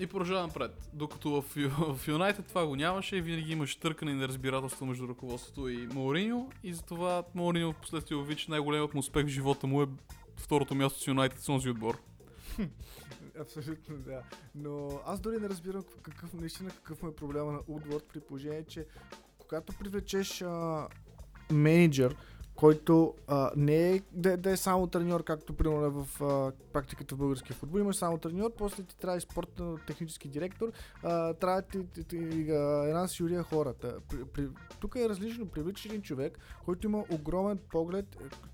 И 0.00 0.06
продължава 0.06 0.46
напред. 0.46 0.90
Докато 0.92 1.30
в, 1.30 1.44
в 1.96 2.08
Юнайтед 2.08 2.46
това 2.46 2.66
го 2.66 2.76
нямаше 2.76 3.16
и 3.16 3.20
винаги 3.20 3.52
имаше 3.52 3.80
търкане 3.80 4.10
и 4.10 4.14
неразбирателство 4.14 4.86
между 4.86 5.08
ръководството 5.08 5.68
и 5.68 5.76
Мауриньо. 5.76 6.50
И 6.62 6.74
затова 6.74 7.22
Мауриньо 7.34 7.72
в 7.72 7.76
последствие 7.76 8.16
увеличи 8.16 8.50
най-големият 8.50 8.94
му 8.94 9.00
успех 9.00 9.24
в 9.24 9.28
живота 9.28 9.66
му 9.66 9.82
е 9.82 9.86
второто 10.36 10.74
място 10.74 11.00
с 11.00 11.06
Юнайтед 11.06 11.40
с 11.40 11.46
този 11.46 11.70
отбор. 11.70 11.98
Абсолютно, 13.40 13.96
да. 13.98 14.22
Но 14.54 15.00
аз 15.06 15.20
дори 15.20 15.36
не 15.40 15.48
разбирам 15.48 15.84
какъв, 16.02 16.34
наистина 16.34 16.70
какъв 16.70 17.02
му 17.02 17.08
е 17.08 17.14
проблема 17.14 17.52
на 17.52 17.60
Удворд 17.68 18.04
при 18.12 18.20
положение, 18.20 18.64
че 18.64 18.86
когато 19.38 19.72
привлечеш 19.78 20.42
а, 20.42 20.88
менеджер, 21.52 22.16
който 22.54 23.14
а, 23.26 23.50
не 23.56 23.90
е 23.90 24.00
да, 24.12 24.36
да 24.36 24.50
е 24.50 24.56
само 24.56 24.86
треньор, 24.86 25.24
както 25.24 25.56
примерно 25.56 25.84
е 25.84 25.90
в 25.90 26.22
а, 26.22 26.52
практиката 26.72 27.14
в 27.14 27.18
българския 27.18 27.56
футбол. 27.56 27.78
Имаш 27.78 27.96
само 27.96 28.18
треньор, 28.18 28.52
после 28.58 28.82
ти 28.82 28.96
трябва 28.96 29.18
и 29.18 29.20
спортно 29.20 29.78
технически 29.86 30.28
директор, 30.28 30.72
а, 31.02 31.34
трябва 31.34 31.62
ти, 31.62 31.86
ти, 31.86 32.04
ти 32.04 32.16
а, 32.50 32.84
една 32.86 33.08
сюрия 33.08 33.42
хората. 33.42 33.96
При, 34.08 34.24
при, 34.24 34.48
тук 34.80 34.96
е 34.96 35.08
различно. 35.08 35.46
Привличаш 35.46 35.84
един 35.84 36.02
човек, 36.02 36.38
който 36.64 36.86
има 36.86 37.04
огромен 37.10 37.58
поглед, 37.70 38.06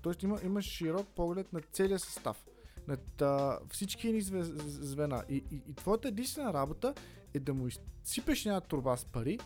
т.е. 0.03 0.25
Има, 0.25 0.39
има 0.43 0.61
широк 0.61 1.07
поглед 1.15 1.53
на 1.53 1.61
целия 1.71 1.99
състав 1.99 2.43
над 2.87 3.21
а, 3.21 3.59
всички 3.69 4.11
ни 4.11 4.21
звена. 4.21 5.23
И, 5.29 5.35
и, 5.51 5.61
и 5.67 5.73
твоята 5.73 6.07
единствена 6.07 6.53
работа 6.53 6.93
е 7.33 7.39
да 7.39 7.53
му 7.53 7.67
изсипеш 7.67 8.45
една 8.45 8.61
турба 8.61 8.97
с 8.97 9.05
пари, 9.05 9.39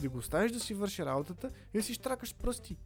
да 0.00 0.08
го 0.08 0.18
оставиш 0.18 0.52
да 0.52 0.60
си 0.60 0.74
върши 0.74 1.04
работата 1.04 1.50
и 1.74 1.78
да 1.78 1.82
си 1.82 1.94
штракаш 1.94 2.34
пръсти. 2.34 2.76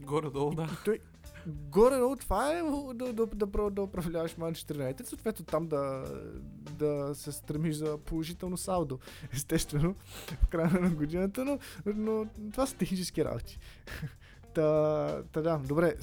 Горе-долу, 0.00 0.54
да. 0.54 0.62
И 0.62 0.84
той, 0.84 0.98
горе-долу 1.46 2.16
това 2.16 2.52
е 2.52 2.62
да, 2.94 3.12
да, 3.12 3.26
да, 3.26 3.70
да 3.70 3.82
управляваш 3.82 4.36
Манчестър 4.36 4.74
Юнайтед, 4.74 5.06
съответно 5.06 5.44
там 5.44 5.68
да, 5.68 6.04
да 6.70 7.14
се 7.14 7.32
стремиш 7.32 7.76
за 7.76 7.98
положително 7.98 8.56
салдо. 8.56 8.98
Естествено, 9.32 9.94
в 10.42 10.46
края 10.46 10.80
на 10.80 10.90
годината, 10.90 11.44
но, 11.44 11.58
но 11.86 12.26
това 12.52 12.66
са 12.66 12.76
технически 12.76 13.24
работи. 13.24 13.58
Та, 14.54 15.22
та 15.32 15.40
да, 15.42 15.58
добре, 15.58 15.94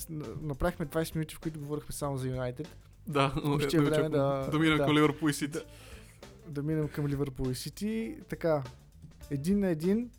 направихме 0.41 0.85
20 0.85 1.15
минути, 1.15 1.35
в 1.35 1.39
които 1.39 1.59
говорихме 1.59 1.91
само 1.91 2.17
за 2.17 2.27
Юнайтед. 2.27 2.77
Да, 3.07 3.33
Ще 3.67 3.77
е 3.77 3.81
време 3.81 4.09
да... 4.09 4.49
Да 4.51 4.59
минем 4.59 4.77
да, 4.77 4.85
към 4.85 4.95
Ливърпул 4.95 5.29
и 5.29 5.33
Сити. 5.33 5.51
Да, 5.51 5.63
да 6.47 6.63
минем 6.63 6.87
към 6.87 7.07
Ливърпул 7.07 7.49
и 7.49 7.55
Сити. 7.55 8.17
Така, 8.29 8.63
един 9.31 9.59
на 9.59 9.67
един, 9.67 10.09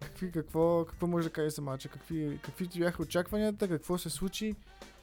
какви, 0.00 0.32
какво, 0.32 0.84
какво 0.84 1.06
може 1.06 1.26
да 1.26 1.32
кажеш 1.32 1.52
за 1.52 1.62
матча? 1.62 1.88
Какви, 1.88 2.38
какви 2.42 2.68
ти 2.68 2.78
бяха 2.78 3.02
очакванията? 3.02 3.68
Какво 3.68 3.98
се 3.98 4.10
случи? 4.10 4.54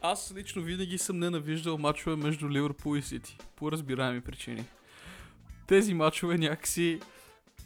Аз 0.02 0.34
лично 0.36 0.62
винаги 0.62 0.98
съм 0.98 1.20
ненавиждал 1.20 1.78
мачове 1.78 2.16
между 2.16 2.50
Ливърпул 2.50 2.98
и 2.98 3.02
Сити. 3.02 3.38
По 3.56 3.72
разбираеми 3.72 4.22
причини. 4.22 4.66
Тези 5.68 5.94
мачове 5.94 6.38
някакси 6.38 7.00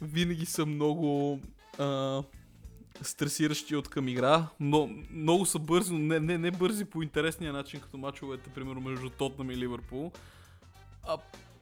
винаги 0.02 0.46
са 0.46 0.66
много 0.66 1.40
а, 1.78 2.22
стресиращи 3.02 3.76
от 3.76 3.88
към 3.88 4.08
игра. 4.08 4.46
Но, 4.60 4.90
много 5.10 5.46
са 5.46 5.58
бързи, 5.58 5.92
но 5.92 5.98
не, 5.98 6.20
не, 6.20 6.38
не 6.38 6.50
бързи 6.50 6.84
по 6.84 7.02
интересния 7.02 7.52
начин, 7.52 7.80
като 7.80 7.98
мачовете, 7.98 8.50
примерно 8.50 8.80
между 8.80 9.10
Тотнам 9.10 9.50
и 9.50 9.56
Ливърпул. 9.56 10.12
А 11.06 11.16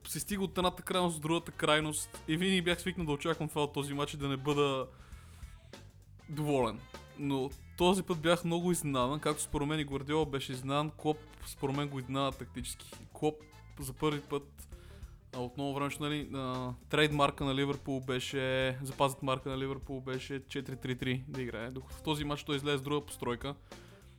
се 0.08 0.20
стига 0.20 0.44
от 0.44 0.58
едната 0.58 0.82
крайност 0.82 1.16
до 1.16 1.28
другата 1.28 1.52
крайност. 1.52 2.22
И 2.28 2.36
винаги 2.36 2.62
бях 2.62 2.80
свикнал 2.80 3.06
да 3.06 3.12
очаквам 3.12 3.48
това 3.48 3.64
от 3.64 3.72
този 3.72 3.94
матч 3.94 4.14
и 4.14 4.16
да 4.16 4.28
не 4.28 4.36
бъда 4.36 4.86
доволен. 6.28 6.80
Но 7.18 7.50
този 7.78 8.02
път 8.02 8.18
бях 8.18 8.44
много 8.44 8.72
изненадан, 8.72 9.20
както 9.20 9.42
според 9.42 9.68
мен 9.68 9.80
и 9.80 9.84
Гвардиола 9.84 10.26
беше 10.26 10.52
изненадан, 10.52 10.90
Клоп 10.90 11.18
според 11.46 11.76
мен 11.76 11.88
го 11.88 11.98
изненада 11.98 12.36
тактически. 12.38 12.86
Клоп 13.12 13.34
за 13.80 13.92
първи 13.92 14.20
път 14.20 14.68
отново 15.40 15.74
време, 15.74 15.90
нали, 16.00 16.30
а, 16.34 16.72
трейдмарка 16.88 17.44
на 17.44 17.54
Ливърпул 17.54 18.00
беше, 18.00 18.78
запазът 18.82 19.22
марка 19.22 19.48
на 19.48 19.58
Ливърпул 19.58 20.00
беше 20.00 20.40
4-3-3 20.40 21.24
да 21.28 21.42
играе. 21.42 21.70
Докато 21.70 21.94
в 21.96 22.02
този 22.02 22.24
матч 22.24 22.44
той 22.44 22.56
излезе 22.56 22.78
с 22.78 22.82
друга 22.82 23.06
постройка, 23.06 23.54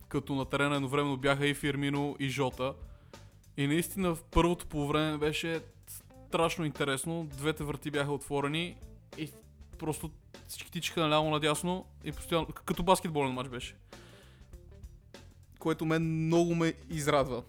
като 0.07 0.35
на 0.35 0.45
терена 0.45 0.75
едновременно 0.75 1.17
бяха 1.17 1.47
и 1.47 1.53
Фирмино 1.53 2.15
и 2.19 2.29
Жота. 2.29 2.73
И 3.57 3.67
наистина 3.67 4.15
в 4.15 4.23
първото 4.23 4.65
по 4.65 4.87
време 4.87 5.17
беше 5.17 5.61
страшно 6.27 6.65
интересно. 6.65 7.27
Двете 7.37 7.63
врати 7.63 7.91
бяха 7.91 8.11
отворени 8.11 8.77
и 9.17 9.29
просто 9.79 10.11
всички 10.47 10.71
тичаха 10.71 11.01
наляво 11.01 11.29
надясно 11.29 11.85
и 12.03 12.11
постоянно, 12.11 12.45
като 12.45 12.83
баскетболен 12.83 13.33
матч 13.33 13.49
беше. 13.49 13.75
Което 15.59 15.85
мен 15.85 16.25
много 16.25 16.55
ме 16.55 16.73
израдва. 16.89 17.43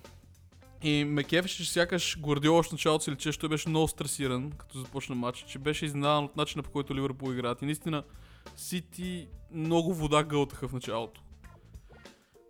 И 0.82 1.04
ме 1.04 1.24
кефеше, 1.24 1.64
че 1.64 1.72
сякаш 1.72 2.20
Гвардиола 2.20 2.62
в 2.62 2.72
началото 2.72 3.04
си 3.04 3.10
лече, 3.10 3.38
той 3.38 3.48
беше 3.48 3.68
много 3.68 3.88
стресиран, 3.88 4.50
като 4.50 4.78
започна 4.78 5.14
матч, 5.14 5.44
че 5.48 5.58
беше 5.58 5.84
изненадан 5.84 6.24
от 6.24 6.36
начина 6.36 6.62
по 6.62 6.70
който 6.70 6.94
Ливърпул 6.94 7.32
играят. 7.32 7.62
И 7.62 7.64
наистина 7.64 8.02
Сити 8.56 9.28
много 9.50 9.94
вода 9.94 10.24
гълтаха 10.24 10.68
в 10.68 10.72
началото. 10.72 11.22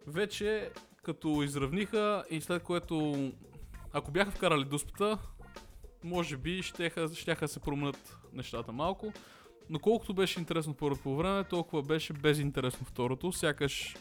Вече 0.07 0.71
като 1.03 1.43
изравниха 1.43 2.25
и 2.31 2.41
след 2.41 2.63
което 2.63 3.15
ако 3.93 4.11
бяха 4.11 4.31
вкарали 4.31 4.65
дуспата, 4.65 5.19
може 6.05 6.37
би 6.37 6.63
щеха, 6.63 7.09
щяха 7.15 7.49
се 7.49 7.61
променят 7.61 8.19
нещата 8.33 8.73
малко. 8.73 9.13
Но 9.71 9.79
колкото 9.79 10.15
беше 10.15 10.41
интересно 10.41 10.75
първото 10.75 11.03
по 11.03 11.17
време, 11.17 11.45
толкова 11.45 11.83
беше 11.83 12.13
безинтересно 12.13 12.87
второто. 12.87 13.33
Сякаш 13.33 13.97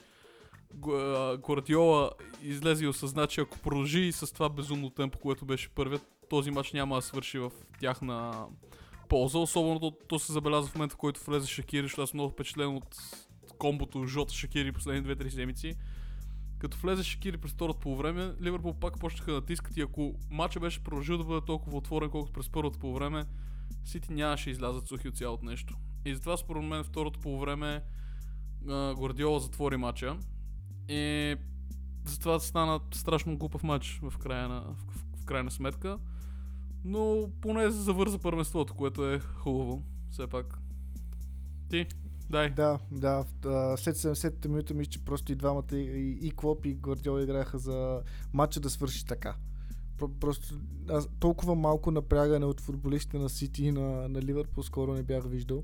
Гвардиола 0.75 2.11
излезе 2.41 2.85
и 2.85 2.87
осъзна, 2.87 3.27
че 3.27 3.41
ако 3.41 3.59
продължи 3.59 4.11
с 4.11 4.33
това 4.33 4.49
безумно 4.49 4.89
темпо, 4.89 5.19
което 5.19 5.45
беше 5.45 5.69
първият, 5.69 6.07
този 6.29 6.51
матч 6.51 6.73
няма 6.73 6.95
да 6.95 7.01
свърши 7.01 7.39
в 7.39 7.51
тяхна 7.79 8.45
полза. 9.09 9.37
Особено 9.37 9.79
то, 9.79 9.91
то 9.91 10.19
се 10.19 10.33
забелязва 10.33 10.71
в 10.71 10.75
момента, 10.75 10.95
в 10.95 10.97
който 10.97 11.23
влезе 11.25 11.47
Шакири, 11.47 11.83
защото 11.83 12.01
аз 12.01 12.09
съм 12.09 12.17
много 12.17 12.31
впечатлен 12.31 12.75
от 12.75 12.95
комбото 13.57 14.07
Жота 14.07 14.33
Шакири 14.33 14.71
последните 14.71 15.23
2-3 15.23 15.29
седмици. 15.29 15.75
Като 16.59 16.77
влезе 16.77 17.03
Шакири 17.03 17.37
през 17.37 17.51
второто 17.51 17.95
време, 17.95 18.33
Ливърпул 18.41 18.73
пак 18.73 18.99
почнаха 18.99 19.31
да 19.31 19.37
натискат 19.37 19.77
и 19.77 19.81
ако 19.81 20.15
матчът 20.31 20.61
беше 20.61 20.83
продължил 20.83 21.17
да 21.17 21.23
бъде 21.23 21.45
толкова 21.45 21.77
отворен, 21.77 22.09
колкото 22.09 22.33
през 22.33 22.49
първото 22.49 22.79
по 22.79 22.93
време, 22.93 23.25
Сити 23.85 24.13
нямаше 24.13 24.49
излязат 24.49 24.87
сухи 24.87 25.07
от 25.07 25.17
цялото 25.17 25.45
нещо. 25.45 25.75
И 26.05 26.15
затова 26.15 26.37
според 26.37 26.63
мен 26.63 26.83
второто 26.83 27.19
по 27.19 27.39
време 27.39 27.83
Гвардиола 28.95 29.39
затвори 29.39 29.77
матча 29.77 30.17
и 30.89 31.35
затова 32.05 32.39
стана 32.39 32.79
страшно 32.93 33.37
глупав 33.37 33.63
матч 33.63 33.99
в 34.03 34.17
крайна, 34.17 34.61
в, 34.61 34.93
в, 34.93 35.21
в 35.21 35.25
крайна 35.25 35.51
сметка. 35.51 35.99
Но 36.83 37.29
поне 37.41 37.69
завърза 37.69 38.19
първенството, 38.19 38.73
което 38.73 39.11
е 39.11 39.19
хубаво. 39.19 39.83
Все 40.11 40.27
пак. 40.27 40.59
Ти? 41.69 41.87
Дай. 42.29 42.49
Да, 42.49 42.79
да. 42.91 43.25
След 43.77 43.95
70-та 43.95 44.49
минута 44.49 44.73
мисля, 44.73 44.91
че 44.91 45.05
просто 45.05 45.31
и 45.31 45.35
двамата 45.35 45.75
и, 45.75 46.17
и 46.21 46.31
Клоп 46.31 46.65
и 46.65 46.73
Гвардиола 46.73 47.23
играха 47.23 47.59
за 47.59 48.01
матча 48.33 48.59
да 48.59 48.69
свърши 48.69 49.05
така. 49.05 49.35
Просто 50.19 50.55
аз, 50.89 51.09
толкова 51.19 51.55
малко 51.55 51.91
напрягане 51.91 52.45
от 52.45 52.61
футболистите 52.61 53.17
на 53.17 53.29
Сити 53.29 53.65
и 53.65 53.71
на, 53.71 54.09
на 54.09 54.21
Ливърпул 54.21 54.63
скоро 54.63 54.93
не 54.93 55.03
бях 55.03 55.27
виждал. 55.27 55.63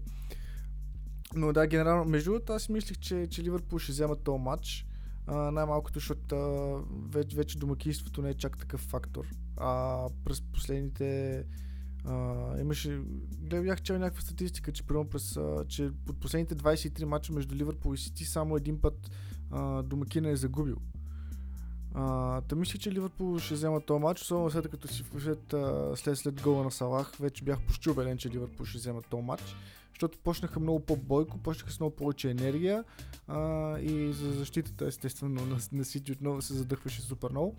Но 1.35 1.53
да, 1.53 1.67
генерално, 1.67 2.05
между 2.05 2.31
другото 2.31 2.53
аз 2.53 2.69
мислих, 2.69 2.97
че, 2.99 3.27
че 3.27 3.43
Ливърпул 3.43 3.79
ще 3.79 3.91
вземат 3.91 4.23
този 4.23 4.43
матч. 4.43 4.85
Най-малкото, 5.27 5.99
защото 5.99 6.35
вече, 7.09 7.35
вече 7.35 7.57
домакинството 7.57 8.21
не 8.21 8.29
е 8.29 8.33
чак 8.33 8.57
такъв 8.57 8.81
фактор. 8.81 9.27
А 9.57 10.07
през 10.25 10.41
последните 10.41 11.43
а, 12.05 12.59
имаше, 12.59 13.01
да 13.39 13.61
бях 13.61 13.81
чел 13.81 13.99
някаква 13.99 14.21
статистика, 14.21 14.71
че, 14.71 14.83
през, 14.83 15.37
а, 15.37 15.65
че 15.67 15.91
под 16.05 16.19
последните 16.19 16.55
23 16.55 17.03
мача 17.03 17.33
между 17.33 17.55
Ливърпул 17.55 17.93
и 17.93 17.97
Сити 17.97 18.25
само 18.25 18.57
един 18.57 18.81
път 18.81 19.11
а, 19.51 19.83
домакина 19.83 20.29
е 20.29 20.35
загубил. 20.35 20.77
А, 21.93 22.41
та 22.41 22.55
мисля, 22.55 22.79
че 22.79 22.91
Ливърпул 22.91 23.39
ще 23.39 23.53
взема 23.53 23.81
този 23.81 24.01
матч, 24.01 24.21
особено 24.21 24.51
след 24.51 24.67
като 24.67 24.87
си 24.87 25.03
след, 25.19 25.53
след, 25.95 26.17
след 26.17 26.41
гола 26.41 26.63
на 26.63 26.71
Салах, 26.71 27.15
вече 27.19 27.43
бях 27.43 27.61
почти 27.61 27.89
убеден, 27.89 28.17
че 28.17 28.29
Ливърпул 28.29 28.65
ще 28.65 28.77
взема 28.77 29.01
този 29.01 29.23
матч, 29.23 29.55
защото 29.93 30.17
почнаха 30.17 30.59
много 30.59 30.79
по-бойко, 30.79 31.37
почнаха 31.37 31.71
с 31.71 31.79
много 31.79 31.95
повече 31.95 32.29
енергия 32.29 32.83
а, 33.27 33.79
и 33.79 34.13
за 34.13 34.31
защитата 34.31 34.87
естествено 34.87 35.45
на, 35.45 35.57
на 35.71 35.85
Сити 35.85 36.11
отново 36.11 36.41
се 36.41 36.53
задъхваше 36.53 37.01
супер 37.01 37.29
много, 37.29 37.55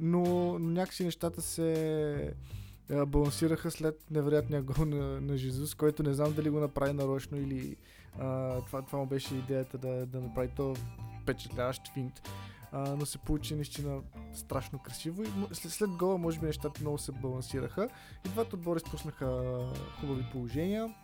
но 0.00 0.58
някакси 0.58 1.04
нещата 1.04 1.42
се 1.42 2.34
балансираха 3.06 3.70
след 3.70 4.10
невероятния 4.10 4.62
гол 4.62 4.84
на, 4.84 5.20
на 5.20 5.36
Жизус, 5.36 5.74
който 5.74 6.02
не 6.02 6.14
знам 6.14 6.32
дали 6.32 6.50
го 6.50 6.60
направи 6.60 6.92
нарочно 6.92 7.38
или 7.38 7.76
а, 8.18 8.60
това, 8.60 8.82
това 8.82 8.98
му 8.98 9.06
беше 9.06 9.34
идеята 9.34 9.78
да, 9.78 10.06
да 10.06 10.20
направи 10.20 10.48
то 10.56 10.76
впечатляващ 11.22 11.92
финт. 11.94 12.28
А, 12.72 12.96
но 12.96 13.06
се 13.06 13.18
получи 13.18 13.54
наистина 13.54 14.00
страшно 14.34 14.78
красиво 14.78 15.22
и 15.22 15.26
след, 15.52 15.72
след 15.72 15.90
гола 15.90 16.18
може 16.18 16.40
би 16.40 16.46
нещата 16.46 16.80
много 16.80 16.98
се 16.98 17.12
балансираха. 17.12 17.88
И 18.26 18.28
двата 18.28 18.56
отбора 18.56 18.76
изпуснаха 18.76 19.58
хубави 20.00 20.24
положения. 20.32 20.94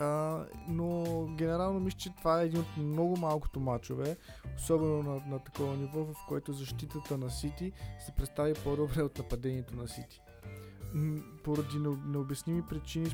А, 0.00 0.40
но 0.68 1.04
генерално 1.26 1.80
мисля, 1.80 1.98
че 1.98 2.16
това 2.16 2.42
е 2.42 2.46
един 2.46 2.60
от 2.60 2.76
много 2.76 3.16
малкото 3.16 3.60
мачове, 3.60 4.16
особено 4.56 5.02
на, 5.02 5.20
на 5.26 5.38
такова 5.38 5.76
ниво, 5.76 6.04
в 6.04 6.14
което 6.28 6.52
защитата 6.52 7.18
на 7.18 7.30
Сити 7.30 7.72
се 8.06 8.12
представи 8.12 8.54
по-добре 8.64 9.02
от 9.02 9.18
нападението 9.18 9.76
на 9.76 9.88
Сити. 9.88 10.20
Поради 11.44 11.78
необясними 12.06 12.62
причини 12.62 13.10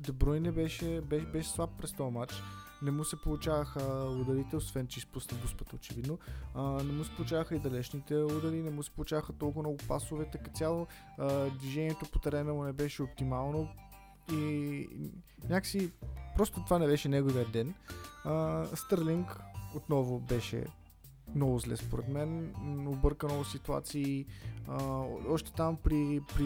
Дебройне 0.00 0.52
беше, 0.52 1.00
беше, 1.00 1.26
беше 1.26 1.48
слаб 1.48 1.70
през 1.78 1.92
този 1.92 2.10
матч 2.10 2.42
не 2.84 2.90
му 2.90 3.04
се 3.04 3.16
получаваха 3.16 3.80
ударите, 4.20 4.56
освен 4.56 4.86
че 4.86 4.98
изпусна 4.98 5.38
дуспата 5.38 5.76
очевидно. 5.76 6.18
А, 6.54 6.62
не 6.62 6.92
му 6.92 7.04
се 7.04 7.14
получаваха 7.16 7.54
и 7.56 7.58
далечните 7.58 8.14
удари, 8.14 8.62
не 8.62 8.70
му 8.70 8.82
се 8.82 8.90
получаваха 8.90 9.32
толкова 9.32 9.62
много 9.62 9.76
пасове, 9.88 10.30
така 10.30 10.50
цяло 10.50 10.86
а, 11.18 11.50
движението 11.50 12.10
по 12.12 12.18
терена 12.18 12.54
му 12.54 12.64
не 12.64 12.72
беше 12.72 13.02
оптимално 13.02 13.68
и 14.32 14.88
някакси 15.48 15.90
просто 16.36 16.64
това 16.64 16.78
не 16.78 16.86
беше 16.86 17.08
неговия 17.08 17.46
ден. 17.46 17.74
А, 18.24 18.64
Стърлинг 18.74 19.40
отново 19.74 20.20
беше 20.20 20.64
много 21.34 21.58
зле 21.58 21.76
според 21.76 22.08
мен, 22.08 22.54
обърка 22.88 23.26
много 23.26 23.44
ситуации. 23.44 24.26
А, 24.68 24.82
още 25.28 25.52
там 25.52 25.76
при, 25.76 26.20
при, 26.34 26.44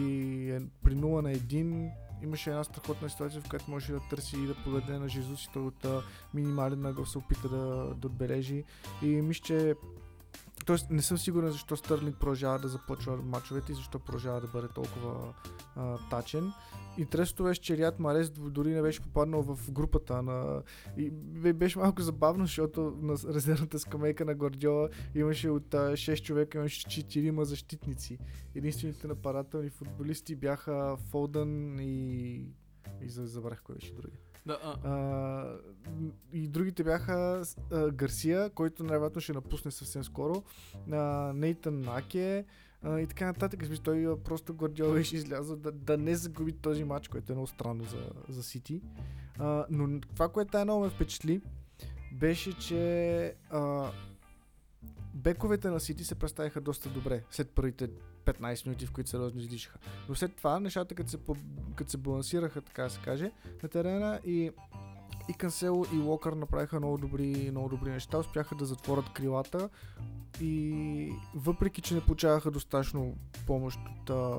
при 0.83 0.95
0 0.95 1.21
на 1.21 1.35
1 1.35 1.91
имаше 2.23 2.49
една 2.49 2.63
страхотна 2.63 3.09
ситуация, 3.09 3.41
в 3.41 3.49
която 3.49 3.71
можеше 3.71 3.91
да 3.91 3.99
търси 4.09 4.37
и 4.37 4.47
да 4.47 4.55
подаде 4.63 4.99
на 4.99 5.09
Жезус 5.09 5.45
и 5.45 5.49
той 5.53 5.63
от 5.63 5.85
минимален 6.33 6.81
нагъл 6.81 7.05
се 7.05 7.17
опита 7.17 7.49
да, 7.49 7.93
да 7.95 8.07
отбележи. 8.07 8.63
И 9.01 9.07
мисля, 9.07 9.43
че 9.43 9.75
Тоест 10.69 10.89
не 10.89 11.01
съм 11.01 11.17
сигурен 11.17 11.51
защо 11.51 11.77
Стърлинг 11.77 12.19
продължава 12.19 12.59
да 12.59 12.67
започва 12.67 13.17
мачовете 13.17 13.71
и 13.71 13.75
защо 13.75 13.99
продължава 13.99 14.41
да 14.41 14.47
бъде 14.47 14.67
толкова 14.67 15.33
а, 15.75 15.97
тачен. 16.09 16.51
Интересното 16.97 17.43
беше, 17.43 17.61
че 17.61 17.77
Рият 17.77 17.99
Марес 17.99 18.29
дори 18.29 18.73
не 18.73 18.81
беше 18.81 19.01
попаднал 19.01 19.41
в 19.41 19.71
групата 19.71 20.21
на... 20.21 20.63
И 20.97 21.09
беше 21.53 21.79
малко 21.79 22.01
забавно, 22.01 22.45
защото 22.45 22.97
на 23.01 23.13
резервната 23.13 23.79
скамейка 23.79 24.25
на 24.25 24.35
Гвардиола 24.35 24.89
имаше 25.15 25.49
от 25.49 25.67
6 25.67 26.21
човека, 26.21 26.57
имаше 26.57 26.87
4 26.87 27.43
защитници. 27.43 28.17
Единствените 28.55 29.07
нападателни 29.07 29.69
футболисти 29.69 30.35
бяха 30.35 30.97
Фолдън 30.97 31.79
и... 31.79 32.35
И 33.01 33.09
забрах 33.09 33.61
кой 33.63 33.75
беше 33.75 33.93
други. 33.93 34.17
Да, 34.45 34.59
а. 34.63 34.89
А, 34.89 35.57
и 36.33 36.47
другите 36.47 36.83
бяха 36.83 37.43
а, 37.71 37.91
Гарсия, 37.91 38.49
който 38.49 38.83
най-вероятно 38.83 39.21
ще 39.21 39.33
напусне 39.33 39.71
съвсем 39.71 40.03
скоро, 40.03 40.43
а, 40.91 40.97
Нейтан 41.35 41.81
Наке, 41.81 42.45
а, 42.83 42.99
и 42.99 43.07
така 43.07 43.25
нататък. 43.25 43.65
Смисъл, 43.65 43.83
той 43.83 44.19
просто 44.23 44.53
Гвардиола 44.53 44.93
беше 44.93 45.15
излязъл 45.15 45.55
да, 45.55 45.71
да 45.71 45.97
не 45.97 46.15
загуби 46.15 46.53
този 46.53 46.83
матч, 46.83 47.07
което 47.07 47.31
е 47.31 47.35
много 47.35 47.47
странно 47.47 47.83
за, 47.83 48.09
за 48.29 48.43
Сити. 48.43 48.81
А, 49.37 49.65
но 49.69 50.01
това, 50.01 50.29
което 50.29 50.57
е 50.57 50.63
много 50.63 50.83
ме 50.83 50.89
впечатли, 50.89 51.41
беше, 52.11 52.57
че 52.57 53.35
а, 53.49 53.91
бековете 55.13 55.69
на 55.69 55.79
Сити 55.79 56.03
се 56.03 56.15
представиха 56.15 56.61
доста 56.61 56.89
добре 56.89 57.23
след 57.31 57.49
първите 57.49 57.89
15 58.25 58.65
минути, 58.65 58.85
в 58.85 58.91
които 58.91 59.09
сериозно 59.09 59.41
издишаха. 59.41 59.79
Но 60.09 60.15
след 60.15 60.35
това 60.35 60.59
нещата, 60.59 60.95
като 60.95 61.09
се, 61.09 61.17
като 61.75 61.91
се 61.91 61.97
балансираха, 61.97 62.61
така 62.61 62.89
се 62.89 62.99
каже, 62.99 63.31
на 63.63 63.69
терена 63.69 64.19
и 64.25 64.51
и 65.29 65.33
Кансело 65.33 65.85
и 65.93 65.97
Локър 65.97 66.33
направиха 66.33 66.79
много 66.79 66.97
добри, 66.97 67.47
много 67.51 67.69
добри 67.69 67.91
неща, 67.91 68.17
успяха 68.17 68.55
да 68.55 68.65
затворят 68.65 69.13
крилата 69.13 69.69
и 70.41 71.11
въпреки, 71.35 71.81
че 71.81 71.93
не 71.93 72.01
получаваха 72.01 72.51
достатъчно 72.51 73.15
помощ 73.47 73.79
от 73.89 74.09
а, 74.09 74.37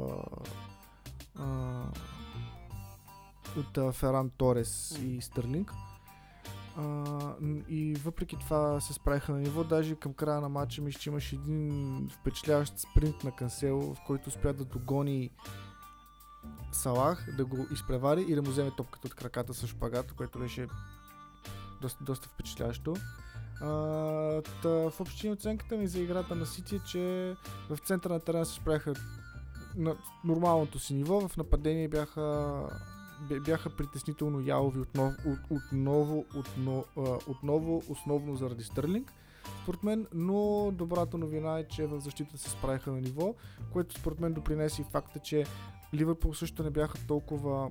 от 3.56 3.78
а, 3.78 3.92
Феран 3.92 4.30
Торес 4.30 4.98
и 5.02 5.20
Стърлинг, 5.20 5.72
а, 6.80 7.34
и 7.68 7.94
въпреки 7.94 8.36
това 8.36 8.80
се 8.80 8.92
справиха 8.92 9.32
на 9.32 9.38
ниво. 9.38 9.64
Даже 9.64 9.94
към 9.94 10.12
края 10.12 10.40
на 10.40 10.48
матча 10.48 10.82
мисля, 10.82 11.00
че 11.00 11.10
имаше 11.10 11.34
един 11.34 12.08
впечатляващ 12.20 12.78
спринт 12.78 13.24
на 13.24 13.32
Кансело, 13.36 13.94
в 13.94 13.98
който 14.06 14.28
успя 14.28 14.52
да 14.52 14.64
догони 14.64 15.30
Салах, 16.72 17.36
да 17.36 17.44
го 17.44 17.66
изпревари 17.72 18.24
и 18.28 18.34
да 18.34 18.42
му 18.42 18.50
вземе 18.50 18.70
топката 18.76 19.06
от 19.08 19.14
краката 19.14 19.54
с 19.54 19.66
шпагата, 19.66 20.14
което 20.14 20.38
беше 20.38 20.66
доста, 21.80 22.04
доста 22.04 22.28
впечатляващо. 22.28 22.96
А, 23.60 23.68
та, 24.62 24.68
в 24.68 25.00
общини 25.00 25.32
оценката 25.32 25.76
ми 25.76 25.86
за 25.86 26.00
играта 26.00 26.34
на 26.34 26.46
Сити 26.46 26.76
е, 26.76 26.80
че 26.86 27.36
в 27.70 27.78
центъра 27.78 28.12
на 28.12 28.20
терена 28.20 28.46
се 28.46 28.54
справиха 28.54 28.94
на 29.76 29.96
нормалното 30.24 30.78
си 30.78 30.94
ниво, 30.94 31.28
в 31.28 31.36
нападение 31.36 31.88
бяха 31.88 32.62
бяха 33.44 33.70
притеснително 33.70 34.40
ялови 34.40 34.80
отново, 34.80 35.14
от, 35.26 35.38
отново, 35.50 36.24
отново, 36.36 36.84
отново, 37.26 37.82
основно 37.88 38.36
заради 38.36 38.64
Стърлинг, 38.64 39.12
според 39.62 39.82
мен, 39.82 40.06
но 40.14 40.70
добрата 40.72 41.18
новина 41.18 41.58
е, 41.58 41.68
че 41.68 41.86
в 41.86 42.00
защита 42.00 42.38
се 42.38 42.50
справиха 42.50 42.92
на 42.92 43.00
ниво, 43.00 43.34
което 43.72 44.00
според 44.00 44.20
мен 44.20 44.32
допринесе 44.32 44.82
и 44.82 44.84
факта, 44.92 45.18
че 45.18 45.46
Ливърпул 45.94 46.34
също 46.34 46.62
не 46.62 46.70
бяха 46.70 47.06
толкова 47.06 47.70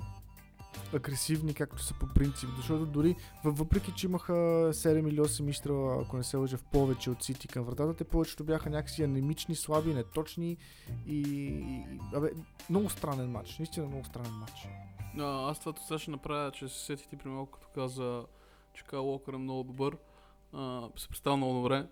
агресивни, 0.93 1.53
както 1.53 1.83
са 1.83 1.93
по 1.93 2.07
принцип. 2.07 2.49
Защото 2.57 2.85
дори, 2.85 3.15
въпреки 3.43 3.91
че 3.91 4.07
имаха 4.07 4.33
7 4.33 5.09
или 5.09 5.19
8 5.19 5.49
изстрела, 5.49 6.01
ако 6.03 6.17
не 6.17 6.23
се 6.23 6.38
лъжа, 6.38 6.57
в 6.57 6.63
повече 6.63 7.09
от 7.09 7.23
Сити 7.23 7.47
към 7.47 7.63
вратата, 7.63 7.93
те 7.93 8.03
повечето 8.03 8.43
бяха 8.43 8.69
някакси 8.69 9.03
анемични, 9.03 9.55
слаби, 9.55 9.93
неточни 9.93 10.57
и... 11.07 11.63
Абе, 12.13 12.31
много 12.69 12.89
странен 12.89 13.31
матч. 13.31 13.59
Наистина 13.59 13.88
много 13.88 14.05
странен 14.05 14.33
матч. 14.33 14.67
А, 15.19 15.49
аз 15.49 15.60
това 15.60 15.73
сега 15.88 15.99
ще 15.99 16.12
направя, 16.12 16.51
че 16.51 16.67
се 16.67 16.86
сетих 16.86 17.08
ти 17.08 17.15
при 17.15 17.29
малко, 17.29 17.51
като 17.51 17.67
каза, 17.75 18.25
че 18.73 18.84
Кайл 18.84 19.12
Уокър 19.12 19.34
е 19.34 19.38
много 19.38 19.63
добър. 19.63 19.97
А, 20.53 20.89
се 20.97 21.10
представя 21.10 21.38
много 21.38 21.53
добре. 21.53 21.88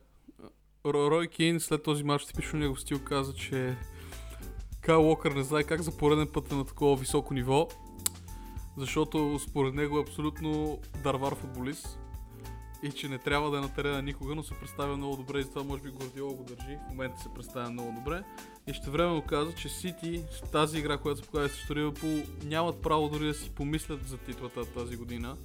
Рой 0.86 1.28
Кейн 1.28 1.60
след 1.60 1.84
този 1.84 2.04
матч, 2.04 2.26
типично 2.26 2.60
негов 2.60 2.82
стил, 2.82 3.04
каза, 3.04 3.34
че 3.34 3.78
Кайл 4.82 5.10
Уокър 5.10 5.32
не 5.32 5.44
знае 5.44 5.64
как 5.64 5.82
за 5.82 5.98
пореден 5.98 6.28
път 6.34 6.52
е 6.52 6.56
на 6.56 6.66
такова 6.66 6.96
високо 6.96 7.34
ниво, 7.34 7.68
защото 8.78 9.40
според 9.40 9.74
него 9.74 9.98
е 9.98 10.02
абсолютно 10.02 10.80
дарвар 11.04 11.36
футболист 11.36 12.00
и 12.84 12.92
че 12.92 13.10
не 13.10 13.18
трябва 13.18 13.52
да 13.52 13.58
е 13.58 13.84
на 13.84 14.02
никога, 14.02 14.36
но 14.36 14.44
се 14.44 14.54
представя 14.54 14.98
много 14.98 15.16
добре 15.16 15.40
и 15.40 15.44
затова 15.44 15.64
може 15.64 15.82
би 15.82 15.90
Гордиола 15.90 16.34
го 16.34 16.44
държи. 16.44 16.78
В 16.86 16.90
момента 16.90 17.22
се 17.22 17.30
представя 17.36 17.70
много 17.70 17.92
добре. 17.92 18.24
И 18.68 18.74
ще 18.74 18.90
време 18.90 19.24
каза, 19.28 19.56
че 19.56 19.70
Сити 19.70 20.24
тази 20.52 20.78
игра, 20.78 20.98
която 20.98 21.20
се 21.20 21.26
показва 21.26 21.50
срещу 21.50 21.76
Ливърпул, 21.76 22.24
нямат 22.44 22.82
право 22.82 23.10
дори 23.10 23.28
да 23.28 23.34
си 23.34 23.50
помислят 23.50 24.08
за 24.08 24.18
титлата 24.18 24.66
тази 24.66 24.96
година, 24.96 25.38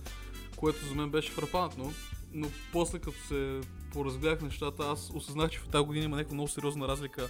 което 0.56 0.86
за 0.86 0.94
мен 0.94 1.10
беше 1.10 1.32
фрапантно. 1.32 1.92
Но 2.34 2.48
после 2.72 2.98
като 2.98 3.18
се 3.18 3.60
поразгледах 3.92 4.42
нещата, 4.42 4.82
аз 4.82 5.10
осъзнах, 5.14 5.50
че 5.50 5.58
в 5.58 5.68
тази 5.68 5.86
година 5.86 6.04
има 6.04 6.16
някаква 6.16 6.34
много 6.34 6.48
сериозна 6.48 6.88
разлика 6.88 7.28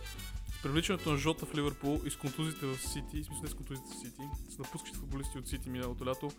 с 0.59 0.63
привличането 0.63 1.11
на 1.11 1.17
Жота 1.19 1.47
в 1.47 1.55
Ливърпул 1.55 2.01
и 2.07 2.11
с 2.11 2.17
контузите 2.17 2.67
в 2.67 2.79
Сити, 2.79 3.23
в 3.23 3.25
смисъл 3.25 3.43
не 3.43 3.49
с 3.49 3.55
контузите 3.55 3.89
в 3.89 3.99
Сити, 3.99 4.23
с 4.49 4.59
напускащите 4.59 4.99
футболисти 4.99 5.39
от 5.39 5.49
Сити 5.49 5.71
миналото 5.71 6.07
лято. 6.07 6.31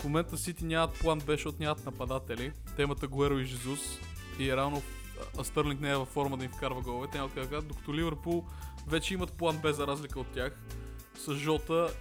В 0.00 0.04
момента 0.04 0.38
Сити 0.38 0.64
нямат 0.64 0.98
план 1.00 1.18
Б, 1.18 1.32
защото 1.32 1.56
нямат 1.60 1.86
нападатели. 1.86 2.52
Те 2.76 2.82
имат 2.82 3.02
Агуеро 3.02 3.38
и 3.38 3.44
Жезус 3.44 3.80
и 4.38 4.56
рано 4.56 4.82
Стърлинг 5.42 5.80
не 5.80 5.90
е 5.90 5.96
във 5.96 6.08
форма 6.08 6.36
да 6.36 6.44
им 6.44 6.50
вкарва 6.50 6.80
голове, 6.80 7.08
те 7.12 7.18
няма 7.18 7.30
как 7.34 7.64
докато 7.64 7.94
Ливърпул 7.94 8.44
вече 8.86 9.14
имат 9.14 9.32
план 9.32 9.58
Б 9.58 9.72
за 9.72 9.86
разлика 9.86 10.20
от 10.20 10.26
тях. 10.26 10.62
С 11.14 11.34
Жота, 11.34 11.94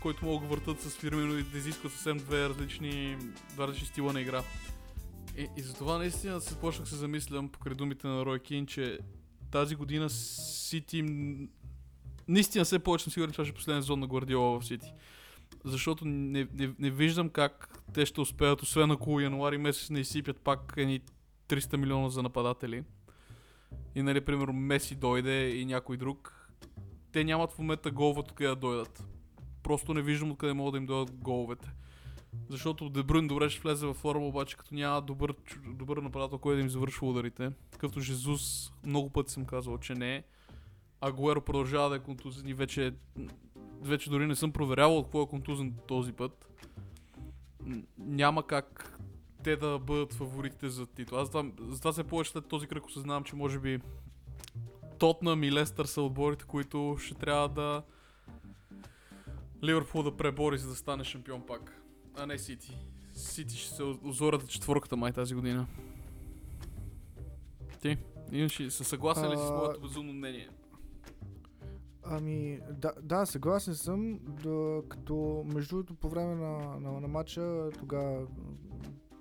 който 0.00 0.24
могат 0.24 0.48
да 0.48 0.56
въртат 0.56 0.80
с 0.80 0.96
Фирмино 0.96 1.38
и 1.38 1.42
да 1.42 1.58
изискват 1.58 1.92
съвсем 1.92 2.18
две 2.18 2.48
различни, 2.48 3.16
два 3.54 3.68
различни 3.68 3.88
стила 3.88 4.12
на 4.12 4.20
игра. 4.20 4.42
И, 5.36 5.48
и 5.56 5.62
затова 5.62 5.98
наистина 5.98 6.40
се 6.40 6.60
почнах 6.60 6.88
се 6.88 6.96
замислям 6.96 7.48
покрай 7.48 7.74
думите 7.74 8.06
на 8.06 8.24
Рой 8.24 8.38
Кин, 8.38 8.66
че 8.66 8.98
тази 9.50 9.74
година 9.74 10.10
Сити 10.10 11.04
наистина 12.28 12.64
все 12.64 12.78
повече 12.78 13.04
съм 13.04 13.12
сигурен, 13.12 13.30
че 13.30 13.32
това 13.32 13.44
ще 13.44 13.52
е 13.52 13.54
последен 13.54 13.82
зон 13.82 14.00
на 14.00 14.06
Гвардиола 14.06 14.60
в 14.60 14.66
Сити. 14.66 14.92
Защото 15.66 16.04
не, 16.04 16.48
не, 16.54 16.74
не 16.78 16.90
виждам 16.90 17.28
как 17.28 17.82
те 17.94 18.06
ще 18.06 18.20
успеят, 18.20 18.62
освен 18.62 18.90
ако 18.90 19.20
януари 19.20 19.58
месец 19.58 19.90
не 19.90 20.00
изсипят 20.00 20.40
пак 20.40 20.74
едни 20.76 21.00
300 21.48 21.76
милиона 21.76 22.08
за 22.08 22.22
нападатели 22.22 22.84
и 23.94 24.02
нали, 24.02 24.20
примерно 24.20 24.52
Меси 24.52 24.94
дойде 24.94 25.48
и 25.48 25.64
някой 25.64 25.96
друг, 25.96 26.48
те 27.12 27.24
нямат 27.24 27.52
в 27.52 27.58
момента 27.58 27.90
голове 27.90 28.20
откъде 28.20 28.48
да 28.48 28.56
дойдат. 28.56 29.04
Просто 29.62 29.94
не 29.94 30.02
виждам 30.02 30.30
откъде 30.30 30.52
могат 30.52 30.72
да 30.72 30.78
им 30.78 30.86
дойдат 30.86 31.16
головете. 31.16 31.72
Защото 32.48 32.88
Дебрун 32.88 33.28
добре 33.28 33.50
ще 33.50 33.60
влезе 33.60 33.86
във 33.86 33.96
форма, 33.96 34.26
обаче 34.26 34.56
като 34.56 34.74
няма 34.74 35.02
добър, 35.02 35.34
добър 35.66 35.96
нападател, 35.96 36.38
който 36.38 36.56
да 36.56 36.62
им 36.62 36.68
завършва 36.68 37.08
ударите. 37.08 37.50
Като 37.78 38.00
Жезус 38.00 38.72
много 38.84 39.10
пъти 39.10 39.32
съм 39.32 39.44
казвал, 39.44 39.78
че 39.78 39.94
не 39.94 40.16
е. 40.16 40.24
Агуеро 41.00 41.40
продължава 41.40 41.90
да 41.90 41.96
е 41.96 42.02
контузен 42.02 42.48
и 42.48 42.54
вече, 42.54 42.94
вече 43.82 44.10
дори 44.10 44.26
не 44.26 44.36
съм 44.36 44.52
проверявал 44.52 45.02
какво 45.02 45.22
е 45.22 45.26
контузен 45.26 45.74
този 45.88 46.12
път. 46.12 46.48
Няма 47.98 48.46
как 48.46 48.98
те 49.44 49.56
да 49.56 49.78
бъдат 49.78 50.12
фаворитите 50.12 50.68
за 50.68 50.86
титул. 50.86 51.18
Аз 51.18 51.28
затова, 51.28 51.50
затова 51.68 51.92
се 51.92 52.04
повече 52.04 52.30
след 52.30 52.48
този 52.48 52.66
кръг 52.66 52.86
осъзнавам, 52.86 53.24
че 53.24 53.36
може 53.36 53.58
би 53.58 53.80
Тотнам 54.98 55.44
и 55.44 55.52
Лестър 55.52 55.84
са 55.84 56.02
отборите, 56.02 56.44
които 56.44 56.96
ще 57.00 57.14
трябва 57.14 57.48
да 57.48 57.82
Ливърпул 59.64 60.02
да 60.02 60.16
пребори, 60.16 60.58
за 60.58 60.68
да 60.68 60.74
стане 60.74 61.04
шампион 61.04 61.46
пак. 61.46 61.82
А 62.14 62.26
не 62.26 62.38
Сити. 62.38 62.78
Сити 63.14 63.56
ще 63.56 63.74
се 63.74 63.82
озорят 63.82 64.42
за 64.42 64.48
четворката 64.48 64.96
май 64.96 65.12
тази 65.12 65.34
година. 65.34 65.66
Ти? 67.82 67.96
Иначе 68.32 68.70
се 68.70 68.84
съгласен 68.84 69.30
ли 69.30 69.36
си 69.36 69.46
с 69.46 69.50
моето 69.50 69.80
безумно 69.80 70.12
мнение? 70.12 70.48
Ами, 72.10 72.60
да, 72.70 72.92
да, 73.02 73.26
съгласен 73.26 73.74
съм, 73.74 74.18
да, 74.42 74.82
като 74.88 75.44
между 75.54 75.76
другото 75.76 75.94
по 75.94 76.08
време 76.08 76.34
на, 76.34 76.80
на, 76.80 77.00
на 77.00 77.08
матча, 77.08 77.70
тогава 77.78 78.26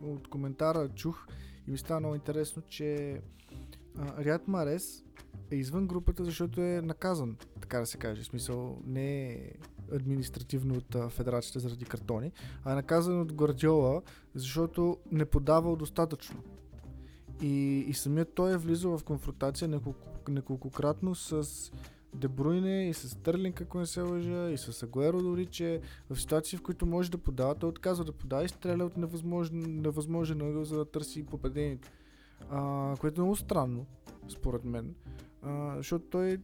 от 0.01 0.27
коментара 0.27 0.89
чух 0.89 1.27
и 1.67 1.71
ми 1.71 1.77
стана 1.77 1.99
много 1.99 2.15
интересно, 2.15 2.61
че 2.67 3.21
а, 3.97 4.23
Риад 4.23 4.47
Марес 4.47 5.03
е 5.51 5.55
извън 5.55 5.87
групата, 5.87 6.25
защото 6.25 6.61
е 6.61 6.81
наказан, 6.81 7.37
така 7.61 7.79
да 7.79 7.85
се 7.85 7.97
каже. 7.97 8.21
В 8.21 8.25
смисъл 8.25 8.81
не 8.85 9.27
е 9.27 9.51
административно 9.93 10.75
от 10.75 10.95
а, 10.95 11.09
федерацията 11.09 11.59
заради 11.59 11.85
картони, 11.85 12.31
а 12.63 12.71
е 12.71 12.75
наказан 12.75 13.21
от 13.21 13.33
Гвардиола, 13.33 14.01
защото 14.33 14.97
не 15.11 15.25
подавал 15.25 15.75
достатъчно. 15.75 16.43
И, 17.41 17.85
и 17.87 17.93
самият 17.93 18.33
той 18.33 18.53
е 18.53 18.57
влизал 18.57 18.97
в 18.97 19.03
конфронтация 19.03 19.67
неколко, 19.67 20.07
неколкократно 20.29 21.15
с 21.15 21.71
Дебруйне 22.15 22.89
и 22.89 22.93
с 22.93 23.17
Търлинг, 23.17 23.61
ако 23.61 23.79
не 23.79 23.85
се 23.85 24.01
лъжа, 24.01 24.49
и 24.49 24.57
с 24.57 24.83
Агуеро 24.83 25.21
дори, 25.21 25.45
че 25.45 25.81
в 26.09 26.19
ситуации, 26.19 26.57
в 26.57 26.61
които 26.61 26.85
може 26.85 27.11
да 27.11 27.17
подава, 27.17 27.55
той 27.55 27.69
отказва 27.69 28.05
да 28.05 28.11
подава 28.11 28.43
и 28.43 28.49
стреля 28.49 28.85
от 28.85 28.97
невъзможен, 28.97 29.81
невъзможен 29.81 30.41
ъгъл, 30.41 30.63
за 30.63 30.77
да 30.77 30.85
търси 30.85 31.25
попадението. 31.25 31.89
А, 32.49 32.93
което 32.99 33.21
е 33.21 33.23
много 33.23 33.35
странно, 33.35 33.85
според 34.29 34.63
мен. 34.63 34.95
А, 35.41 35.73
защото 35.77 36.05
той 36.05 36.37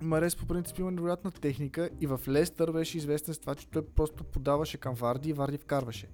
Марес 0.00 0.36
по 0.36 0.46
принцип 0.46 0.78
има 0.78 0.90
невероятна 0.90 1.30
техника 1.30 1.90
и 2.00 2.06
в 2.06 2.20
Лестър 2.28 2.72
беше 2.72 2.98
известен 2.98 3.34
с 3.34 3.38
това, 3.38 3.54
че 3.54 3.68
той 3.68 3.86
просто 3.86 4.24
подаваше 4.24 4.78
към 4.78 4.94
Варди 4.94 5.30
и 5.30 5.32
Варди 5.32 5.58
вкарваше. 5.58 6.08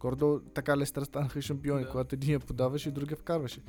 Гордо 0.00 0.42
така 0.54 0.76
Лестър 0.76 1.02
станаха 1.02 1.42
шампиони, 1.42 1.84
Да. 1.84 1.90
когато 1.90 2.14
един 2.14 2.32
я 2.32 2.40
подаваше 2.40 2.88
и 2.88 2.92
другия 2.92 3.16
вкарваше. 3.16 3.62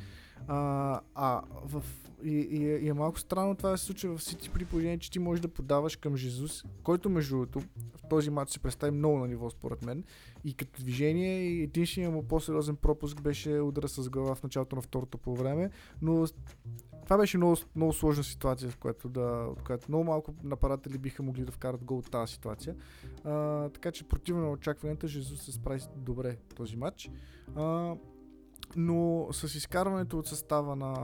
А, 0.47 1.01
а 1.15 1.41
в, 1.65 1.83
и, 2.23 2.29
и, 2.29 2.69
е- 2.69 2.77
и, 2.77 2.89
е 2.89 2.93
малко 2.93 3.19
странно 3.19 3.55
това 3.55 3.69
да 3.69 3.77
се 3.77 3.85
случва 3.85 4.17
в 4.17 4.23
Сити 4.23 4.49
при 4.49 4.65
положение, 4.65 4.99
че 4.99 5.11
ти 5.11 5.19
можеш 5.19 5.41
да 5.41 5.47
подаваш 5.47 5.95
към 5.95 6.17
Жезус, 6.17 6.63
който 6.83 7.09
между 7.09 7.35
другото 7.35 7.59
в 7.59 8.09
този 8.09 8.29
матч 8.29 8.51
се 8.51 8.59
представи 8.59 8.91
много 8.91 9.17
на 9.17 9.27
ниво 9.27 9.49
според 9.49 9.85
мен. 9.85 10.03
И 10.43 10.53
като 10.53 10.81
движение 10.81 11.39
и 11.39 11.63
единственият 11.63 12.13
му 12.13 12.23
по-сериозен 12.23 12.75
пропуск 12.75 13.21
беше 13.21 13.59
удара 13.59 13.87
с 13.87 14.09
глава 14.09 14.35
в 14.35 14.43
началото 14.43 14.75
на 14.75 14.81
второто 14.81 15.17
по 15.17 15.35
време, 15.35 15.69
но 16.01 16.25
това 17.03 17.17
беше 17.17 17.37
много, 17.37 17.57
много 17.75 17.93
сложна 17.93 18.23
ситуация, 18.23 18.69
в 18.69 18.77
която 18.77 19.09
да, 19.09 19.47
от 19.51 19.63
която 19.63 19.85
много 19.89 20.03
малко 20.03 20.33
нападатели 20.43 20.97
биха 20.97 21.23
могли 21.23 21.45
да 21.45 21.51
вкарат 21.51 21.83
гол 21.83 21.97
от 21.97 22.11
тази 22.11 22.33
ситуация. 22.33 22.75
А, 23.23 23.69
така 23.69 23.91
че 23.91 24.07
противно 24.07 24.41
на 24.41 24.51
очакванията, 24.51 25.07
Жезус 25.07 25.41
се 25.41 25.51
справи 25.51 25.81
този 26.05 26.37
този 26.55 26.75
матч. 26.75 27.11
А, 27.55 27.95
но 28.75 29.27
с 29.31 29.55
изкарването 29.55 30.19
от 30.19 30.27
състава 30.27 30.75
на, 30.75 30.95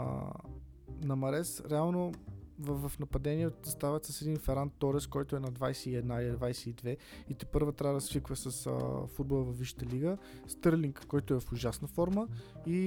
на 1.02 1.16
Марес, 1.16 1.64
реално 1.72 2.12
в, 2.60 2.90
в 2.90 3.00
нападение 3.00 3.50
стават 3.64 4.06
с 4.06 4.22
един 4.22 4.38
Феран 4.38 4.70
Торес, 4.70 5.08
който 5.08 5.36
е 5.36 5.40
на 5.40 5.52
21 5.52 6.22
или 6.22 6.36
22 6.36 6.98
и 7.30 7.34
те 7.34 7.46
първа 7.46 7.72
трябва 7.72 7.96
да 7.96 8.02
свиква 8.02 8.36
с 8.36 8.68
а, 8.68 9.08
футбола 9.08 9.44
в 9.44 9.58
Висшата 9.60 9.86
лига. 9.86 10.18
Стърлинг, 10.48 11.06
който 11.08 11.34
е 11.34 11.40
в 11.40 11.52
ужасна 11.52 11.88
форма 11.88 12.28
и, 12.68 12.80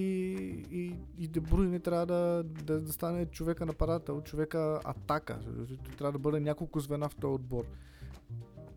и, 0.70 0.94
и 1.18 1.28
Дебруй 1.28 1.66
не 1.66 1.80
трябва 1.80 2.06
да, 2.06 2.44
да, 2.64 2.80
да 2.80 2.92
стане 2.92 3.26
човека 3.26 3.66
нападател, 3.66 4.20
човека 4.20 4.80
атака. 4.84 5.40
Трябва 5.98 6.12
да 6.12 6.18
бъде 6.18 6.40
няколко 6.40 6.80
звена 6.80 7.08
в 7.08 7.14
този 7.14 7.34
отбор. 7.34 7.64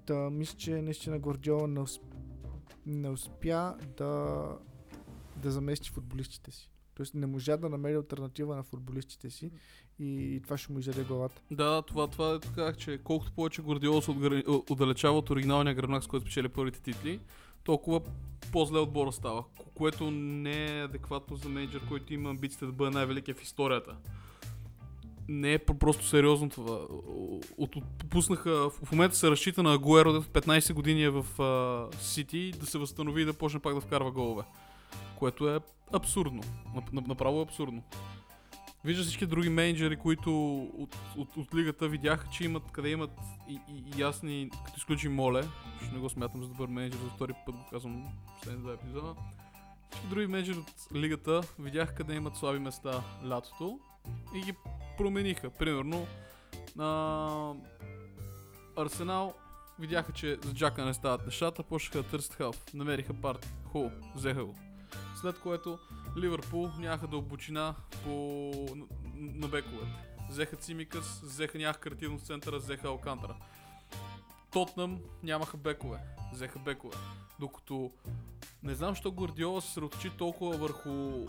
Та, 0.05 0.29
мисля, 0.29 0.57
че 0.57 0.81
наистина 0.81 1.19
Гордиола 1.19 1.67
не, 1.67 1.79
усп... 1.79 2.03
не 2.85 3.09
успя 3.09 3.75
да, 3.97 4.43
да 5.37 5.51
замести 5.51 5.89
футболистите 5.89 6.51
си. 6.51 6.71
Тоест 6.99 7.13
не 7.13 7.25
можа 7.27 7.57
да 7.57 7.69
намери 7.69 7.95
альтернатива 7.95 8.55
на 8.55 8.63
футболистите 8.63 9.29
си 9.29 9.51
и, 9.99 10.05
и 10.05 10.41
това 10.41 10.57
ще 10.57 10.73
му 10.73 10.79
изяде 10.79 11.03
главата. 11.03 11.41
Да, 11.51 11.81
това, 11.81 12.07
това 12.07 12.33
е 12.33 12.39
така, 12.39 12.73
че 12.73 12.99
колкото 13.03 13.31
повече 13.31 13.61
Гвардиола 13.61 14.01
се 14.01 14.11
отгр... 14.11 14.43
отдалечава 14.69 15.17
от 15.17 15.29
оригиналния 15.29 15.75
гръбнак, 15.75 16.03
с 16.03 16.07
който 16.07 16.25
спечели 16.25 16.49
първите 16.49 16.81
титли, 16.81 17.19
толкова 17.63 18.01
по-зле 18.51 18.79
отбора 18.79 19.11
става, 19.11 19.43
ко- 19.43 19.69
което 19.73 20.11
не 20.11 20.79
е 20.79 20.83
адекватно 20.83 21.35
за 21.35 21.49
менеджер, 21.49 21.81
който 21.87 22.13
има 22.13 22.29
амбициите 22.29 22.65
да 22.65 22.71
бъде 22.71 22.91
най-великия 22.91 23.35
в 23.35 23.43
историята. 23.43 23.95
Не 25.27 25.53
е 25.53 25.59
про- 25.59 25.77
просто 25.77 26.05
сериозно 26.05 26.49
това. 26.49 26.79
От, 27.57 27.75
от, 27.75 27.83
пуснаха, 28.09 28.69
в 28.69 28.91
момента 28.91 29.15
се 29.15 29.31
разчита 29.31 29.63
на 29.63 29.73
Агуеро, 29.73 30.13
дето 30.13 30.27
15 30.27 30.73
години 30.73 31.03
е 31.03 31.09
в 31.09 31.25
Сити, 31.99 32.53
да 32.59 32.65
се 32.65 32.77
възстанови 32.77 33.21
и 33.21 33.25
да 33.25 33.33
почне 33.33 33.59
пак 33.59 33.75
да 33.75 33.81
вкарва 33.81 34.11
голове. 34.11 34.43
Което 35.19 35.49
е 35.49 35.59
абсурдно. 35.93 36.41
Нап- 36.75 36.91
нап- 36.91 37.07
Направо 37.07 37.39
е 37.39 37.43
абсурдно. 37.43 37.83
Вижда 38.85 39.03
всички 39.03 39.25
други 39.25 39.49
менеджери, 39.49 39.97
които 39.97 40.57
от, 40.77 40.95
от, 41.17 41.37
от 41.37 41.55
лигата 41.55 41.87
видяха, 41.87 42.27
че 42.29 42.43
имат, 42.43 42.71
къде 42.71 42.89
имат 42.89 43.11
и, 43.49 43.53
и, 43.53 43.83
и 43.95 44.01
ясни, 44.01 44.49
като 44.65 44.77
изключим 44.77 45.15
Моле, 45.15 45.43
ще 45.83 45.93
не 45.93 45.99
го 45.99 46.09
смятам 46.09 46.43
за 46.43 46.47
добър 46.49 46.67
менеджер, 46.67 46.99
за 46.99 47.09
втори 47.09 47.33
път 47.45 47.55
го 47.55 47.65
казвам 47.71 48.03
в 48.03 48.35
последните 48.35 48.63
два 48.63 48.73
епизода. 48.73 49.15
Всички 49.89 50.07
други 50.07 50.27
менеджери 50.27 50.57
от 50.57 50.95
лигата 50.95 51.41
видяха 51.59 51.95
къде 51.95 52.15
имат 52.15 52.35
слаби 52.35 52.59
места 52.59 53.03
лятото 53.29 53.79
и 54.35 54.41
ги 54.41 54.53
промениха. 54.97 55.49
Примерно 55.49 56.07
на 56.75 57.55
Арсенал 58.77 59.33
видяха, 59.79 60.11
че 60.11 60.37
за 60.43 60.53
Джака 60.53 60.85
не 60.85 60.93
стават 60.93 61.25
нещата, 61.25 61.63
почнаха 61.63 62.03
да 62.03 62.09
търсят 62.09 62.33
халф. 62.33 62.73
Намериха 62.73 63.13
парт. 63.13 63.53
Хубаво, 63.65 63.91
взеха 64.15 64.45
го. 64.45 64.55
След 65.21 65.39
което 65.39 65.79
Ливърпул 66.17 66.69
нямаха 66.79 67.07
дълбочина 67.07 67.75
по... 68.03 68.07
на, 69.15 69.47
бековете. 69.47 69.91
Взеха 70.29 70.55
Цимикас, 70.55 71.21
взеха 71.23 71.57
нямаха 71.57 71.79
креативност 71.79 72.23
в 72.23 72.27
центъра, 72.27 72.57
взеха 72.57 72.87
Алкантара. 72.87 73.35
Тотнам 74.51 74.99
нямаха 75.23 75.57
бекове, 75.57 75.99
взеха 76.33 76.59
бекове. 76.59 76.97
Докато 77.39 77.91
не 78.63 78.75
знам, 78.75 78.89
защо 78.89 79.11
Гвардиола 79.11 79.61
се 79.61 79.67
съсредоточи 79.67 80.09
толкова 80.17 80.57
върху... 80.57 81.25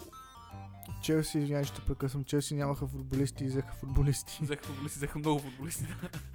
Челси, 1.02 1.38
извинявай, 1.38 1.64
ще 1.64 1.80
прекъсвам, 1.80 2.24
Челси 2.24 2.54
нямаха 2.54 2.86
футболисти 2.86 3.44
и 3.44 3.48
взеха 3.48 3.74
футболисти. 3.74 4.38
Взеха 4.42 4.64
футболисти, 4.64 4.98
взеха 4.98 5.18
много 5.18 5.38
футболисти, 5.40 5.86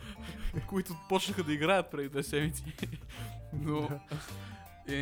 които 0.68 0.96
почнаха 1.10 1.44
да 1.44 1.54
играят 1.54 1.92
преди 1.92 2.10
две 2.10 2.24
седмици. 2.24 2.64
Но 3.54 3.82
Да. 3.82 4.00
Е, 4.88 4.94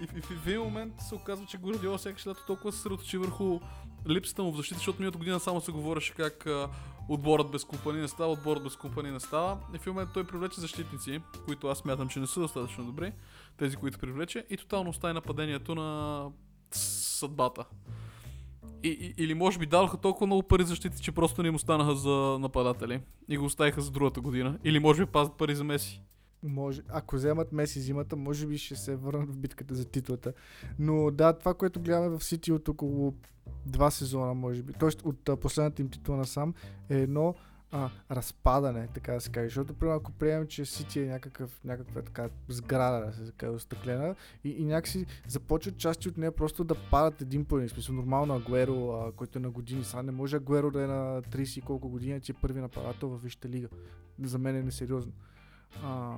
и, 0.00 0.06
в- 0.06 0.30
и, 0.30 0.34
в 0.36 0.46
един 0.46 0.60
момент 0.60 0.94
се 1.08 1.14
оказва, 1.14 1.46
че 1.46 1.58
Гвардиола 1.58 1.98
сякаш 1.98 2.26
лято 2.26 2.46
толкова 2.46 2.72
се 2.72 2.78
съсредоточи 2.78 3.18
върху 3.18 3.60
липсата 4.08 4.42
му 4.42 4.52
в 4.52 4.56
защита, 4.56 4.78
защото 4.78 4.98
миналата 4.98 5.18
година 5.18 5.40
само 5.40 5.60
се 5.60 5.72
говореше 5.72 6.14
как 6.14 6.46
а, 6.46 6.68
отборът 7.08 7.50
без 7.50 7.64
компания 7.64 8.02
не 8.02 8.08
става, 8.08 8.32
отборът 8.32 8.62
без 8.62 8.76
компания 8.76 9.12
не 9.12 9.20
става. 9.20 9.58
И 9.74 9.78
в 9.78 9.86
момент 9.86 10.10
той 10.14 10.26
привлече 10.26 10.60
защитници, 10.60 11.20
които 11.44 11.68
аз 11.68 11.78
смятам, 11.78 12.08
че 12.08 12.20
не 12.20 12.26
са 12.26 12.40
достатъчно 12.40 12.84
добри, 12.84 13.12
тези, 13.56 13.76
които 13.76 13.98
привлече, 13.98 14.46
и 14.50 14.56
тотално 14.56 14.90
остави 14.90 15.14
нападението 15.14 15.74
на 15.74 16.26
съдбата. 16.70 17.64
И, 18.82 18.88
и, 18.88 19.22
или 19.22 19.34
може 19.34 19.58
би 19.58 19.66
дадоха 19.66 19.96
толкова 19.96 20.26
много 20.26 20.42
пари 20.42 20.62
за 20.62 20.68
защити, 20.68 21.02
че 21.02 21.12
просто 21.12 21.42
не 21.42 21.48
им 21.48 21.54
останаха 21.54 21.94
за 21.94 22.38
нападатели 22.40 23.00
и 23.28 23.36
го 23.36 23.44
оставиха 23.44 23.80
за 23.80 23.90
другата 23.90 24.20
година. 24.20 24.58
Или 24.64 24.78
може 24.78 25.06
би 25.06 25.12
пазят 25.12 25.36
пари 25.36 25.54
за 25.54 25.64
Меси. 25.64 26.02
Може, 26.42 26.82
ако 26.88 27.16
вземат 27.16 27.52
Меси 27.52 27.80
зимата, 27.80 28.16
може 28.16 28.46
би 28.46 28.58
ще 28.58 28.76
се 28.76 28.96
върнат 28.96 29.30
в 29.30 29.36
битката 29.36 29.74
за 29.74 29.84
титлата. 29.84 30.32
Но 30.78 31.10
да, 31.10 31.32
това, 31.32 31.54
което 31.54 31.80
гледаме 31.80 32.08
в 32.08 32.24
Сити 32.24 32.52
от 32.52 32.68
около 32.68 33.14
два 33.66 33.90
сезона, 33.90 34.34
може 34.34 34.62
би, 34.62 34.72
т.е. 34.72 35.08
от 35.08 35.28
а, 35.28 35.36
последната 35.36 35.82
им 35.82 35.88
титла 35.88 36.16
насам, 36.16 36.54
е 36.88 36.98
едно 36.98 37.34
а, 37.72 37.90
разпадане, 38.10 38.88
така 38.94 39.12
да 39.12 39.20
се 39.20 39.30
каже. 39.30 39.46
Защото, 39.46 39.74
примерно, 39.74 39.96
ако 39.96 40.12
приемем, 40.12 40.46
че 40.46 40.64
Сити 40.64 41.00
е 41.00 41.06
някакъв, 41.06 41.60
някаква 41.64 42.02
така 42.02 42.28
сграда, 42.48 43.06
да 43.06 43.26
се 43.26 43.32
каже, 43.32 43.58
стъклена, 43.58 44.14
и, 44.44 44.50
и 44.50 44.64
някакси 44.64 45.06
започват 45.28 45.76
части 45.76 46.08
от 46.08 46.16
нея 46.16 46.32
просто 46.32 46.64
да 46.64 46.74
падат 46.90 47.20
един 47.20 47.44
по 47.44 47.56
един. 47.56 47.68
Смисъл, 47.68 47.94
нормално 47.94 48.34
Агуеро, 48.34 48.90
а, 48.90 49.12
който 49.12 49.38
е 49.38 49.42
на 49.42 49.50
години, 49.50 49.84
сега 49.84 50.02
не 50.02 50.12
може 50.12 50.36
Агуеро 50.36 50.70
да 50.70 50.82
е 50.82 50.86
на 50.86 51.22
30 51.22 51.58
и 51.58 51.60
колко 51.60 51.88
години, 51.88 52.20
че 52.20 52.32
е 52.32 52.40
първи 52.42 52.60
нападател 52.60 53.08
във 53.08 53.22
Висшата 53.22 53.48
лига. 53.48 53.68
За 54.22 54.38
мен 54.38 54.56
е 54.56 54.62
несериозно. 54.62 55.12
А, 55.84 56.14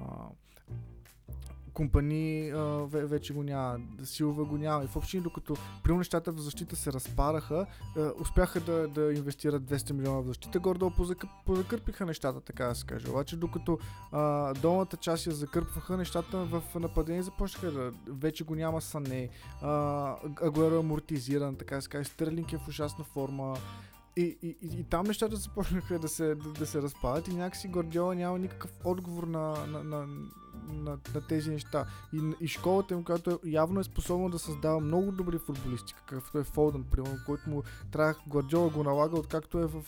компани 1.74 2.50
а, 2.50 2.56
ве- 2.56 3.04
вече 3.04 3.32
го 3.32 3.42
няма, 3.42 3.78
Силва 4.04 4.44
го 4.44 4.58
няма. 4.58 4.84
И 4.84 4.86
в 4.86 4.96
общини, 4.96 5.22
докато 5.22 5.56
при 5.84 5.96
нещата 5.96 6.32
в 6.32 6.38
защита 6.38 6.76
се 6.76 6.92
разпараха, 6.92 7.66
а, 7.96 8.12
успяха 8.20 8.60
да, 8.60 8.88
да 8.88 9.12
инвестират 9.12 9.62
200 9.62 9.92
милиона 9.92 10.20
в 10.20 10.26
защита, 10.26 10.60
гордо 10.60 10.92
позакърпиха 11.46 12.06
нещата, 12.06 12.40
така 12.40 12.66
да 12.66 12.74
се 12.74 12.86
каже. 12.86 13.10
Обаче, 13.10 13.36
докато 13.36 13.78
а, 14.12 14.54
долната 14.54 14.96
част 14.96 15.26
я 15.26 15.32
закърпваха, 15.32 15.96
нещата 15.96 16.44
в 16.44 16.62
нападение 16.74 17.22
започнаха 17.22 17.70
да... 17.70 17.92
Вече 18.08 18.44
го 18.44 18.54
няма 18.54 18.80
Сане, 18.80 19.28
Агуеро 20.42 20.74
е 20.74 20.78
амортизиран, 20.78 21.56
така 21.56 21.76
да 21.76 21.82
се 21.82 21.88
каже, 21.88 22.04
Стърлинг 22.08 22.52
е 22.52 22.58
в 22.58 22.68
ужасна 22.68 23.04
форма, 23.04 23.56
и, 24.16 24.36
и, 24.42 24.56
и, 24.62 24.84
там 24.84 25.06
нещата 25.06 25.36
започнаха 25.36 25.98
да 25.98 26.08
се, 26.08 26.34
да, 26.34 26.52
да 26.52 26.66
се 26.66 26.82
разпадат 26.82 27.28
и 27.28 27.34
някакси 27.34 27.68
Гордиола 27.68 28.14
няма 28.14 28.38
никакъв 28.38 28.70
отговор 28.84 29.22
на, 29.22 29.66
на, 29.66 29.84
на, 29.84 30.06
на, 30.72 30.98
на 31.14 31.20
тези 31.28 31.50
неща. 31.50 31.86
И, 32.12 32.20
и 32.40 32.48
школата 32.48 32.94
им, 32.94 33.04
която 33.04 33.30
е, 33.30 33.50
явно 33.50 33.80
е 33.80 33.84
способна 33.84 34.30
да 34.30 34.38
създава 34.38 34.80
много 34.80 35.12
добри 35.12 35.38
футболисти, 35.38 35.94
какъвто 35.94 36.38
е 36.38 36.44
Фолдън, 36.44 36.84
примерно, 36.90 37.18
който 37.26 37.50
му 37.50 37.62
трябва 37.92 38.14
Гвардиола 38.28 38.70
го 38.70 38.84
налага, 38.84 39.18
откакто 39.18 39.58
е 39.58 39.66
в, 39.66 39.82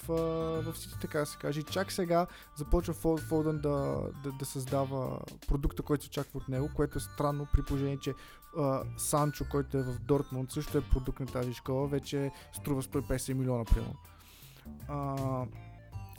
в 0.62 0.74
така 1.00 1.18
да 1.18 1.26
се 1.26 1.38
каже. 1.38 1.60
И 1.60 1.62
чак 1.62 1.92
сега 1.92 2.26
започва 2.56 3.18
Фолдън 3.18 3.58
да, 3.58 4.00
да, 4.24 4.32
да 4.32 4.44
създава 4.44 5.18
продукта, 5.48 5.82
който 5.82 6.04
се 6.04 6.08
очаква 6.08 6.38
от 6.38 6.48
него, 6.48 6.70
което 6.74 6.98
е 6.98 7.00
странно 7.00 7.46
при 7.52 7.62
положение, 7.62 7.98
че 7.98 8.14
а, 8.56 8.82
Санчо, 8.96 9.44
който 9.50 9.78
е 9.78 9.82
в 9.82 9.98
Дортмунд, 9.98 10.52
също 10.52 10.78
е 10.78 10.88
продукт 10.90 11.20
на 11.20 11.26
тази 11.26 11.54
школа, 11.54 11.88
вече 11.88 12.30
струва 12.52 12.82
150 12.82 13.32
милиона, 13.32 13.64
примерно. 13.64 13.94
А, 14.88 15.16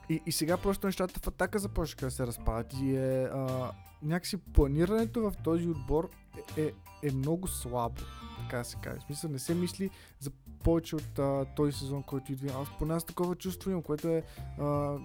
и, 0.10 0.22
и 0.26 0.32
сега 0.32 0.58
просто 0.58 0.88
нещата 0.88 1.20
в 1.20 1.28
атака 1.28 1.60
започнаха 1.60 2.06
да 2.06 2.12
се 2.12 2.28
разпадат 2.28 2.74
и 2.74 2.96
е 2.96 3.24
а, 3.24 3.72
някакси 4.04 4.38
планирането 4.38 5.22
в 5.22 5.34
този 5.44 5.68
отбор 5.68 6.10
е, 6.58 6.62
е, 6.62 6.72
е 7.04 7.12
много 7.12 7.48
слабо, 7.48 8.02
така 8.40 8.64
се 8.64 8.78
каже. 8.84 9.00
В 9.00 9.04
смисъл 9.04 9.30
не 9.30 9.40
се 9.40 9.56
мисли 9.56 9.90
за 10.20 10.32
повече 10.64 10.96
от 10.96 11.20
а, 11.20 11.46
този 11.56 11.72
сезон, 11.72 12.04
който 12.04 12.32
идва. 12.32 12.62
Аз 12.62 12.68
поне 12.80 12.94
аз 12.94 13.04
такова 13.04 13.36
чувство 13.36 13.70
имам, 13.70 13.84
което 13.84 14.08
е 14.08 14.24
а, 14.60 14.98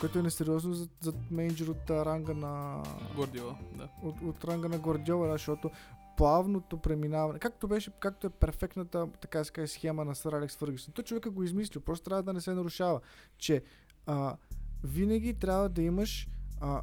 което 0.00 0.18
е 0.18 0.22
несериозно 0.22 0.74
за, 0.74 0.88
за 1.00 1.12
менеджер 1.30 1.66
от 1.66 1.90
а, 1.90 2.04
ранга 2.04 2.34
на... 2.34 2.82
Гордиола, 3.16 3.56
да. 3.74 3.88
От, 4.02 4.20
от 4.22 4.44
ранга 4.44 4.68
на 4.68 4.78
Гордиола, 4.78 5.26
да, 5.26 5.32
защото 5.32 5.70
плавното 6.16 6.78
преминаване, 6.78 7.38
както 7.38 7.68
беше, 7.68 7.90
както 8.00 8.26
е 8.26 8.30
перфектната 8.30 9.08
така 9.20 9.44
се 9.44 9.52
каже, 9.52 9.72
схема 9.72 10.04
на 10.04 10.14
Сър 10.14 10.32
Алекс 10.32 10.56
Фъргюсън. 10.56 10.94
То 10.94 11.02
човека 11.02 11.30
го 11.30 11.42
измислил, 11.42 11.82
просто 11.82 12.04
трябва 12.04 12.22
да 12.22 12.32
не 12.32 12.40
се 12.40 12.54
нарушава, 12.54 13.00
че 13.38 13.62
а, 14.06 14.36
винаги 14.84 15.34
трябва 15.34 15.68
да 15.68 15.82
имаш 15.82 16.28
а, 16.60 16.82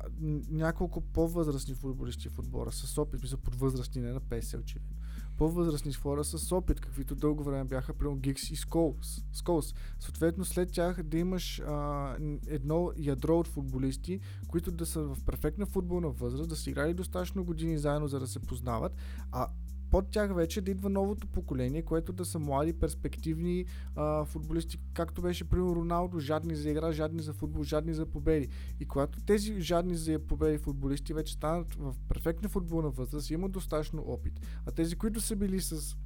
няколко 0.50 1.02
по-възрастни 1.02 1.76
футболисти 1.76 2.30
в 2.30 2.40
отбора 2.40 2.72
с 2.72 2.98
опит, 2.98 3.22
мисля 3.22 3.38
подвъзрастни, 3.38 4.02
не 4.02 4.12
на 4.12 4.22
50 4.22 4.60
очевидно. 4.60 4.90
По-възрастни 5.38 5.94
хора 5.94 6.24
с 6.24 6.52
опит, 6.52 6.80
каквито 6.80 7.16
дълго 7.16 7.44
време 7.44 7.64
бяха, 7.64 7.94
примерно 7.94 8.18
Гикс 8.18 8.52
и 8.52 8.56
Сколс. 8.56 9.74
Съответно, 10.00 10.46
след 10.46 10.72
тях 10.72 11.04
да 11.04 11.18
имаш 11.18 11.60
а, 11.60 12.16
едно 12.48 12.92
ядро 12.98 13.40
от 13.40 13.48
футболисти, 13.48 14.20
които 14.48 14.72
да 14.72 14.86
са 14.86 15.02
в 15.02 15.18
перфектна 15.26 15.66
футболна 15.66 16.10
възраст, 16.10 16.50
да 16.50 16.56
са 16.56 16.70
играли 16.70 16.94
достатъчно 16.94 17.44
години 17.44 17.78
заедно, 17.78 18.08
за 18.08 18.20
да 18.20 18.28
се 18.28 18.40
познават, 18.40 18.96
а 19.32 19.48
под 19.94 20.10
тях 20.10 20.36
вече 20.36 20.62
да 20.62 20.72
идва 20.72 20.90
новото 20.90 21.28
поколение, 21.28 21.82
което 21.82 22.14
да 22.14 22.26
са 22.26 22.40
млади, 22.40 22.74
перспективни 22.74 23.66
а, 23.96 24.26
футболисти, 24.26 24.78
както 24.94 25.22
беше 25.22 25.44
примерно 25.44 25.76
Роналдо, 25.76 26.20
жадни 26.20 26.56
за 26.56 26.70
игра, 26.70 26.92
жадни 26.92 27.22
за 27.22 27.34
футбол, 27.34 27.64
жадни 27.64 27.94
за 27.94 28.06
победи. 28.06 28.48
И 28.80 28.86
когато 28.86 29.22
тези 29.22 29.62
жадни 29.62 29.96
за 29.96 30.20
победи 30.20 30.58
футболисти 30.58 31.14
вече 31.14 31.34
станат 31.34 31.76
в 31.76 31.96
перфектна 32.10 32.50
футболна 32.50 32.90
възраст, 32.90 33.30
имат 33.30 33.52
достатъчно 33.52 34.04
опит. 34.08 34.34
А 34.66 34.72
тези, 34.72 34.96
които 34.96 35.22
са 35.22 35.36
били 35.36 35.62
с 35.62 35.98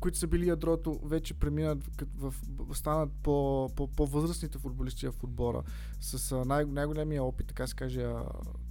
които 0.00 0.18
са 0.18 0.26
били 0.26 0.48
ядрото, 0.48 1.00
вече 1.04 1.34
преминат, 1.34 1.78
в, 2.16 2.34
станат 2.74 3.10
по, 3.22 3.68
по, 3.76 3.86
по-възрастните 3.86 4.58
футболисти 4.58 5.08
в 5.08 5.24
отбора, 5.24 5.62
с 6.00 6.44
най- 6.44 6.64
най-големия 6.64 7.24
опит, 7.24 7.46
така 7.46 7.66
се 7.66 7.74
каже, 7.74 8.06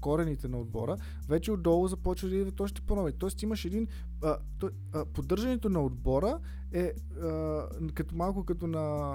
корените 0.01 0.47
на 0.47 0.59
отбора, 0.59 0.97
вече 1.29 1.51
отдолу 1.51 1.87
започва 1.87 2.29
да 2.29 2.35
идват 2.35 2.59
още 2.59 2.81
по-нови. 2.81 3.13
Тоест 3.13 3.41
имаш 3.41 3.65
един... 3.65 3.87
А, 4.23 4.37
то, 4.59 4.69
а, 4.93 5.05
поддържането 5.05 5.69
на 5.69 5.81
отбора 5.81 6.39
е 6.71 6.93
а, 7.21 7.67
като 7.93 8.15
малко 8.15 8.43
като 8.43 8.67
на 8.67 9.13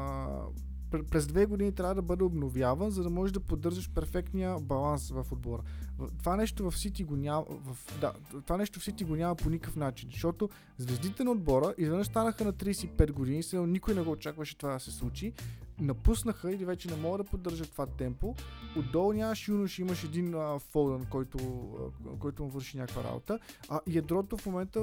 през 1.10 1.26
две 1.26 1.46
години 1.46 1.72
трябва 1.72 1.94
да 1.94 2.02
бъде 2.02 2.24
обновяван, 2.24 2.90
за 2.90 3.02
да 3.02 3.10
можеш 3.10 3.32
да 3.32 3.40
поддържаш 3.40 3.90
перфектния 3.90 4.58
баланс 4.60 5.10
в 5.10 5.26
отбора. 5.32 5.62
Това 6.18 6.36
нещо 6.36 6.70
в 6.70 6.78
Сити 6.78 7.04
го 7.04 7.16
няма, 7.16 7.44
в, 7.48 8.00
да, 8.00 8.12
това 8.46 8.56
нещо 8.56 8.80
в 8.80 8.84
Сити 8.84 9.04
го 9.04 9.16
няма 9.16 9.34
по 9.34 9.50
никакъв 9.50 9.76
начин, 9.76 10.08
защото 10.12 10.48
звездите 10.78 11.24
на 11.24 11.30
отбора 11.30 11.74
изведнъж 11.78 12.06
станаха 12.06 12.44
на 12.44 12.52
35 12.52 13.12
години, 13.12 13.42
сега 13.42 13.66
никой 13.66 13.94
не 13.94 14.02
го 14.02 14.10
очакваше 14.10 14.56
това 14.56 14.72
да 14.72 14.80
се 14.80 14.90
случи, 14.90 15.32
напуснаха 15.80 16.52
или 16.52 16.64
вече 16.64 16.90
не 16.90 16.96
могат 16.96 17.26
да 17.26 17.30
поддържат 17.30 17.70
това 17.70 17.86
темпо. 17.86 18.34
Отдолу 18.76 19.12
нямаш 19.12 19.48
юнош, 19.48 19.78
имаш 19.78 20.04
един 20.04 20.34
а, 20.34 20.58
Фолдън, 20.58 21.06
който, 21.10 21.38
а, 22.06 22.18
който 22.18 22.42
му 22.42 22.48
върши 22.48 22.76
някаква 22.76 23.04
работа, 23.04 23.38
а 23.68 23.80
ядрото 23.86 24.36
в 24.36 24.46
момента 24.46 24.80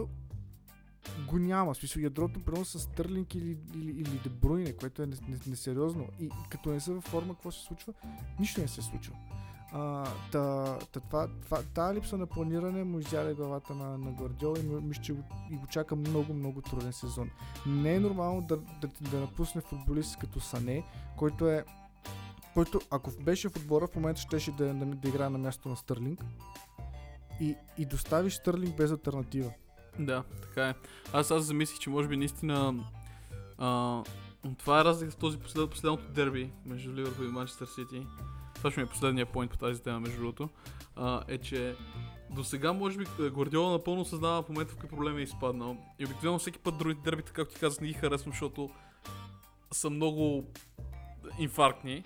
го 1.27 1.39
няма. 1.39 1.75
Смисъл 1.75 2.01
ядрото 2.01 2.39
прено 2.39 2.65
с 2.65 2.79
Стърлинг 2.79 3.35
или, 3.35 3.57
или, 3.75 3.91
или 3.91 4.19
Дебруйне, 4.23 4.73
което 4.73 5.01
е 5.03 5.07
несериозно. 5.47 6.07
И, 6.19 6.25
и 6.25 6.29
като 6.49 6.69
не 6.69 6.79
са 6.79 6.93
във 6.93 7.03
форма, 7.03 7.33
какво 7.33 7.51
се 7.51 7.63
случва? 7.63 7.93
Нищо 8.39 8.61
не 8.61 8.67
се 8.67 8.81
случва. 8.81 9.15
А, 9.71 10.05
та, 10.31 10.77
та, 10.91 10.99
това, 10.99 11.27
това, 11.43 11.63
тази 11.73 11.97
липса 11.97 12.17
на 12.17 12.27
планиране 12.27 12.83
му 12.83 12.99
изяде 12.99 13.33
главата 13.33 13.75
на, 13.75 13.97
на 13.97 14.11
Гвардиол 14.11 14.55
и 14.57 14.63
мисля, 14.63 15.03
че 15.03 15.13
го, 15.13 15.23
и 15.51 15.55
го 15.55 15.67
чака 15.67 15.95
много, 15.95 16.33
много 16.33 16.61
труден 16.61 16.93
сезон. 16.93 17.29
Не 17.67 17.93
е 17.95 17.99
нормално 17.99 18.41
да, 18.41 18.57
да, 18.57 18.87
да 19.11 19.19
напусне 19.19 19.61
футболист 19.61 20.17
като 20.17 20.39
Сане, 20.39 20.83
който 21.17 21.47
е 21.47 21.65
който 22.53 22.79
ако 22.91 23.11
беше 23.11 23.49
в 23.49 23.55
отбора 23.55 23.87
в 23.87 23.95
момента 23.95 24.21
щеше 24.21 24.51
да, 24.51 24.73
да, 24.73 24.85
да 24.85 25.09
играе 25.09 25.29
на 25.29 25.37
място 25.37 25.69
на 25.69 25.75
Стърлинг 25.75 26.25
и, 27.39 27.55
и 27.77 27.85
доставиш 27.85 28.33
Стърлинг 28.33 28.77
без 28.77 28.91
альтернатива. 28.91 29.51
Да, 29.99 30.23
така 30.41 30.69
е. 30.69 30.73
Аз 31.13 31.31
аз 31.31 31.43
замислих, 31.43 31.79
че 31.79 31.89
може 31.89 32.07
би 32.07 32.17
наистина 32.17 32.75
а, 33.57 34.03
това 34.57 34.81
е 34.81 34.83
разлика 34.83 35.11
с 35.11 35.15
този 35.15 35.37
послед, 35.37 35.69
последното 35.69 36.11
дерби 36.11 36.51
между 36.65 36.93
Ливърпул 36.93 37.23
и 37.23 37.27
Манчестър 37.27 37.67
Сити. 37.67 38.05
Това 38.55 38.71
ще 38.71 38.79
ми 38.79 38.87
е 38.87 38.89
последния 38.89 39.25
поинт 39.25 39.51
по 39.51 39.57
тази 39.57 39.81
тема, 39.81 39.99
между 39.99 40.17
другото. 40.17 40.49
А, 40.95 41.23
е, 41.27 41.37
че 41.37 41.75
до 42.29 42.43
сега, 42.43 42.73
може 42.73 42.97
би, 42.97 43.05
Гвардиола 43.19 43.71
напълно 43.71 44.05
съзнава 44.05 44.43
в 44.43 44.49
момента 44.49 44.73
в 44.73 44.75
какви 44.75 44.95
проблеми 44.95 45.19
е 45.19 45.23
изпаднал. 45.23 45.77
И 45.99 46.05
обикновено 46.05 46.39
всеки 46.39 46.59
път 46.59 46.77
другите 46.77 47.01
дербите, 47.03 47.31
както 47.31 47.53
ти 47.53 47.59
казах, 47.59 47.81
не 47.81 47.87
ги 47.87 47.93
харесвам, 47.93 48.31
защото 48.31 48.69
са 49.71 49.89
много 49.89 50.45
инфарктни. 51.39 52.03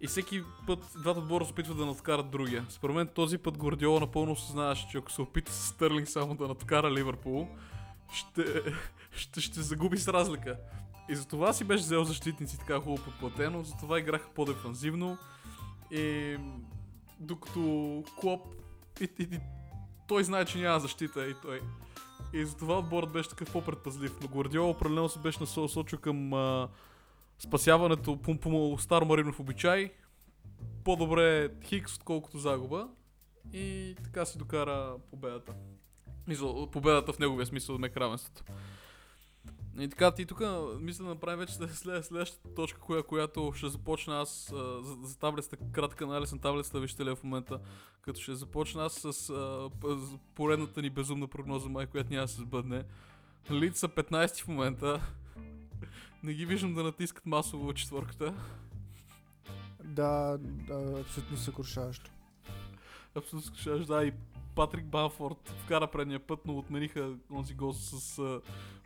И 0.00 0.06
всеки 0.06 0.42
път 0.66 0.78
двата 1.00 1.20
отбора 1.20 1.44
се 1.44 1.52
опитват 1.52 1.76
да 1.76 1.86
надкарат 1.86 2.30
другия. 2.30 2.66
Според 2.68 2.96
мен 2.96 3.08
този 3.14 3.38
път 3.38 3.58
Гордиола 3.58 4.00
напълно 4.00 4.32
осъзнаваше, 4.32 4.88
че 4.90 4.98
ако 4.98 5.12
се 5.12 5.22
опита 5.22 5.52
с 5.52 5.66
Стърлинг 5.66 6.08
само 6.08 6.34
да 6.34 6.48
надкара 6.48 6.90
Ливърпул, 6.90 7.48
ще, 8.12 8.44
ще, 9.10 9.40
ще 9.40 9.60
загуби 9.60 9.98
с 9.98 10.08
разлика. 10.08 10.56
И 11.08 11.16
затова 11.16 11.52
си 11.52 11.64
беше 11.64 11.84
взел 11.84 12.04
защитници 12.04 12.58
така 12.58 12.80
хубаво 12.80 13.04
подплатено, 13.04 13.62
затова 13.64 13.98
играха 13.98 14.28
по-дефанзивно. 14.34 15.18
И 15.90 16.36
докато 17.20 18.04
Клоп 18.20 18.46
и, 19.00 19.08
и, 19.18 19.22
и, 19.22 19.40
той 20.08 20.24
знае, 20.24 20.44
че 20.44 20.58
няма 20.58 20.80
защита 20.80 21.26
и 21.26 21.34
той. 21.42 21.60
И 22.32 22.44
затова 22.44 22.78
отборът 22.78 23.12
беше 23.12 23.28
такъв 23.28 23.52
по-предпазлив. 23.52 24.16
Но 24.22 24.28
Гвардиола 24.28 24.70
определено 24.70 25.08
се 25.08 25.18
беше 25.18 25.40
насочил 25.40 25.98
към 25.98 26.32
а, 26.32 26.68
спасяването 27.40 28.16
по, 28.16 28.40
по 28.40 28.76
старо 28.78 29.04
Маринов 29.04 29.40
обичай, 29.40 29.90
по-добре 30.84 31.50
Хикс, 31.64 31.96
отколкото 31.96 32.38
загуба. 32.38 32.88
И 33.52 33.96
така 34.04 34.24
си 34.24 34.38
докара 34.38 34.96
победата. 35.10 35.54
Мисъл, 36.26 36.70
победата 36.70 37.12
в 37.12 37.18
неговия 37.18 37.46
смисъл, 37.46 37.78
не 37.78 37.90
равенството. 37.96 38.44
И 39.78 39.88
така, 39.88 40.10
ти 40.10 40.26
тук 40.26 40.42
мисля 40.80 41.04
да 41.04 41.10
направим 41.10 41.38
вече 41.38 41.54
след, 41.54 41.74
след, 41.74 42.04
следващата 42.04 42.54
точка, 42.54 42.80
коя, 42.80 43.02
която 43.02 43.52
ще 43.56 43.68
започна 43.68 44.20
аз 44.20 44.52
а, 44.52 44.82
за, 44.82 44.96
за 45.02 45.18
таблицата, 45.18 45.56
кратък 45.72 46.02
анализ 46.02 46.32
на 46.32 46.40
таблицата, 46.40 46.80
вижте 46.80 47.04
ли 47.04 47.10
в 47.10 47.24
момента, 47.24 47.60
като 48.02 48.20
ще 48.20 48.34
започна 48.34 48.84
аз 48.84 48.92
с 48.92 49.30
а, 49.30 49.70
поредната 50.34 50.82
ни 50.82 50.90
безумна 50.90 51.28
прогноза, 51.28 51.68
май, 51.68 51.86
която 51.86 52.10
няма 52.10 52.24
да 52.24 52.28
се 52.28 52.40
сбъдне. 52.40 52.84
Лид 53.50 53.76
са 53.76 53.88
15 53.88 54.42
в 54.42 54.48
момента, 54.48 55.00
не 56.22 56.34
ги 56.34 56.46
виждам 56.46 56.74
да 56.74 56.82
натискат 56.82 57.26
масово 57.26 57.72
четвърката. 57.72 58.34
Да, 59.84 60.38
да 60.40 61.00
абсолютно 61.00 61.36
съкрушаващо. 61.36 62.10
Абсолютно 63.14 63.46
съкрушаващо, 63.46 63.86
да. 63.86 64.04
И 64.04 64.12
Патрик 64.54 64.84
Банфорд 64.84 65.54
вкара 65.64 65.86
предния 65.86 66.20
път, 66.20 66.40
но 66.46 66.58
отмениха 66.58 67.12
този 67.28 67.54
гол 67.54 67.72
с 67.72 68.18
а, 68.18 68.40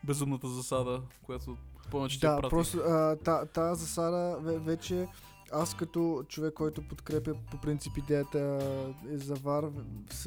безумната 0.05 0.49
засада, 0.49 1.03
която 1.23 1.57
повече 1.91 2.21
Да, 2.21 2.41
просто 2.41 2.79
тази 3.25 3.51
та 3.53 3.75
засада 3.75 4.39
вече 4.43 5.07
аз 5.53 5.75
като 5.75 6.25
човек, 6.29 6.55
който 6.55 6.89
подкрепя 6.89 7.35
по 7.51 7.59
принцип 7.59 7.97
идеята 7.97 8.39
е 9.11 9.19
за 9.19 9.35
ВАР, 9.35 9.65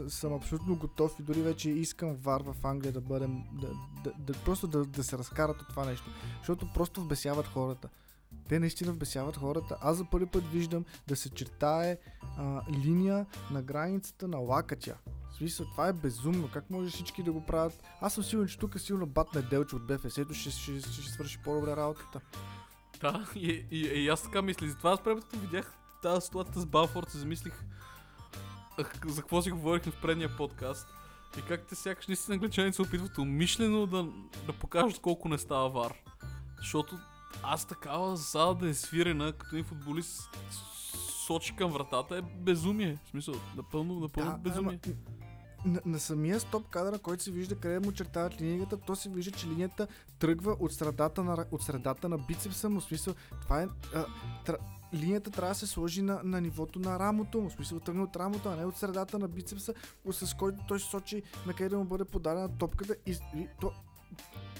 съм 0.07 0.33
абсолютно 0.33 0.75
готов 0.75 1.19
и 1.19 1.23
дори 1.23 1.41
вече 1.41 1.69
искам 1.69 2.15
ВАР 2.15 2.41
в 2.41 2.55
Англия 2.63 2.91
да 2.91 3.01
бъдем, 3.01 3.43
да, 3.61 3.67
да, 4.03 4.11
да, 4.19 4.33
просто 4.33 4.67
да, 4.67 4.85
да 4.85 5.03
се 5.03 5.17
разкарат 5.17 5.61
от 5.61 5.67
това 5.67 5.85
нещо. 5.85 6.09
Защото 6.37 6.73
просто 6.73 7.01
вбесяват 7.01 7.47
хората. 7.47 7.89
Те 8.49 8.59
наистина 8.59 8.91
вбесяват 8.93 9.37
хората. 9.37 9.77
Аз 9.81 9.97
за 9.97 10.05
първи 10.05 10.25
път 10.25 10.43
виждам 10.51 10.85
да 11.07 11.15
се 11.15 11.29
чертае 11.29 11.97
а, 12.37 12.61
линия 12.71 13.25
на 13.51 13.61
границата 13.61 14.27
на 14.27 14.37
лакътя. 14.37 14.97
В 15.31 15.35
смисъл, 15.37 15.65
това 15.65 15.87
е 15.87 15.93
безумно. 15.93 16.49
Как 16.53 16.69
може 16.69 16.89
всички 16.89 17.23
да 17.23 17.31
го 17.31 17.45
правят? 17.45 17.83
Аз 18.01 18.13
съм 18.13 18.23
сигурен, 18.23 18.47
че 18.47 18.59
тук 18.59 18.79
силно 18.79 19.05
батне 19.05 19.41
Делче 19.41 19.75
от 19.75 19.87
БФС-то 19.87 20.33
ще, 20.33 20.51
ще, 20.51 20.79
ще, 20.79 20.91
ще 20.91 21.11
свърши 21.11 21.39
по-добре 21.43 21.75
работата. 21.75 22.21
Да, 23.01 23.27
и, 23.35 23.65
и, 23.71 23.79
и, 23.79 24.09
аз 24.09 24.23
така 24.23 24.41
мисля. 24.41 24.67
Затова 24.67 24.91
аз 24.91 25.03
пред 25.03 25.17
видях 25.33 25.77
тази 26.01 26.25
ситуация 26.25 26.61
с 26.61 26.65
Балфорд, 26.65 27.09
се 27.09 27.17
замислих 27.17 27.63
за 29.05 29.21
какво 29.21 29.41
си 29.41 29.51
говорихме 29.51 29.91
в 29.91 30.01
предния 30.01 30.37
подкаст. 30.37 30.87
И 31.39 31.41
как 31.41 31.67
те 31.67 31.75
сякаш 31.75 32.07
наистина 32.07 32.35
англичани 32.35 32.73
се 32.73 32.81
опитват 32.81 33.17
умишлено 33.17 33.85
да, 33.85 34.07
да 34.45 34.53
покажат 34.53 34.99
колко 34.99 35.29
не 35.29 35.37
става 35.37 35.69
вар. 35.69 35.93
Защото 36.57 36.99
аз 37.43 37.65
такава 37.65 38.17
зала 38.17 38.55
да 38.55 38.69
е 38.69 38.73
свирена, 38.73 39.33
като 39.33 39.55
един 39.55 39.65
футболист 39.65 40.29
сочи 41.27 41.55
към 41.55 41.71
вратата 41.71 42.17
е 42.17 42.21
безумие. 42.21 42.97
В 43.05 43.09
смисъл, 43.09 43.35
напълно, 43.55 43.99
напълно 43.99 44.31
да, 44.31 44.37
безумие. 44.37 44.79
Ама, 44.85 44.95
на, 45.65 45.81
на 45.85 45.99
самия 45.99 46.39
стоп 46.39 46.69
кадъра, 46.69 46.99
който 46.99 47.23
се 47.23 47.31
вижда 47.31 47.55
къде 47.55 47.79
му 47.79 47.91
чертават 47.91 48.41
линията, 48.41 48.77
то 48.77 48.95
се 48.95 49.09
вижда, 49.09 49.31
че 49.31 49.47
линията 49.47 49.87
тръгва 50.19 50.55
от 50.59 50.73
средата 50.73 51.23
на, 51.23 51.45
от 51.51 51.61
средата 51.61 52.09
на 52.09 52.17
бицепса 52.17 52.69
му. 52.69 52.79
В 52.79 52.83
смисъл, 52.83 53.13
това 53.41 53.61
е... 53.61 53.67
А, 53.95 54.05
тр... 54.45 54.55
Линията 54.93 55.31
трябва 55.31 55.51
да 55.51 55.55
се 55.55 55.67
сложи 55.67 56.01
на, 56.01 56.21
на 56.23 56.41
нивото 56.41 56.79
на 56.79 56.99
рамото 56.99 57.41
му. 57.41 57.49
В 57.49 57.53
смисъл, 57.53 57.79
тръгне 57.79 58.03
от 58.03 58.15
рамото, 58.15 58.49
а 58.49 58.55
не 58.55 58.65
от 58.65 58.77
средата 58.77 59.19
на 59.19 59.27
бицепса, 59.27 59.73
с 60.11 60.33
който 60.33 60.59
той 60.67 60.79
се 60.79 60.89
сочи 60.89 61.23
на 61.45 61.53
къде 61.53 61.69
да 61.69 61.77
му 61.77 61.85
бъде 61.85 62.05
подадена 62.05 62.57
топката. 62.57 62.95
И, 63.05 63.11
и 63.35 63.47
то, 63.61 63.71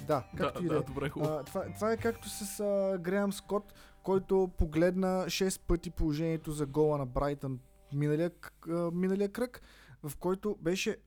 да, 0.07 0.23
както 0.37 0.61
да, 0.61 0.65
и 0.65 0.69
да, 0.69 0.81
добре, 0.83 1.11
а, 1.21 1.43
това, 1.43 1.65
това 1.75 1.91
е 1.91 1.97
както 1.97 2.29
с 2.29 2.59
а, 2.59 2.97
Греъм 2.97 3.33
Скот, 3.33 3.73
който 4.03 4.51
погледна 4.57 5.25
6 5.25 5.61
пъти 5.67 5.89
положението 5.89 6.51
за 6.51 6.65
гола 6.65 6.97
на 6.97 7.05
Брайтън 7.05 7.59
миналия, 7.93 8.31
а, 8.69 8.91
миналия 8.91 9.29
кръг 9.29 9.61
в 10.03 10.15
който 10.15 10.57
беше 10.61 10.97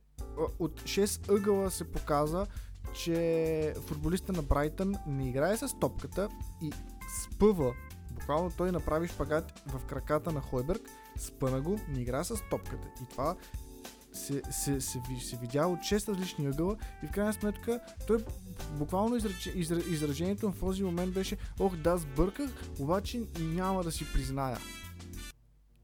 от 0.59 0.83
6 0.83 1.29
ъгъла 1.37 1.71
се 1.71 1.93
показа, 1.93 2.47
че 2.95 3.75
футболиста 3.87 4.33
на 4.33 4.43
Брайтън 4.43 4.95
не 5.07 5.29
играе 5.29 5.57
с 5.57 5.79
топката 5.81 6.29
и 6.63 6.73
спъва. 7.25 7.75
Буквално 8.11 8.51
той 8.57 8.73
направи 8.73 9.09
шпагат 9.09 9.63
в 9.67 9.87
краката 9.87 10.33
на 10.33 10.41
Хойберг, 10.41 10.83
спъна 11.19 11.61
го, 11.61 11.81
не 11.89 12.01
игра 12.01 12.25
с 12.25 12.37
топката. 12.51 12.89
И 13.03 13.09
това 13.11 13.37
се, 14.13 14.43
се, 14.51 14.81
се, 14.81 15.03
се 15.21 15.37
видя 15.37 15.67
от 15.67 15.79
6 15.79 16.09
различни 16.09 16.47
ъгъла 16.47 16.77
и 17.03 17.07
в 17.07 17.11
крайна 17.11 17.33
сметка 17.33 17.81
той 18.07 18.25
буквално 18.79 19.17
израч, 19.17 19.47
изра, 19.55 19.79
изражението 19.79 20.53
в 20.53 20.61
този 20.61 20.83
момент 20.83 21.15
беше 21.15 21.37
ох 21.59 21.77
да 21.77 21.99
сбърках, 21.99 22.51
обаче 22.79 23.23
няма 23.41 23.85
да 23.85 23.93
си 23.93 24.13
призная. 24.13 24.59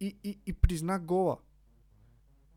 И, 0.00 0.16
и, 0.24 0.38
и 0.46 0.52
призна 0.52 0.98
гола. 0.98 1.36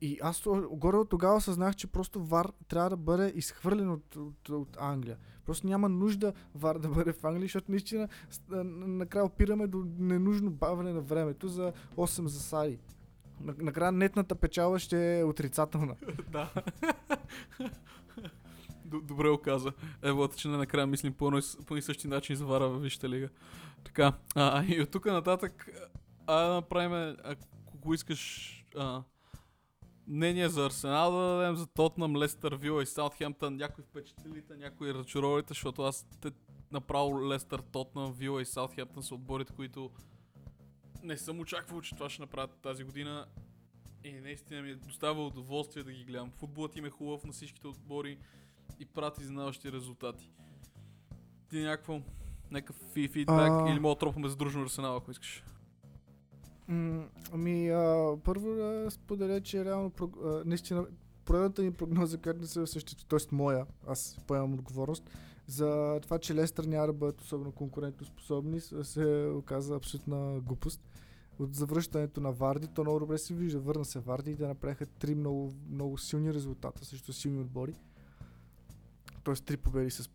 И 0.01 0.19
аз 0.21 0.43
горе 0.71 0.97
от 0.97 1.09
тогава 1.09 1.41
съзнах, 1.41 1.75
че 1.75 1.87
просто 1.87 2.23
Вар 2.23 2.51
трябва 2.67 2.89
да 2.89 2.97
бъде 2.97 3.33
изхвърлен 3.35 3.89
от, 3.91 4.15
от, 4.15 4.49
от 4.49 4.77
Англия. 4.79 5.17
Просто 5.45 5.67
няма 5.67 5.89
нужда 5.89 6.33
Вар 6.55 6.77
да 6.77 6.89
бъде 6.89 7.13
в 7.13 7.23
Англия, 7.23 7.45
защото 7.45 7.71
наистина 7.71 8.07
накрая 8.49 9.25
опираме 9.25 9.67
до 9.67 9.85
ненужно 9.97 10.51
бавене 10.51 10.93
на 10.93 11.01
времето 11.01 11.47
за 11.47 11.73
8 11.95 12.25
засади. 12.25 12.79
Накрая 13.41 13.91
нетната 13.91 14.35
печала 14.35 14.79
ще 14.79 15.19
е 15.19 15.23
отрицателна. 15.23 15.95
да. 16.31 16.51
Добре 18.85 19.29
оказа. 19.29 19.73
Ево, 20.01 20.27
че 20.27 20.47
накрая 20.47 20.87
мислим 20.87 21.13
по, 21.13 21.77
и 21.77 21.81
същи 21.81 22.07
начин 22.07 22.35
за 22.35 22.45
Вара 22.45 22.69
във 22.69 22.81
Висшата 22.81 23.09
лига. 23.09 23.29
Така, 23.83 24.13
а, 24.35 24.63
и 24.63 24.81
от 24.81 24.91
тук 24.91 25.05
нататък, 25.05 25.69
а 26.27 26.47
направим, 26.47 27.17
ако 27.73 27.93
искаш, 27.93 28.53
а, 28.77 29.03
мнение 30.10 30.49
за 30.49 30.66
Арсенал 30.66 31.12
да 31.12 31.18
дадем 31.18 31.55
за 31.55 31.68
Тотнам, 31.68 32.18
Лестър, 32.18 32.55
Вила 32.55 32.84
и 32.84 32.86
Саутхемптън. 32.86 33.55
Някои 33.55 33.84
впечатлилите, 33.84 34.57
някои 34.57 34.93
разочаровалите, 34.93 35.47
защото 35.47 35.82
аз 35.82 36.07
те 36.22 36.32
направо 36.72 37.30
Лестър, 37.30 37.60
Тотнам, 37.60 38.14
Вила 38.14 38.41
и 38.41 38.45
Саутхемптън 38.45 39.03
са 39.03 39.16
отборите, 39.16 39.53
които 39.53 39.91
не 41.03 41.18
съм 41.18 41.39
очаквал, 41.39 41.82
че 41.82 41.95
това 41.95 42.10
ще 42.10 42.22
направят 42.22 42.60
тази 42.62 42.84
година. 42.84 43.26
И 44.03 44.12
наистина 44.12 44.62
ми 44.62 44.70
е 44.70 44.76
доставя 44.76 45.28
удоволствие 45.28 45.84
да 45.84 45.91
ги 45.91 46.03
гледам. 46.03 46.32
Футболът 46.32 46.76
им 46.76 46.86
е 46.86 46.89
хубав 46.89 47.24
на 47.24 47.32
всичките 47.32 47.68
отбори 47.68 48.18
и 48.80 48.86
прати 48.86 49.22
изненадващи 49.22 49.72
резултати. 49.72 50.30
Ти 51.49 51.60
някакво, 51.60 52.01
някакъв 52.51 52.76
фидбек 52.93 53.30
а... 53.30 53.70
или 53.72 53.80
мога 53.80 53.95
да 53.95 53.99
тропаме 53.99 54.30
за 54.30 54.36
дружно 54.36 54.64
Арсенал, 54.64 54.95
ако 54.95 55.12
искаш. 55.12 55.43
Ами, 57.34 57.70
а, 57.70 58.17
първо 58.24 58.49
да 58.49 58.88
споделя, 58.89 59.41
че 59.41 59.65
реално, 59.65 59.91
а, 60.01 60.41
наистина, 60.45 60.86
поредната 61.26 61.61
ми 61.61 61.72
прогноза, 61.72 62.17
която 62.17 62.41
не 62.41 62.47
се 62.47 62.59
осъществи, 62.59 63.07
т.е. 63.07 63.20
моя, 63.32 63.65
аз 63.88 64.17
поемам 64.28 64.53
отговорност, 64.53 65.09
за 65.47 65.99
това, 66.01 66.20
че 66.20 66.36
Лестър 66.36 66.63
няма 66.63 66.88
да 66.88 66.93
бъдат 66.93 67.22
особено 67.22 67.51
конкурентоспособни, 67.51 68.59
се 68.61 69.32
оказа 69.36 69.76
абсолютна 69.76 70.39
глупост. 70.39 70.82
От 71.39 71.55
завръщането 71.55 72.22
на 72.22 72.32
Варди, 72.32 72.67
то 72.67 72.82
много 72.82 72.99
добре 72.99 73.17
се 73.17 73.34
вижда. 73.34 73.59
Върна 73.59 73.86
се 73.86 73.99
Варди 73.99 74.32
и 74.32 74.36
да 74.36 74.47
направиха 74.47 74.86
три 74.86 75.15
много, 75.15 75.53
много 75.70 75.97
силни 75.97 76.34
резултата 76.34 76.86
срещу 76.86 77.13
силни 77.13 77.39
отбори. 77.39 77.76
Тоест 79.24 79.45
три 79.45 79.57
победи 79.57 79.91
с 79.91 80.09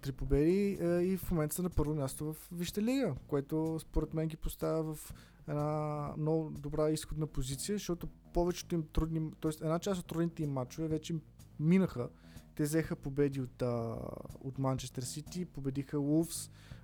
три 0.00 0.12
победи 0.12 0.78
и 0.82 1.16
в 1.16 1.30
момента 1.30 1.54
са 1.54 1.62
на 1.62 1.70
първо 1.70 1.94
място 1.94 2.32
в 2.32 2.36
Вижте 2.52 2.82
лига, 2.82 3.14
което 3.28 3.78
според 3.80 4.14
мен 4.14 4.28
ги 4.28 4.36
поставя 4.36 4.94
в 4.94 5.14
една 5.48 6.14
много 6.18 6.50
добра 6.50 6.90
изходна 6.90 7.26
позиция, 7.26 7.76
защото 7.76 8.08
повечето 8.32 8.74
им 8.74 8.84
трудни, 8.92 9.30
т.е. 9.40 9.50
една 9.64 9.78
част 9.78 10.00
от 10.00 10.06
трудните 10.06 10.42
им 10.42 10.50
матчове 10.50 10.88
вече 10.88 11.14
минаха. 11.60 12.08
Те 12.54 12.62
взеха 12.62 12.96
победи 12.96 13.40
от, 13.40 13.62
а, 13.62 13.96
от 14.40 14.58
Манчестър 14.58 15.02
Сити, 15.02 15.44
победиха 15.44 15.98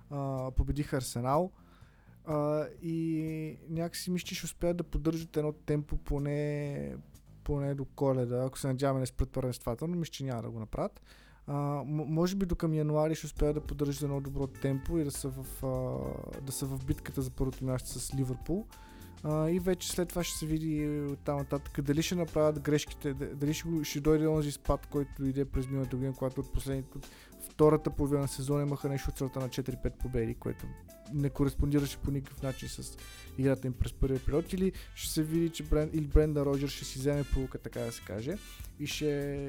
а, 0.09 0.51
победиха 0.51 0.97
Арсенал 0.97 1.51
а, 2.25 2.65
и 2.81 3.57
някакси 3.69 4.11
мисля, 4.11 4.25
че 4.25 4.35
ще 4.35 4.45
успеят 4.45 4.77
да 4.77 4.83
поддържат 4.83 5.37
едно 5.37 5.51
темпо 5.51 5.97
поне, 5.97 6.95
поне 7.43 7.75
до 7.75 7.85
коледа, 7.85 8.43
ако 8.45 8.59
се 8.59 8.67
надяваме 8.67 8.99
не 8.99 9.05
спрат 9.05 9.29
първенствата, 9.29 9.87
но 9.87 9.95
мисля, 9.95 10.11
че 10.11 10.23
няма 10.23 10.41
да 10.41 10.49
го 10.49 10.59
направят. 10.59 11.01
А, 11.53 11.83
може 11.87 12.35
би 12.35 12.45
до 12.45 12.55
към 12.55 12.73
януари 12.73 13.15
ще 13.15 13.25
успеят 13.25 13.55
да 13.55 13.61
поддържат 13.61 14.03
едно 14.03 14.21
добро 14.21 14.47
темпо 14.47 14.97
и 14.97 15.03
да 15.03 15.11
са 15.11 15.29
в, 15.29 15.65
а, 15.65 16.41
да 16.41 16.51
са 16.51 16.65
в 16.65 16.85
битката 16.85 17.21
за 17.21 17.29
първото 17.29 17.65
място 17.65 17.99
с 17.99 18.15
Ливърпул. 18.15 18.65
А, 19.23 19.49
и 19.49 19.59
вече 19.59 19.91
след 19.91 20.09
това 20.09 20.23
ще 20.23 20.37
се 20.37 20.45
види 20.45 21.05
там 21.25 21.37
нататък 21.37 21.81
дали 21.81 22.01
ще 22.01 22.15
направят 22.15 22.59
грешките, 22.59 23.13
дали 23.13 23.53
ще, 23.53 23.67
ще 23.83 23.99
дойде 23.99 24.27
онзи 24.27 24.51
спад, 24.51 24.85
който 24.85 25.25
иде 25.25 25.45
през 25.45 25.67
миналата 25.67 25.95
година, 25.95 26.13
когато 26.17 26.41
от 26.41 26.53
последните, 26.53 26.99
втората 27.49 27.89
половина 27.89 28.21
на 28.21 28.27
сезона 28.27 28.61
имаха 28.61 28.89
нещо 28.89 29.09
от 29.09 29.17
целта 29.17 29.39
на 29.39 29.49
4-5 29.49 29.89
победи, 29.89 30.35
което 30.35 30.65
не 31.13 31.29
кореспондираше 31.29 31.97
по 31.97 32.11
никакъв 32.11 32.41
начин 32.41 32.69
с 32.69 32.97
играта 33.37 33.67
им 33.67 33.73
през 33.73 33.93
първия 33.93 34.19
период, 34.25 34.53
или 34.53 34.71
ще 34.95 35.13
се 35.13 35.23
види, 35.23 35.49
че 35.49 35.63
Бренда 35.63 36.45
Роджер 36.45 36.67
ще 36.67 36.85
си 36.85 36.99
вземе 36.99 37.23
полука, 37.33 37.57
така 37.57 37.79
да 37.79 37.91
се 37.91 38.01
каже, 38.01 38.37
и 38.81 38.87
ще, 38.87 39.05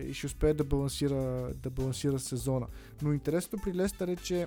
и 0.08 0.14
ще 0.14 0.26
успее 0.26 0.54
да 0.54 0.64
балансира, 0.64 1.50
да 1.54 1.70
балансира 1.70 2.18
сезона. 2.18 2.66
Но 3.02 3.12
интересното 3.12 3.62
при 3.64 3.74
Лестър 3.74 4.08
е, 4.08 4.16
че 4.16 4.46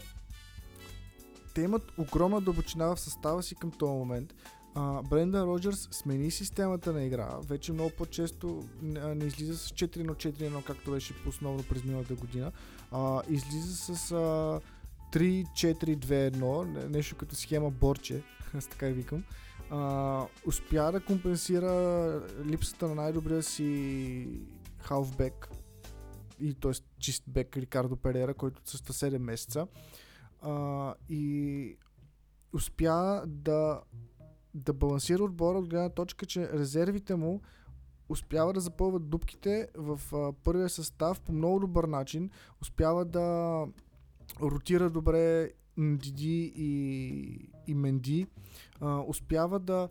те 1.56 1.62
имат 1.62 1.92
огромна 1.98 2.42
дълбочина 2.42 2.86
в 2.96 3.00
състава 3.00 3.44
си 3.44 3.56
към 3.56 3.72
този 3.72 3.94
момент. 3.94 4.34
Бренда 5.10 5.46
Роджерс 5.46 5.90
смени 5.92 6.32
системата 6.32 6.94
на 6.94 7.04
игра. 7.04 7.38
Вече 7.48 7.74
много 7.74 7.92
по-често 7.98 8.64
не, 8.82 9.26
излиза 9.26 9.58
с 9.58 9.70
4 9.70 10.04
на 10.04 10.14
4 10.16 10.64
както 10.64 10.92
беше 10.92 11.14
по-основно 11.24 11.64
през 11.64 11.84
миналата 11.84 12.16
година. 12.16 12.52
А, 12.92 13.22
излиза 13.30 13.76
с 13.76 14.12
а, 14.12 14.60
3-4-2-1, 15.14 16.88
нещо 16.88 17.16
като 17.16 17.36
схема 17.36 17.72
Борче, 17.72 18.24
аз 18.58 18.68
така 18.68 18.90
и 18.90 18.94
викам. 18.94 19.24
А, 19.70 20.26
успя 20.46 20.92
да 20.92 21.00
компенсира 21.00 22.22
липсата 22.46 22.88
на 22.88 22.96
най-добрия 22.96 23.44
си 23.44 24.28
халфбек 24.88 25.50
и 26.40 26.54
т.е. 26.54 26.72
чист 27.00 27.24
бек 27.28 27.58
Рикардо 27.58 27.96
Перера, 27.96 28.34
който 28.34 28.62
отсъства 28.62 28.94
7 28.94 29.18
месеца. 29.18 29.68
А, 30.42 30.94
и 31.10 31.78
успя 32.54 33.24
да, 33.28 33.82
да 34.54 34.74
балансира 34.74 35.24
отбора 35.24 35.60
от 35.60 35.70
гледна 35.70 35.90
точка, 35.90 36.26
че 36.26 36.50
резервите 36.50 37.16
му 37.16 37.42
успява 38.10 38.54
да 38.54 38.60
запълват 38.60 39.10
дупките 39.10 39.68
в 39.76 40.02
а, 40.14 40.34
първия 40.34 40.70
състав 40.70 41.22
по 41.22 41.34
много 41.34 41.60
добър 41.60 41.84
начин, 41.84 42.30
успява 42.62 43.06
да 43.06 43.66
ротира 44.42 44.90
добре 44.90 45.52
Диди 45.78 46.54
и, 46.56 47.50
и 47.68 47.74
Менди, 47.74 48.28
а, 48.80 49.04
успява 49.08 49.60
да 49.60 49.90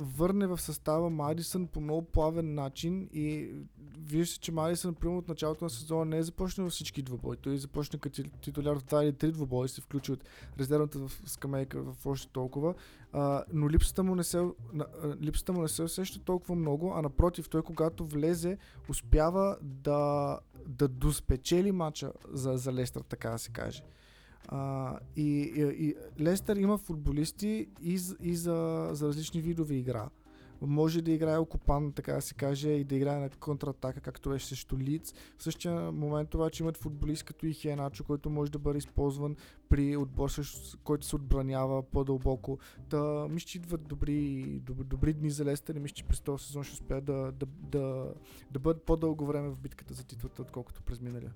върне 0.00 0.46
в 0.46 0.60
състава 0.60 1.10
Мадисън 1.10 1.66
по 1.66 1.80
много 1.80 2.02
плавен 2.02 2.54
начин 2.54 3.08
и 3.12 3.50
вижда 3.98 4.36
че 4.40 4.52
Мадисън, 4.52 4.94
примерно 4.94 5.18
от 5.18 5.28
началото 5.28 5.64
на 5.64 5.70
сезона 5.70 6.04
не 6.04 6.18
е 6.18 6.22
започнал 6.22 6.70
всички 6.70 7.02
двубои. 7.02 7.36
Той 7.36 7.58
започна 7.58 7.98
като 7.98 8.22
титуляр 8.22 8.78
в 8.78 8.84
два 8.84 9.04
или 9.04 9.12
три 9.12 9.32
двубои, 9.32 9.68
се 9.68 9.80
включи 9.80 10.12
от 10.12 10.24
резервната 10.58 10.98
в 10.98 11.12
скамейка 11.26 11.82
в 11.82 12.06
още 12.06 12.32
толкова, 12.32 12.74
а, 13.12 13.44
но 13.52 13.70
липсата 13.70 14.02
му, 14.02 14.14
не 14.14 14.24
се, 14.24 14.48
липсата 15.22 15.52
му 15.52 15.62
не 15.62 15.68
се 15.68 15.82
усеща 15.82 16.20
толкова 16.20 16.54
много, 16.54 16.92
а 16.94 17.02
напротив, 17.02 17.48
той 17.48 17.62
когато 17.62 18.06
влезе, 18.06 18.58
успява 18.88 19.56
да, 19.62 20.38
да 20.66 20.88
доспечели 20.88 21.72
мача 21.72 22.12
за, 22.32 22.56
за 22.56 22.72
Лестър, 22.72 23.02
така 23.02 23.30
да 23.30 23.38
се 23.38 23.50
каже. 23.50 23.82
А, 24.48 24.98
и, 25.16 25.22
и, 25.22 25.86
и 25.86 25.94
Лестър 26.20 26.56
има 26.56 26.78
футболисти 26.78 27.68
и, 27.82 27.98
и 28.22 28.36
за, 28.36 28.88
за 28.92 29.08
различни 29.08 29.40
видове 29.40 29.74
игра. 29.74 30.08
може 30.60 31.02
да 31.02 31.10
играе 31.10 31.38
окупан, 31.38 31.92
така 31.92 32.12
да 32.12 32.20
се 32.20 32.34
каже, 32.34 32.68
и 32.70 32.84
да 32.84 32.94
играе 32.94 33.18
на 33.18 33.30
контратака, 33.30 34.00
както 34.00 34.30
беше 34.30 34.46
срещу 34.46 34.78
Лиц. 34.78 35.14
В 35.38 35.42
същия 35.42 35.92
момент 35.92 36.34
обаче 36.34 36.62
имат 36.62 36.76
футболист 36.76 37.24
като 37.24 37.46
и 37.46 37.54
Хеначо, 37.54 38.04
който 38.04 38.30
може 38.30 38.52
да 38.52 38.58
бъде 38.58 38.78
използван 38.78 39.36
при 39.68 39.96
отбор, 39.96 40.30
който 40.84 41.06
се 41.06 41.16
отбранява 41.16 41.82
по-дълбоко. 41.82 42.58
Та, 42.88 43.28
мисля, 43.28 43.46
че 43.46 43.58
идват 43.58 43.88
добри, 43.88 44.44
добри, 44.64 44.84
добри 44.84 45.12
дни 45.12 45.30
за 45.30 45.44
Лестър 45.44 45.74
и 45.74 45.80
мисля, 45.80 45.94
че 45.94 46.04
през 46.04 46.20
този 46.20 46.44
сезон 46.44 46.64
ще 46.64 46.74
успеят 46.74 47.04
да, 47.04 47.32
да, 47.32 47.46
да, 47.46 48.14
да 48.50 48.58
бъдат 48.58 48.82
по-дълго 48.82 49.26
време 49.26 49.48
в 49.48 49.58
битката 49.58 49.94
за 49.94 50.04
титлата, 50.04 50.42
отколкото 50.42 50.82
през 50.82 51.00
миналия. 51.00 51.32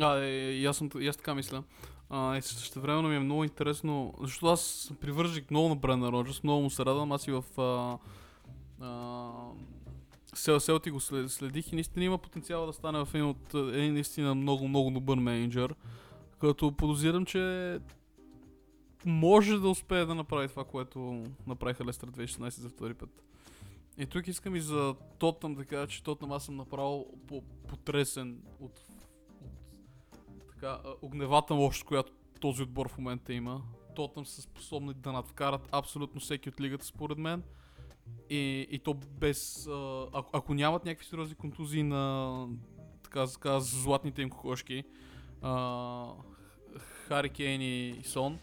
А, 0.00 0.16
е, 0.16 0.52
и 0.52 0.66
аз, 0.66 0.76
съм, 0.76 0.90
и 1.00 1.08
аз 1.08 1.16
така 1.16 1.34
мисля. 1.34 1.62
А, 2.10 2.36
и 2.36 2.42
също 2.42 2.80
време 2.80 3.08
ми 3.08 3.16
е 3.16 3.20
много 3.20 3.44
интересно, 3.44 4.14
защото 4.20 4.46
аз 4.46 4.60
съм 4.60 4.96
привържик 4.96 5.50
много 5.50 5.68
на 5.68 5.76
Бренда 5.76 6.12
Роджерс, 6.12 6.42
много 6.42 6.62
му 6.62 6.70
се 6.70 6.84
радвам, 6.84 7.12
аз 7.12 7.26
и 7.26 7.30
в 7.30 7.44
а, 7.60 7.98
а, 8.84 9.30
Сел 10.34 10.60
Селти 10.60 10.90
го 10.90 11.00
следих 11.00 11.72
и 11.72 11.74
наистина 11.74 12.04
има 12.04 12.18
потенциал 12.18 12.66
да 12.66 12.72
стане 12.72 13.04
в 13.04 13.14
един 13.14 13.26
от 13.26 13.54
един 13.54 13.92
наистина 13.92 14.34
много, 14.34 14.68
много 14.68 14.90
добър 14.90 15.16
менеджер, 15.16 15.74
като 16.40 16.72
подозирам, 16.72 17.26
че 17.26 17.78
може 19.04 19.58
да 19.58 19.68
успее 19.68 20.04
да 20.04 20.14
направи 20.14 20.48
това, 20.48 20.64
което 20.64 21.24
направиха 21.46 21.84
Лестър 21.84 22.10
2016 22.10 22.48
за 22.48 22.68
втори 22.68 22.94
път. 22.94 23.22
И 23.98 24.06
тук 24.06 24.28
искам 24.28 24.56
и 24.56 24.60
за 24.60 24.94
Тотнам 25.18 25.54
да 25.54 25.64
кажа, 25.64 25.86
че 25.86 26.02
Тотнам 26.02 26.32
аз 26.32 26.44
съм 26.44 26.56
направил 26.56 27.06
потресен 27.68 28.42
от 28.60 28.80
така, 30.62 30.78
огневата 31.02 31.54
мощ, 31.54 31.84
която 31.84 32.12
този 32.40 32.62
отбор 32.62 32.88
в 32.88 32.98
момента 32.98 33.32
има. 33.32 33.62
Тотъм 33.96 34.26
са 34.26 34.42
способни 34.42 34.94
да 34.94 35.12
надвкарат 35.12 35.68
абсолютно 35.72 36.20
всеки 36.20 36.48
от 36.48 36.60
лигата, 36.60 36.84
според 36.84 37.18
мен. 37.18 37.42
И, 38.30 38.66
и 38.70 38.78
то 38.78 38.94
без... 38.94 39.66
А, 39.66 40.06
ако, 40.32 40.54
нямат 40.54 40.84
някакви 40.84 41.06
сериозни 41.06 41.34
контузии 41.34 41.82
на 41.82 42.46
така, 43.02 43.26
така 43.26 43.60
златните 43.60 44.22
им 44.22 44.30
кокошки, 44.30 44.84
а, 45.42 46.06
Хари 46.78 47.30
Кейн 47.30 47.62
и 47.62 48.00
Сон, 48.04 48.38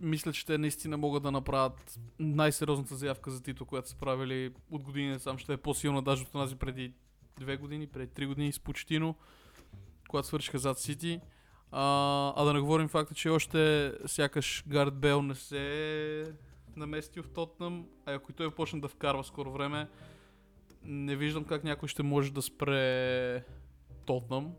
мисля, 0.00 0.32
че 0.32 0.46
те 0.46 0.58
наистина 0.58 0.96
могат 0.96 1.22
да 1.22 1.30
направят 1.30 1.98
най-сериозната 2.18 2.96
заявка 2.96 3.30
за 3.30 3.42
титул, 3.42 3.66
която 3.66 3.88
са 3.88 3.96
правили 3.96 4.54
от 4.70 4.82
години 4.82 5.18
сам. 5.18 5.38
Ще 5.38 5.52
е 5.52 5.56
по-силна 5.56 6.02
даже 6.02 6.22
от 6.22 6.32
тази 6.32 6.56
преди 6.56 6.92
две 7.40 7.56
години, 7.56 7.86
преди 7.86 8.14
три 8.14 8.26
години 8.26 8.52
с 8.52 8.60
Почтино 8.60 9.14
когато 10.08 10.28
свършиха 10.28 10.58
зад 10.58 10.78
Сити. 10.78 11.20
А, 11.70 12.32
а 12.36 12.44
да 12.44 12.52
не 12.52 12.60
говорим 12.60 12.88
факта, 12.88 13.14
че 13.14 13.28
още 13.28 13.92
сякаш 14.06 14.64
Гард 14.68 14.94
Бел 14.94 15.22
не 15.22 15.34
се 15.34 16.34
наместил 16.76 17.22
в 17.22 17.30
Тотнам, 17.30 17.86
а 18.06 18.12
ако 18.12 18.32
и 18.32 18.34
той 18.34 18.50
почне 18.50 18.80
да 18.80 18.88
вкарва 18.88 19.24
скоро 19.24 19.52
време, 19.52 19.88
не 20.82 21.16
виждам 21.16 21.44
как 21.44 21.64
някой 21.64 21.88
ще 21.88 22.02
може 22.02 22.32
да 22.32 22.42
спре 22.42 23.44
Тотнам. 24.06 24.52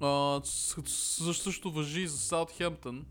А, 0.00 0.40
също 0.44 1.72
въжи 1.72 2.06
за 2.06 2.18
Саутхемптън. 2.18 3.06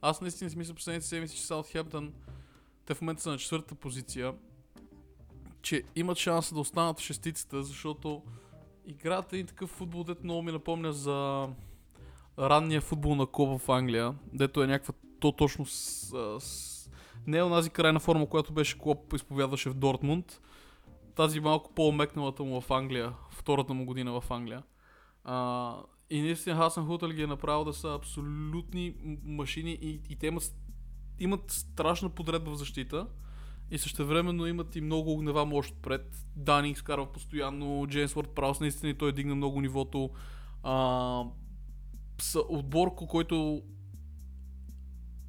Аз 0.00 0.20
наистина 0.20 0.50
си 0.50 0.58
мисля 0.58 0.74
последните 0.74 1.06
седмици, 1.06 1.36
че 1.36 1.46
Саутхемптън 1.46 2.12
те 2.86 2.94
в 2.94 3.00
момента 3.00 3.22
са 3.22 3.30
на 3.30 3.38
четвърта 3.38 3.74
позиция, 3.74 4.34
че 5.62 5.82
имат 5.96 6.18
шанс 6.18 6.54
да 6.54 6.60
останат 6.60 7.00
в 7.00 7.02
шестицата, 7.02 7.62
защото 7.62 8.22
играта 8.86 9.36
и 9.36 9.44
такъв 9.44 9.70
футбол, 9.70 10.04
дето 10.04 10.24
много 10.24 10.42
ми 10.42 10.52
напомня 10.52 10.92
за 10.92 11.48
ранния 12.38 12.80
футбол 12.80 13.14
на 13.14 13.26
Коба 13.26 13.58
в 13.58 13.68
Англия, 13.68 14.14
дето 14.32 14.62
е 14.62 14.66
някаква 14.66 14.94
то 15.20 15.32
точно 15.32 15.66
с, 15.66 16.14
с... 16.40 16.90
не 17.26 17.38
е 17.38 17.42
онази 17.42 17.70
крайна 17.70 18.00
форма, 18.00 18.26
която 18.26 18.52
беше 18.52 18.78
Клоп 18.78 19.12
изповядваше 19.12 19.70
в 19.70 19.74
Дортмунд. 19.74 20.40
Тази 21.14 21.40
малко 21.40 21.72
по-омекналата 21.74 22.44
му 22.44 22.60
в 22.60 22.70
Англия, 22.70 23.12
втората 23.30 23.74
му 23.74 23.86
година 23.86 24.20
в 24.20 24.30
Англия. 24.30 24.62
А, 25.24 25.76
и 26.10 26.22
наистина 26.22 26.56
Хасан 26.56 26.86
Хутъл 26.86 27.08
ги 27.08 27.22
е 27.22 27.26
направил 27.26 27.64
да 27.64 27.72
са 27.72 27.94
абсолютни 27.94 28.94
машини 29.24 29.78
и, 29.82 30.00
и 30.08 30.16
те 30.16 30.26
имат, 30.26 30.54
имат 31.18 31.50
страшна 31.50 32.08
подредба 32.08 32.50
в 32.50 32.56
защита. 32.56 33.06
И 33.70 33.78
също 33.78 34.06
времено 34.06 34.46
имат 34.46 34.76
и 34.76 34.80
много 34.80 35.12
огнева 35.12 35.46
мощ 35.46 35.74
пред. 35.82 36.26
Дани 36.36 36.70
изкарва 36.70 37.12
постоянно, 37.12 37.86
Джеймс 37.88 38.16
Уорд 38.16 38.30
Праус 38.30 38.60
наистина 38.60 38.90
и 38.90 38.98
той 38.98 39.12
дигна 39.12 39.34
много 39.34 39.60
нивото. 39.60 40.10
А, 40.62 41.24
отбор, 42.48 42.94
който 42.94 43.62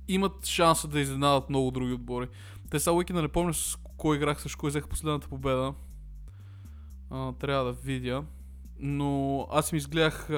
имат 0.07 0.45
шанса 0.45 0.87
да 0.87 0.99
изненадат 0.99 1.49
много 1.49 1.71
други 1.71 1.93
отбори. 1.93 2.27
Те 2.71 2.79
са 2.79 2.93
уикенда 2.93 3.21
не 3.21 3.27
помня 3.27 3.53
с 3.53 3.77
кой 3.97 4.17
играх, 4.17 4.41
с 4.41 4.55
кой 4.55 4.69
взех 4.69 4.87
последната 4.87 5.27
победа. 5.27 5.73
А, 7.09 7.33
трябва 7.33 7.65
да 7.65 7.71
видя. 7.71 8.23
Но 8.79 9.47
аз 9.51 9.71
ми 9.71 9.77
изгледах 9.77 10.29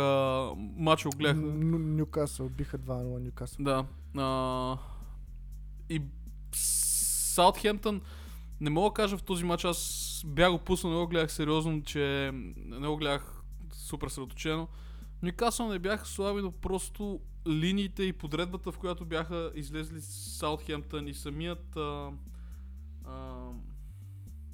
матча, 0.58 1.10
гледах. 1.10 1.38
Нюкасъл, 1.38 2.50
биха 2.50 2.80
2-0 2.80 3.26
Нюкасъл. 3.26 3.66
Да. 3.66 3.86
А, 4.22 4.78
и 5.90 6.02
Саутхемптън, 7.36 8.02
не 8.62 8.70
мога 8.70 8.90
да 8.90 8.94
кажа 8.94 9.18
в 9.18 9.24
този 9.24 9.44
матч, 9.44 9.66
аз 9.66 10.22
бях 10.26 10.52
го 10.52 10.60
пуснал, 10.60 10.94
не 10.94 11.00
го 11.00 11.08
гледах 11.08 11.32
сериозно, 11.32 11.84
че 11.84 12.32
не 12.56 12.88
го 12.88 12.98
гледах 12.98 13.44
супер 13.74 14.08
съсредоточено. 14.08 14.68
Нюкасъл 15.24 15.68
не 15.70 15.80
бяха 15.80 16.06
слаби, 16.06 16.42
но 16.42 16.52
просто 16.52 17.20
линиите 17.48 18.04
и 18.04 18.14
подредбата, 18.14 18.72
в 18.72 18.78
която 18.78 19.06
бяха 19.06 19.52
излезли 19.56 20.02
Саутхемптън 20.02 21.08
и 21.08 21.14
самият 21.14 21.76
а, 21.76 22.12
а, 23.06 23.50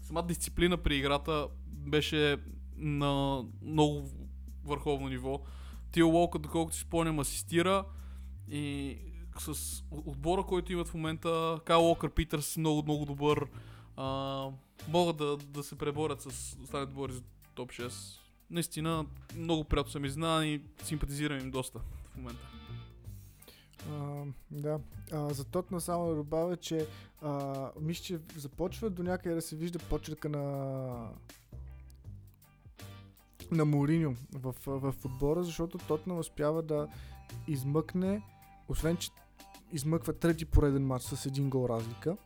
самата 0.01 0.27
дисциплина 0.27 0.77
при 0.77 0.95
играта 0.95 1.47
беше 1.67 2.37
на 2.75 3.43
много 3.61 4.09
върховно 4.63 5.09
ниво. 5.09 5.41
Тио 5.91 6.09
Уолка, 6.09 6.39
доколкото 6.39 6.75
си 6.75 6.81
спомням, 6.81 7.19
асистира 7.19 7.85
и 8.47 8.97
с 9.41 9.83
отбора, 9.91 10.43
който 10.43 10.73
имат 10.73 10.87
в 10.87 10.93
момента, 10.93 11.59
Кайл 11.65 11.81
Локър 11.81 12.09
Питърс 12.09 12.57
много, 12.57 12.83
много 12.83 13.05
добър. 13.05 13.47
А, 13.97 14.47
могат 14.87 15.17
да, 15.17 15.37
да 15.37 15.63
се 15.63 15.77
преборят 15.77 16.21
с 16.21 16.57
останалите 16.63 16.91
отбори 16.91 17.13
за 17.13 17.21
топ 17.55 17.71
6. 17.71 18.17
Наистина, 18.49 19.05
много 19.35 19.63
приятно 19.63 19.91
съм 19.91 20.05
изнан 20.05 20.45
и 20.45 20.61
симпатизирам 20.83 21.39
им 21.39 21.51
доста 21.51 21.79
в 21.79 22.17
момента. 22.17 22.47
А, 23.91 24.23
да. 24.51 24.79
А, 25.11 25.33
за 25.33 25.45
Тотна 25.45 25.81
само 25.81 26.07
да 26.07 26.15
добавя, 26.15 26.57
че 26.57 26.87
мисля, 27.81 28.03
че 28.03 28.19
започва 28.35 28.89
до 28.89 29.03
някъде 29.03 29.35
да 29.35 29.41
се 29.41 29.55
вижда 29.55 29.79
почерка 29.79 30.29
на 30.29 31.09
на 33.51 33.65
Мориньо 33.65 34.15
в, 34.33 34.55
в, 34.65 34.91
в 34.93 35.05
отбора, 35.05 35.43
защото 35.43 35.77
Тотна 35.77 36.19
успява 36.19 36.61
да 36.63 36.87
измъкне 37.47 38.21
освен, 38.67 38.97
че 38.97 39.09
измъква 39.73 40.13
трети 40.13 40.45
пореден 40.45 40.85
матч 40.85 41.03
с 41.03 41.25
един 41.25 41.49
гол 41.49 41.69
разлика, 41.69 42.17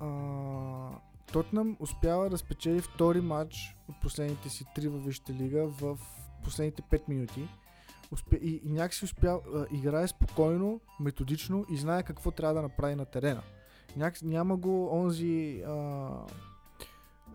а, 0.00 0.90
Тотнам 1.32 1.76
успява 1.80 2.30
да 2.30 2.38
спечели 2.38 2.80
втори 2.80 3.20
матч 3.20 3.76
от 3.88 4.00
последните 4.02 4.48
си 4.48 4.64
три 4.74 4.88
във 4.88 5.04
Висшата 5.04 5.32
лига 5.32 5.66
в 5.66 5.98
последните 6.44 6.82
5 6.82 7.08
минути. 7.08 7.48
Успя, 8.12 8.36
и, 8.36 8.60
и 8.64 8.72
някакси 8.72 9.04
успя, 9.04 9.40
играе 9.72 10.08
спокойно, 10.08 10.80
методично 11.00 11.64
и 11.70 11.76
знае 11.76 12.02
какво 12.02 12.30
трябва 12.30 12.54
да 12.54 12.62
направи 12.62 12.94
на 12.94 13.04
терена. 13.04 13.42
Някакси, 13.96 14.26
няма 14.26 14.56
го 14.56 14.96
онзи 14.96 15.62
а, 15.66 16.08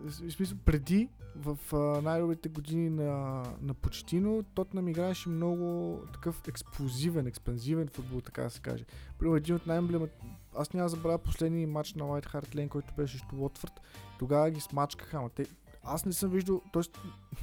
в 0.04 0.32
смисъл, 0.32 0.58
преди, 0.64 1.08
в 1.36 1.58
най-добрите 2.02 2.48
години 2.48 2.90
на, 2.90 3.42
на 3.62 3.74
Почтино, 3.74 4.44
Тотнам 4.54 4.88
играеше 4.88 5.28
много 5.28 6.00
такъв 6.12 6.48
експлозивен, 6.48 7.26
експанзивен 7.26 7.88
футбол, 7.88 8.20
така 8.20 8.42
да 8.42 8.50
се 8.50 8.60
каже. 8.60 8.84
При 9.18 9.36
един 9.36 9.54
от 9.54 9.66
най-емблемат... 9.66 10.10
Аз 10.56 10.72
няма 10.72 10.88
забравя 10.88 11.18
последния 11.18 11.68
матч 11.68 11.94
на 11.94 12.06
Уайт 12.06 12.26
Харт 12.26 12.56
Лейн, 12.56 12.68
който 12.68 12.94
беше 12.96 13.18
срещу 13.18 13.36
Уотфорд. 13.36 13.80
Тогава 14.18 14.50
ги 14.50 14.60
смачкаха, 14.60 15.16
ама 15.16 15.30
те 15.30 15.46
аз 15.86 16.06
не 16.06 16.12
съм 16.12 16.30
виждал, 16.30 16.62
т.е. 16.72 16.82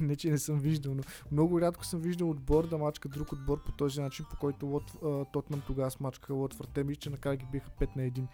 не 0.00 0.16
че 0.16 0.30
не 0.30 0.38
съм 0.38 0.58
виждал, 0.58 0.94
но 0.94 1.02
много 1.32 1.60
рядко 1.60 1.84
съм 1.84 2.00
виждал 2.00 2.30
отбор 2.30 2.68
да 2.68 2.78
мачка 2.78 3.08
друг 3.08 3.32
отбор 3.32 3.64
по 3.64 3.72
този 3.72 4.00
начин, 4.00 4.26
по 4.30 4.36
който 4.36 4.66
Лот, 4.66 4.92
Тотнам 5.32 5.62
тогава 5.66 5.90
смачкаха 5.90 6.34
Лотфорд. 6.34 6.70
Те 6.74 6.84
мисля, 6.84 7.00
че 7.00 7.10
накрая 7.10 7.36
ги 7.36 7.46
биха 7.52 7.70
5 7.70 7.96
на 7.96 8.02
1. 8.02 8.26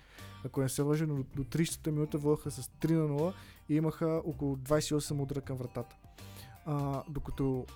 Ако 0.44 0.60
не 0.60 0.68
се 0.68 0.82
лъжа, 0.82 1.06
но 1.06 1.14
до 1.36 1.44
30-та 1.44 1.90
минута 1.90 2.18
водеха 2.18 2.50
с 2.50 2.62
3 2.62 2.92
на 2.92 3.08
0 3.08 3.32
и 3.68 3.74
имаха 3.74 4.22
около 4.24 4.56
28 4.56 5.22
удара 5.22 5.40
към 5.40 5.56
вратата. 5.56 5.96
А, 6.66 7.02
докато 7.08 7.66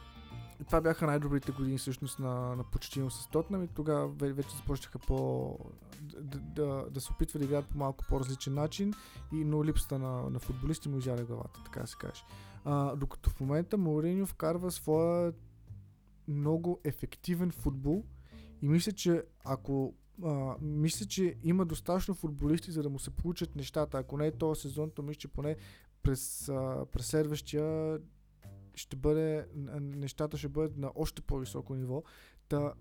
това 0.66 0.80
бяха 0.80 1.06
най-добрите 1.06 1.52
години 1.52 1.78
всъщност 1.78 2.18
на, 2.18 2.56
на 2.56 2.64
почтино 2.64 3.10
с 3.10 3.28
Тотнам 3.28 3.64
и 3.64 3.68
тогава 3.68 4.08
вече 4.08 4.56
започнаха 4.56 4.98
по 4.98 5.58
да, 6.02 6.38
да, 6.38 6.86
да 6.90 7.00
се 7.00 7.12
опитва 7.12 7.38
да 7.38 7.44
играят 7.44 7.68
по 7.68 7.78
малко 7.78 8.04
по-различен 8.08 8.54
начин, 8.54 8.94
и, 9.32 9.44
но 9.44 9.64
липсата 9.64 9.98
на, 9.98 10.30
на 10.30 10.38
футболисти 10.38 10.88
му 10.88 10.98
изяде 10.98 11.24
главата, 11.24 11.60
така 11.64 11.86
се 11.86 11.96
каже. 11.96 12.22
А, 12.64 12.96
докато 12.96 13.30
в 13.30 13.40
момента 13.40 13.78
Мауриньо 13.78 14.26
вкарва 14.26 14.70
своя 14.70 15.32
много 16.28 16.80
ефективен 16.84 17.50
футбол 17.50 18.04
и 18.62 18.68
мисля, 18.68 18.92
че 18.92 19.22
ако 19.44 19.94
а, 20.24 20.54
мисля, 20.60 21.06
че 21.06 21.34
има 21.42 21.64
достатъчно 21.64 22.14
футболисти, 22.14 22.72
за 22.72 22.82
да 22.82 22.90
му 22.90 22.98
се 22.98 23.10
получат 23.10 23.56
нещата. 23.56 23.98
Ако 23.98 24.16
не 24.16 24.26
е 24.26 24.32
този 24.32 24.60
сезон, 24.60 24.90
то 24.90 25.02
мисля, 25.02 25.18
че 25.18 25.28
поне 25.28 25.56
през, 26.02 26.48
а, 26.48 26.86
през 26.92 27.06
следващия 27.06 27.98
ще 28.74 28.96
бъде, 28.96 29.46
нещата 29.80 30.38
ще 30.38 30.48
бъдат 30.48 30.76
на 30.76 30.92
още 30.94 31.22
по-високо 31.22 31.74
ниво. 31.74 32.02
Та, 32.48 32.72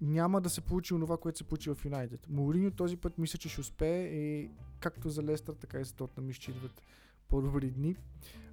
няма 0.00 0.40
да 0.40 0.50
се 0.50 0.60
получи 0.60 0.94
онова, 0.94 1.16
което 1.16 1.38
се 1.38 1.44
получи 1.44 1.70
в 1.70 1.84
Юнайтед. 1.84 2.26
Моуриньо 2.28 2.70
този 2.70 2.96
път 2.96 3.18
мисля, 3.18 3.38
че 3.38 3.48
ще 3.48 3.60
успее 3.60 4.04
и 4.06 4.50
както 4.80 5.10
за 5.10 5.22
Лестър, 5.22 5.54
така 5.54 5.80
и 5.80 5.84
за 5.84 5.94
Тотнам 5.94 6.32
че 6.32 6.50
идват 6.50 6.82
по-добри 7.28 7.70
дни. 7.70 7.96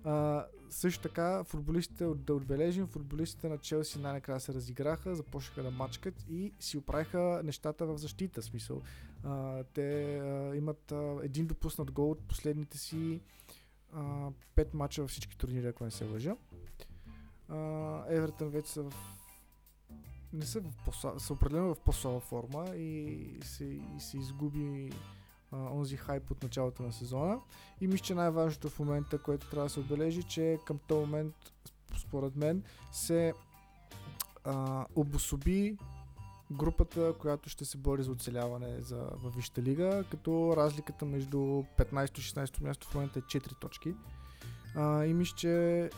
А, 0.04 0.46
също 0.70 1.02
така, 1.02 1.44
футболистите, 1.44 2.06
да 2.06 2.34
отбележим, 2.34 2.88
футболистите 2.88 3.50
на 3.50 3.58
Челси 3.58 4.00
най-накрая 4.00 4.40
се 4.40 4.54
разиграха, 4.54 5.16
започнаха 5.16 5.64
да 5.64 5.72
мачкат 5.72 6.26
и 6.30 6.54
си 6.60 6.78
оправиха 6.78 7.42
нещата 7.44 7.86
в 7.86 7.98
защита. 7.98 8.42
Смисъл. 8.42 8.82
А, 9.24 9.64
те 9.64 10.18
а, 10.20 10.56
имат 10.56 10.92
а, 10.92 11.20
един 11.24 11.46
допуснат 11.46 11.92
гол 11.92 12.12
от 12.12 12.20
последните 12.20 12.78
си 12.78 13.22
а, 13.96 14.32
пет 14.56 14.74
мача 14.74 15.02
във 15.02 15.12
всички 15.12 15.38
турнири, 15.38 15.68
ако 15.68 15.84
не 15.84 15.92
се 15.92 16.06
лъжа. 16.06 16.36
Евертън 18.08 18.50
вече 18.50 18.72
са 18.72 18.84
в 18.84 18.94
не 20.34 20.46
са, 20.46 20.62
в 20.62 21.20
са 21.20 21.34
определено 21.34 21.76
в 21.76 21.80
по-слаба 21.80 22.20
форма 22.20 22.76
и 22.76 23.40
се, 23.44 23.66
и 23.66 24.00
се 24.00 24.18
изгуби 24.18 24.92
а, 25.52 25.58
онзи 25.58 25.98
хайп 25.98 26.32
от 26.32 26.44
началото 26.44 26.84
на 26.84 26.94
сезона. 26.94 27.40
И 27.82 27.88
мисля, 27.88 28.06
че 28.06 28.16
най-важното 28.16 28.70
в 28.70 28.80
момента, 28.80 29.18
което 29.18 29.50
трябва 29.50 29.66
да 29.66 29.70
се 29.70 29.80
отбележи, 29.80 30.24
че 30.24 30.58
към 30.66 30.80
този 30.88 31.06
момент, 31.06 31.36
според 31.98 32.36
мен, 32.36 32.64
се 32.92 33.34
а, 34.44 34.86
обособи 34.96 35.78
групата, 36.54 37.14
която 37.20 37.50
ще 37.50 37.66
се 37.66 37.78
бори 37.78 38.04
за 38.04 38.12
оцеляване 38.12 38.82
за, 38.82 39.10
във 39.24 39.36
Висшата 39.36 39.62
лига, 39.62 40.04
като 40.12 40.54
разликата 40.58 41.06
между 41.06 41.38
15 41.38 42.20
и 42.20 42.22
16 42.22 42.62
място 42.62 42.88
в 42.88 42.96
момента 42.96 43.20
е 43.20 43.22
4 43.22 43.60
точки. 43.60 43.94
А, 44.76 45.06
и 45.06 45.14
мисля, 45.14 45.36
че 45.36 45.90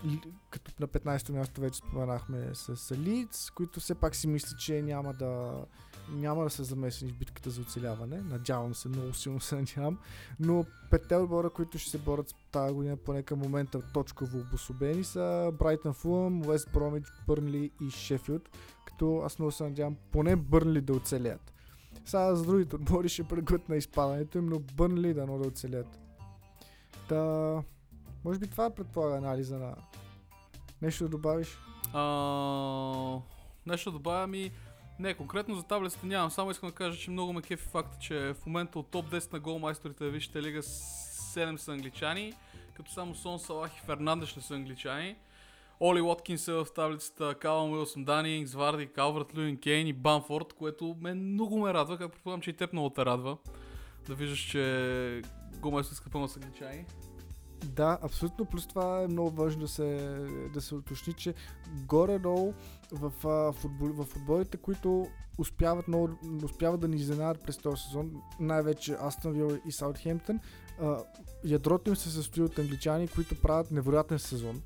като 0.49 0.71
на 0.79 0.87
15-то 0.87 1.33
място 1.33 1.61
вече 1.61 1.77
споменахме 1.77 2.49
с 2.53 2.91
Лиц, 2.91 3.51
които 3.55 3.79
все 3.79 3.95
пак 3.95 4.15
си 4.15 4.27
мислят, 4.27 4.59
че 4.59 4.81
няма 4.81 5.13
да, 5.13 5.65
няма 6.09 6.43
да 6.43 6.49
са 6.49 6.63
замесени 6.63 7.11
в 7.11 7.17
битката 7.17 7.49
за 7.49 7.61
оцеляване. 7.61 8.21
Надявам 8.21 8.75
се, 8.75 8.89
много 8.89 9.13
силно 9.13 9.39
се 9.39 9.55
надявам. 9.59 9.99
Но 10.39 10.65
петте 10.91 11.15
отбора, 11.15 11.49
които 11.49 11.77
ще 11.77 11.89
се 11.89 11.97
борят 11.97 12.35
тази 12.51 12.73
година, 12.73 12.97
поне 12.97 13.23
към 13.23 13.39
момента 13.39 13.81
точково 13.93 14.39
обособени 14.39 15.03
са 15.03 15.51
Брайтън 15.59 15.93
Фулъм, 15.93 16.47
Уест 16.47 16.69
Бромич, 16.73 17.05
Бърнли 17.27 17.71
и 17.81 17.89
Шефилд, 17.89 18.49
като 18.85 19.21
аз 19.25 19.39
много 19.39 19.51
се 19.51 19.63
надявам 19.63 19.95
поне 20.11 20.35
Бърнли 20.35 20.81
да 20.81 20.93
оцелят. 20.93 21.53
Сега 22.05 22.35
за 22.35 22.45
другите 22.45 22.75
отбори 22.75 23.09
ще 23.09 23.23
прегът 23.23 23.69
изпадането 23.69 24.37
им, 24.37 24.45
но 24.45 24.59
Бърнли 24.59 25.13
да 25.13 25.25
да 25.25 25.47
оцелят. 25.47 25.99
Та, 27.09 27.63
може 28.25 28.39
би 28.39 28.47
това 28.47 28.69
предполага 28.69 29.17
анализа 29.17 29.57
на... 29.57 29.75
Нещо 30.81 31.03
да 31.03 31.09
добавиш? 31.09 31.57
А, 31.93 33.19
нещо 33.65 33.91
да 33.91 33.97
добавя 33.97 34.27
ми... 34.27 34.51
Не, 34.99 35.13
конкретно 35.13 35.55
за 35.55 35.63
таблицата 35.63 36.07
нямам. 36.07 36.31
Само 36.31 36.51
искам 36.51 36.69
да 36.69 36.75
кажа, 36.75 36.99
че 36.99 37.11
много 37.11 37.33
ме 37.33 37.41
кефи 37.41 37.67
факта, 37.67 37.97
че 37.99 38.33
в 38.33 38.45
момента 38.45 38.79
от 38.79 38.91
топ 38.91 39.05
10 39.05 39.33
на 39.33 39.39
голмайсторите 39.39 40.05
в 40.05 40.11
Висшата 40.11 40.41
лига 40.41 40.61
7 40.61 41.55
са 41.55 41.71
англичани, 41.71 42.33
като 42.73 42.91
само 42.91 43.15
Сон 43.15 43.39
Салах 43.39 43.77
и 43.77 43.81
Фернандеш 43.81 44.35
не 44.35 44.41
са 44.41 44.53
англичани. 44.53 45.15
Оли 45.79 46.01
Уоткинс 46.01 46.47
е 46.47 46.53
в 46.53 46.67
таблицата, 46.75 47.35
Калам 47.35 47.71
Уилсон, 47.71 48.03
Дани 48.03 48.37
Инкс, 48.37 48.53
Варди, 48.53 48.87
Калвард, 48.87 49.35
Люин, 49.35 49.57
Кейн 49.57 49.87
и 49.87 49.93
Банфорд, 49.93 50.53
което 50.53 50.95
мен 51.01 51.33
много 51.33 51.59
ме 51.59 51.73
радва, 51.73 51.97
как 51.97 52.11
предполагам, 52.11 52.41
че 52.41 52.49
и 52.49 52.53
теб 52.53 52.73
много 52.73 52.89
те 52.89 53.05
радва. 53.05 53.37
Да 54.07 54.15
виждаш, 54.15 54.39
че 54.39 55.21
голмайсторска 55.61 56.09
пълна 56.09 56.29
са 56.29 56.39
англичани. 56.39 56.85
Да, 57.65 57.99
абсолютно. 58.01 58.45
Плюс 58.45 58.67
това 58.67 59.03
е 59.03 59.07
много 59.07 59.29
важно 59.29 59.61
да 59.61 59.67
се, 59.67 60.19
да 60.53 60.61
се 60.61 60.75
уточни, 60.75 61.13
че 61.13 61.33
горе-долу 61.85 62.53
в, 62.91 63.11
в, 63.23 63.53
футбол, 63.53 63.87
в 63.87 64.05
футболите, 64.05 64.57
които 64.57 65.07
успяват, 65.37 65.87
много, 65.87 66.09
успяват 66.43 66.81
да 66.81 66.87
ни 66.87 66.95
изненадат 66.95 67.43
през 67.43 67.57
този 67.57 67.81
сезон, 67.81 68.11
най-вече 68.39 68.97
Астон 69.01 69.33
Вил 69.33 69.57
и 69.67 69.71
Саутхемптън, 69.71 70.39
ядрото 71.43 71.89
им 71.89 71.95
се 71.95 72.09
състои 72.09 72.43
от 72.43 72.59
англичани, 72.59 73.07
които 73.07 73.41
правят 73.41 73.71
невероятен 73.71 74.19
сезон 74.19 74.61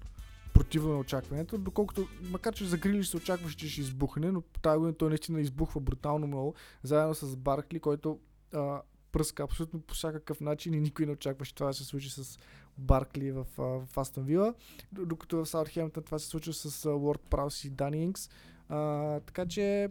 противно 0.54 0.94
на 0.94 1.00
очакването, 1.00 1.58
доколкото, 1.58 2.08
макар 2.22 2.54
че 2.54 2.66
за 2.66 2.78
Грилиш 2.78 3.08
се 3.08 3.18
очакваше, 3.18 3.58
че 3.58 3.70
ще 3.70 3.82
избухне, 3.82 4.32
но 4.32 4.42
тази 4.42 4.78
година 4.78 4.98
той 4.98 5.10
наистина 5.10 5.42
избухва 5.42 5.82
брутално 5.82 6.28
много, 6.28 6.56
заедно 6.84 7.16
с 7.16 7.36
Баркли, 7.36 7.80
който 7.80 8.20
а, 8.54 8.82
пръска 9.12 9.44
абсолютно 9.44 9.82
по 9.82 9.94
всякакъв 9.94 10.42
начин 10.42 10.74
и 10.74 10.80
никой 10.80 11.06
не 11.06 11.12
очакваше 11.12 11.56
това 11.56 11.68
да 11.68 11.74
се 11.74 11.84
случи 11.84 12.10
с 12.10 12.40
Баркли 12.80 13.32
в, 13.32 13.46
в 13.58 13.98
Астон 13.98 14.24
Вила, 14.24 14.54
докато 14.92 15.38
в 15.38 15.46
Саутхемптън 15.46 16.04
това 16.04 16.20
се 16.20 16.28
случва 16.28 16.54
с 16.54 16.86
Уорд 16.86 17.22
Праус 17.30 17.64
и 17.64 17.70
Дани 17.70 18.04
Инкс. 18.04 18.30
А, 18.70 19.20
така 19.20 19.46
че, 19.46 19.90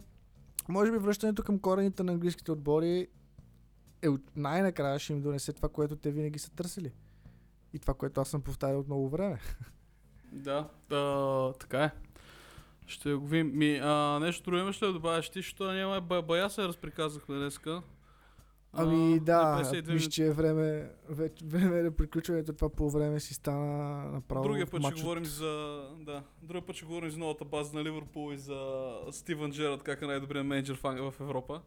може 0.68 0.93
би 0.93 0.99
връщането 0.99 1.43
към 1.43 1.59
корените 1.59 2.03
на 2.03 2.12
английските 2.12 2.53
отбори 2.53 3.09
е 4.03 4.09
най-накрая 4.36 4.99
ще 4.99 5.12
им 5.12 5.22
донесе 5.22 5.53
това, 5.53 5.68
което 5.68 5.97
те 5.97 6.11
винаги 6.11 6.39
са 6.39 6.51
търсили. 6.51 6.93
И 7.72 7.78
това, 7.78 7.95
което 7.95 8.20
аз 8.20 8.28
съм 8.28 8.43
повтарял 8.43 8.80
от 8.80 8.86
много 8.86 9.09
време. 9.09 9.39
Да, 10.32 10.68
да 10.89 11.53
така 11.61 11.84
е. 11.84 11.91
Ще 12.86 13.14
го 13.14 13.26
видим. 13.26 13.59
Ми, 13.59 13.80
а, 13.82 14.18
нещо 14.20 14.43
друго 14.43 14.57
имаш 14.57 14.82
ли 14.82 14.86
да 14.86 14.93
добавиш 14.93 15.28
ти, 15.28 15.39
защото 15.39 15.72
няма 15.72 16.01
бая 16.01 16.51
се 16.51 16.62
разприказахме 16.62 17.36
днеска. 17.36 17.82
Ами 18.73 19.21
да, 19.21 19.73
мисля, 19.89 20.11
че 20.11 20.27
е 20.27 20.33
време, 20.33 20.91
вече, 21.09 21.45
време 21.45 21.83
на 21.83 21.91
приключването, 21.91 22.53
това 22.53 22.69
по 22.69 22.91
време 22.91 23.21
си 23.21 23.35
стана 23.35 24.05
направо 24.11 24.43
Другия 24.43 24.66
път 24.66 24.83
ще 24.83 24.95
говорим 24.95 25.25
за, 25.25 25.83
да, 26.01 26.23
другия 26.43 26.66
път 26.66 26.77
ще 26.77 26.85
говорим 26.85 27.11
за 27.11 27.19
новата 27.19 27.45
база 27.45 27.77
на 27.77 27.85
Ливърпул 27.85 28.33
и 28.33 28.39
за 28.39 28.91
Стивън 29.11 29.53
Джерард, 29.53 29.83
как 29.83 30.03
е 30.03 30.07
най-добрият 30.07 30.47
менеджер 30.47 30.79
в 30.83 31.14
Европа. 31.21 31.61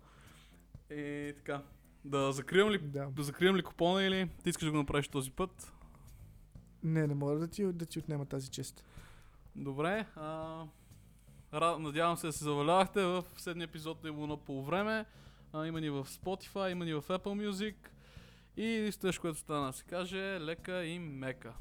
И 0.91 1.33
така, 1.37 1.61
да 2.05 2.31
закривам 2.31 2.71
ли, 2.71 2.77
да. 2.77 3.05
да 3.05 3.23
закривам 3.23 3.55
ли 3.55 3.63
купона 3.63 4.03
или 4.03 4.29
ти 4.43 4.49
искаш 4.49 4.65
да 4.65 4.71
го 4.71 4.77
направиш 4.77 5.07
този 5.07 5.31
път? 5.31 5.73
Не, 6.83 7.07
не 7.07 7.15
мога 7.15 7.35
да 7.35 7.47
ти, 7.47 7.65
да 7.65 7.85
ти 7.85 7.99
отнема 7.99 8.25
тази 8.25 8.49
чест. 8.49 8.85
Добре, 9.55 10.05
а, 10.15 10.65
надявам 11.79 12.17
се 12.17 12.27
да 12.27 12.33
се 12.33 12.43
завалявахте 12.43 13.03
в 13.03 13.23
седния 13.37 13.65
епизод 13.65 14.03
на 14.03 14.09
Имуно 14.09 14.37
по 14.37 14.63
време. 14.63 15.05
А, 15.53 15.67
има 15.67 15.81
ни 15.81 15.89
в 15.89 16.05
Spotify, 16.05 16.71
има 16.71 16.85
ни 16.85 16.93
в 16.93 17.01
Apple 17.01 17.49
Music. 17.49 17.75
И 18.57 18.91
нещо, 19.03 19.21
което 19.21 19.39
стана 19.39 19.67
да 19.67 19.73
се 19.73 19.83
каже, 19.83 20.39
лека 20.41 20.85
и 20.85 20.99
мека. 20.99 21.53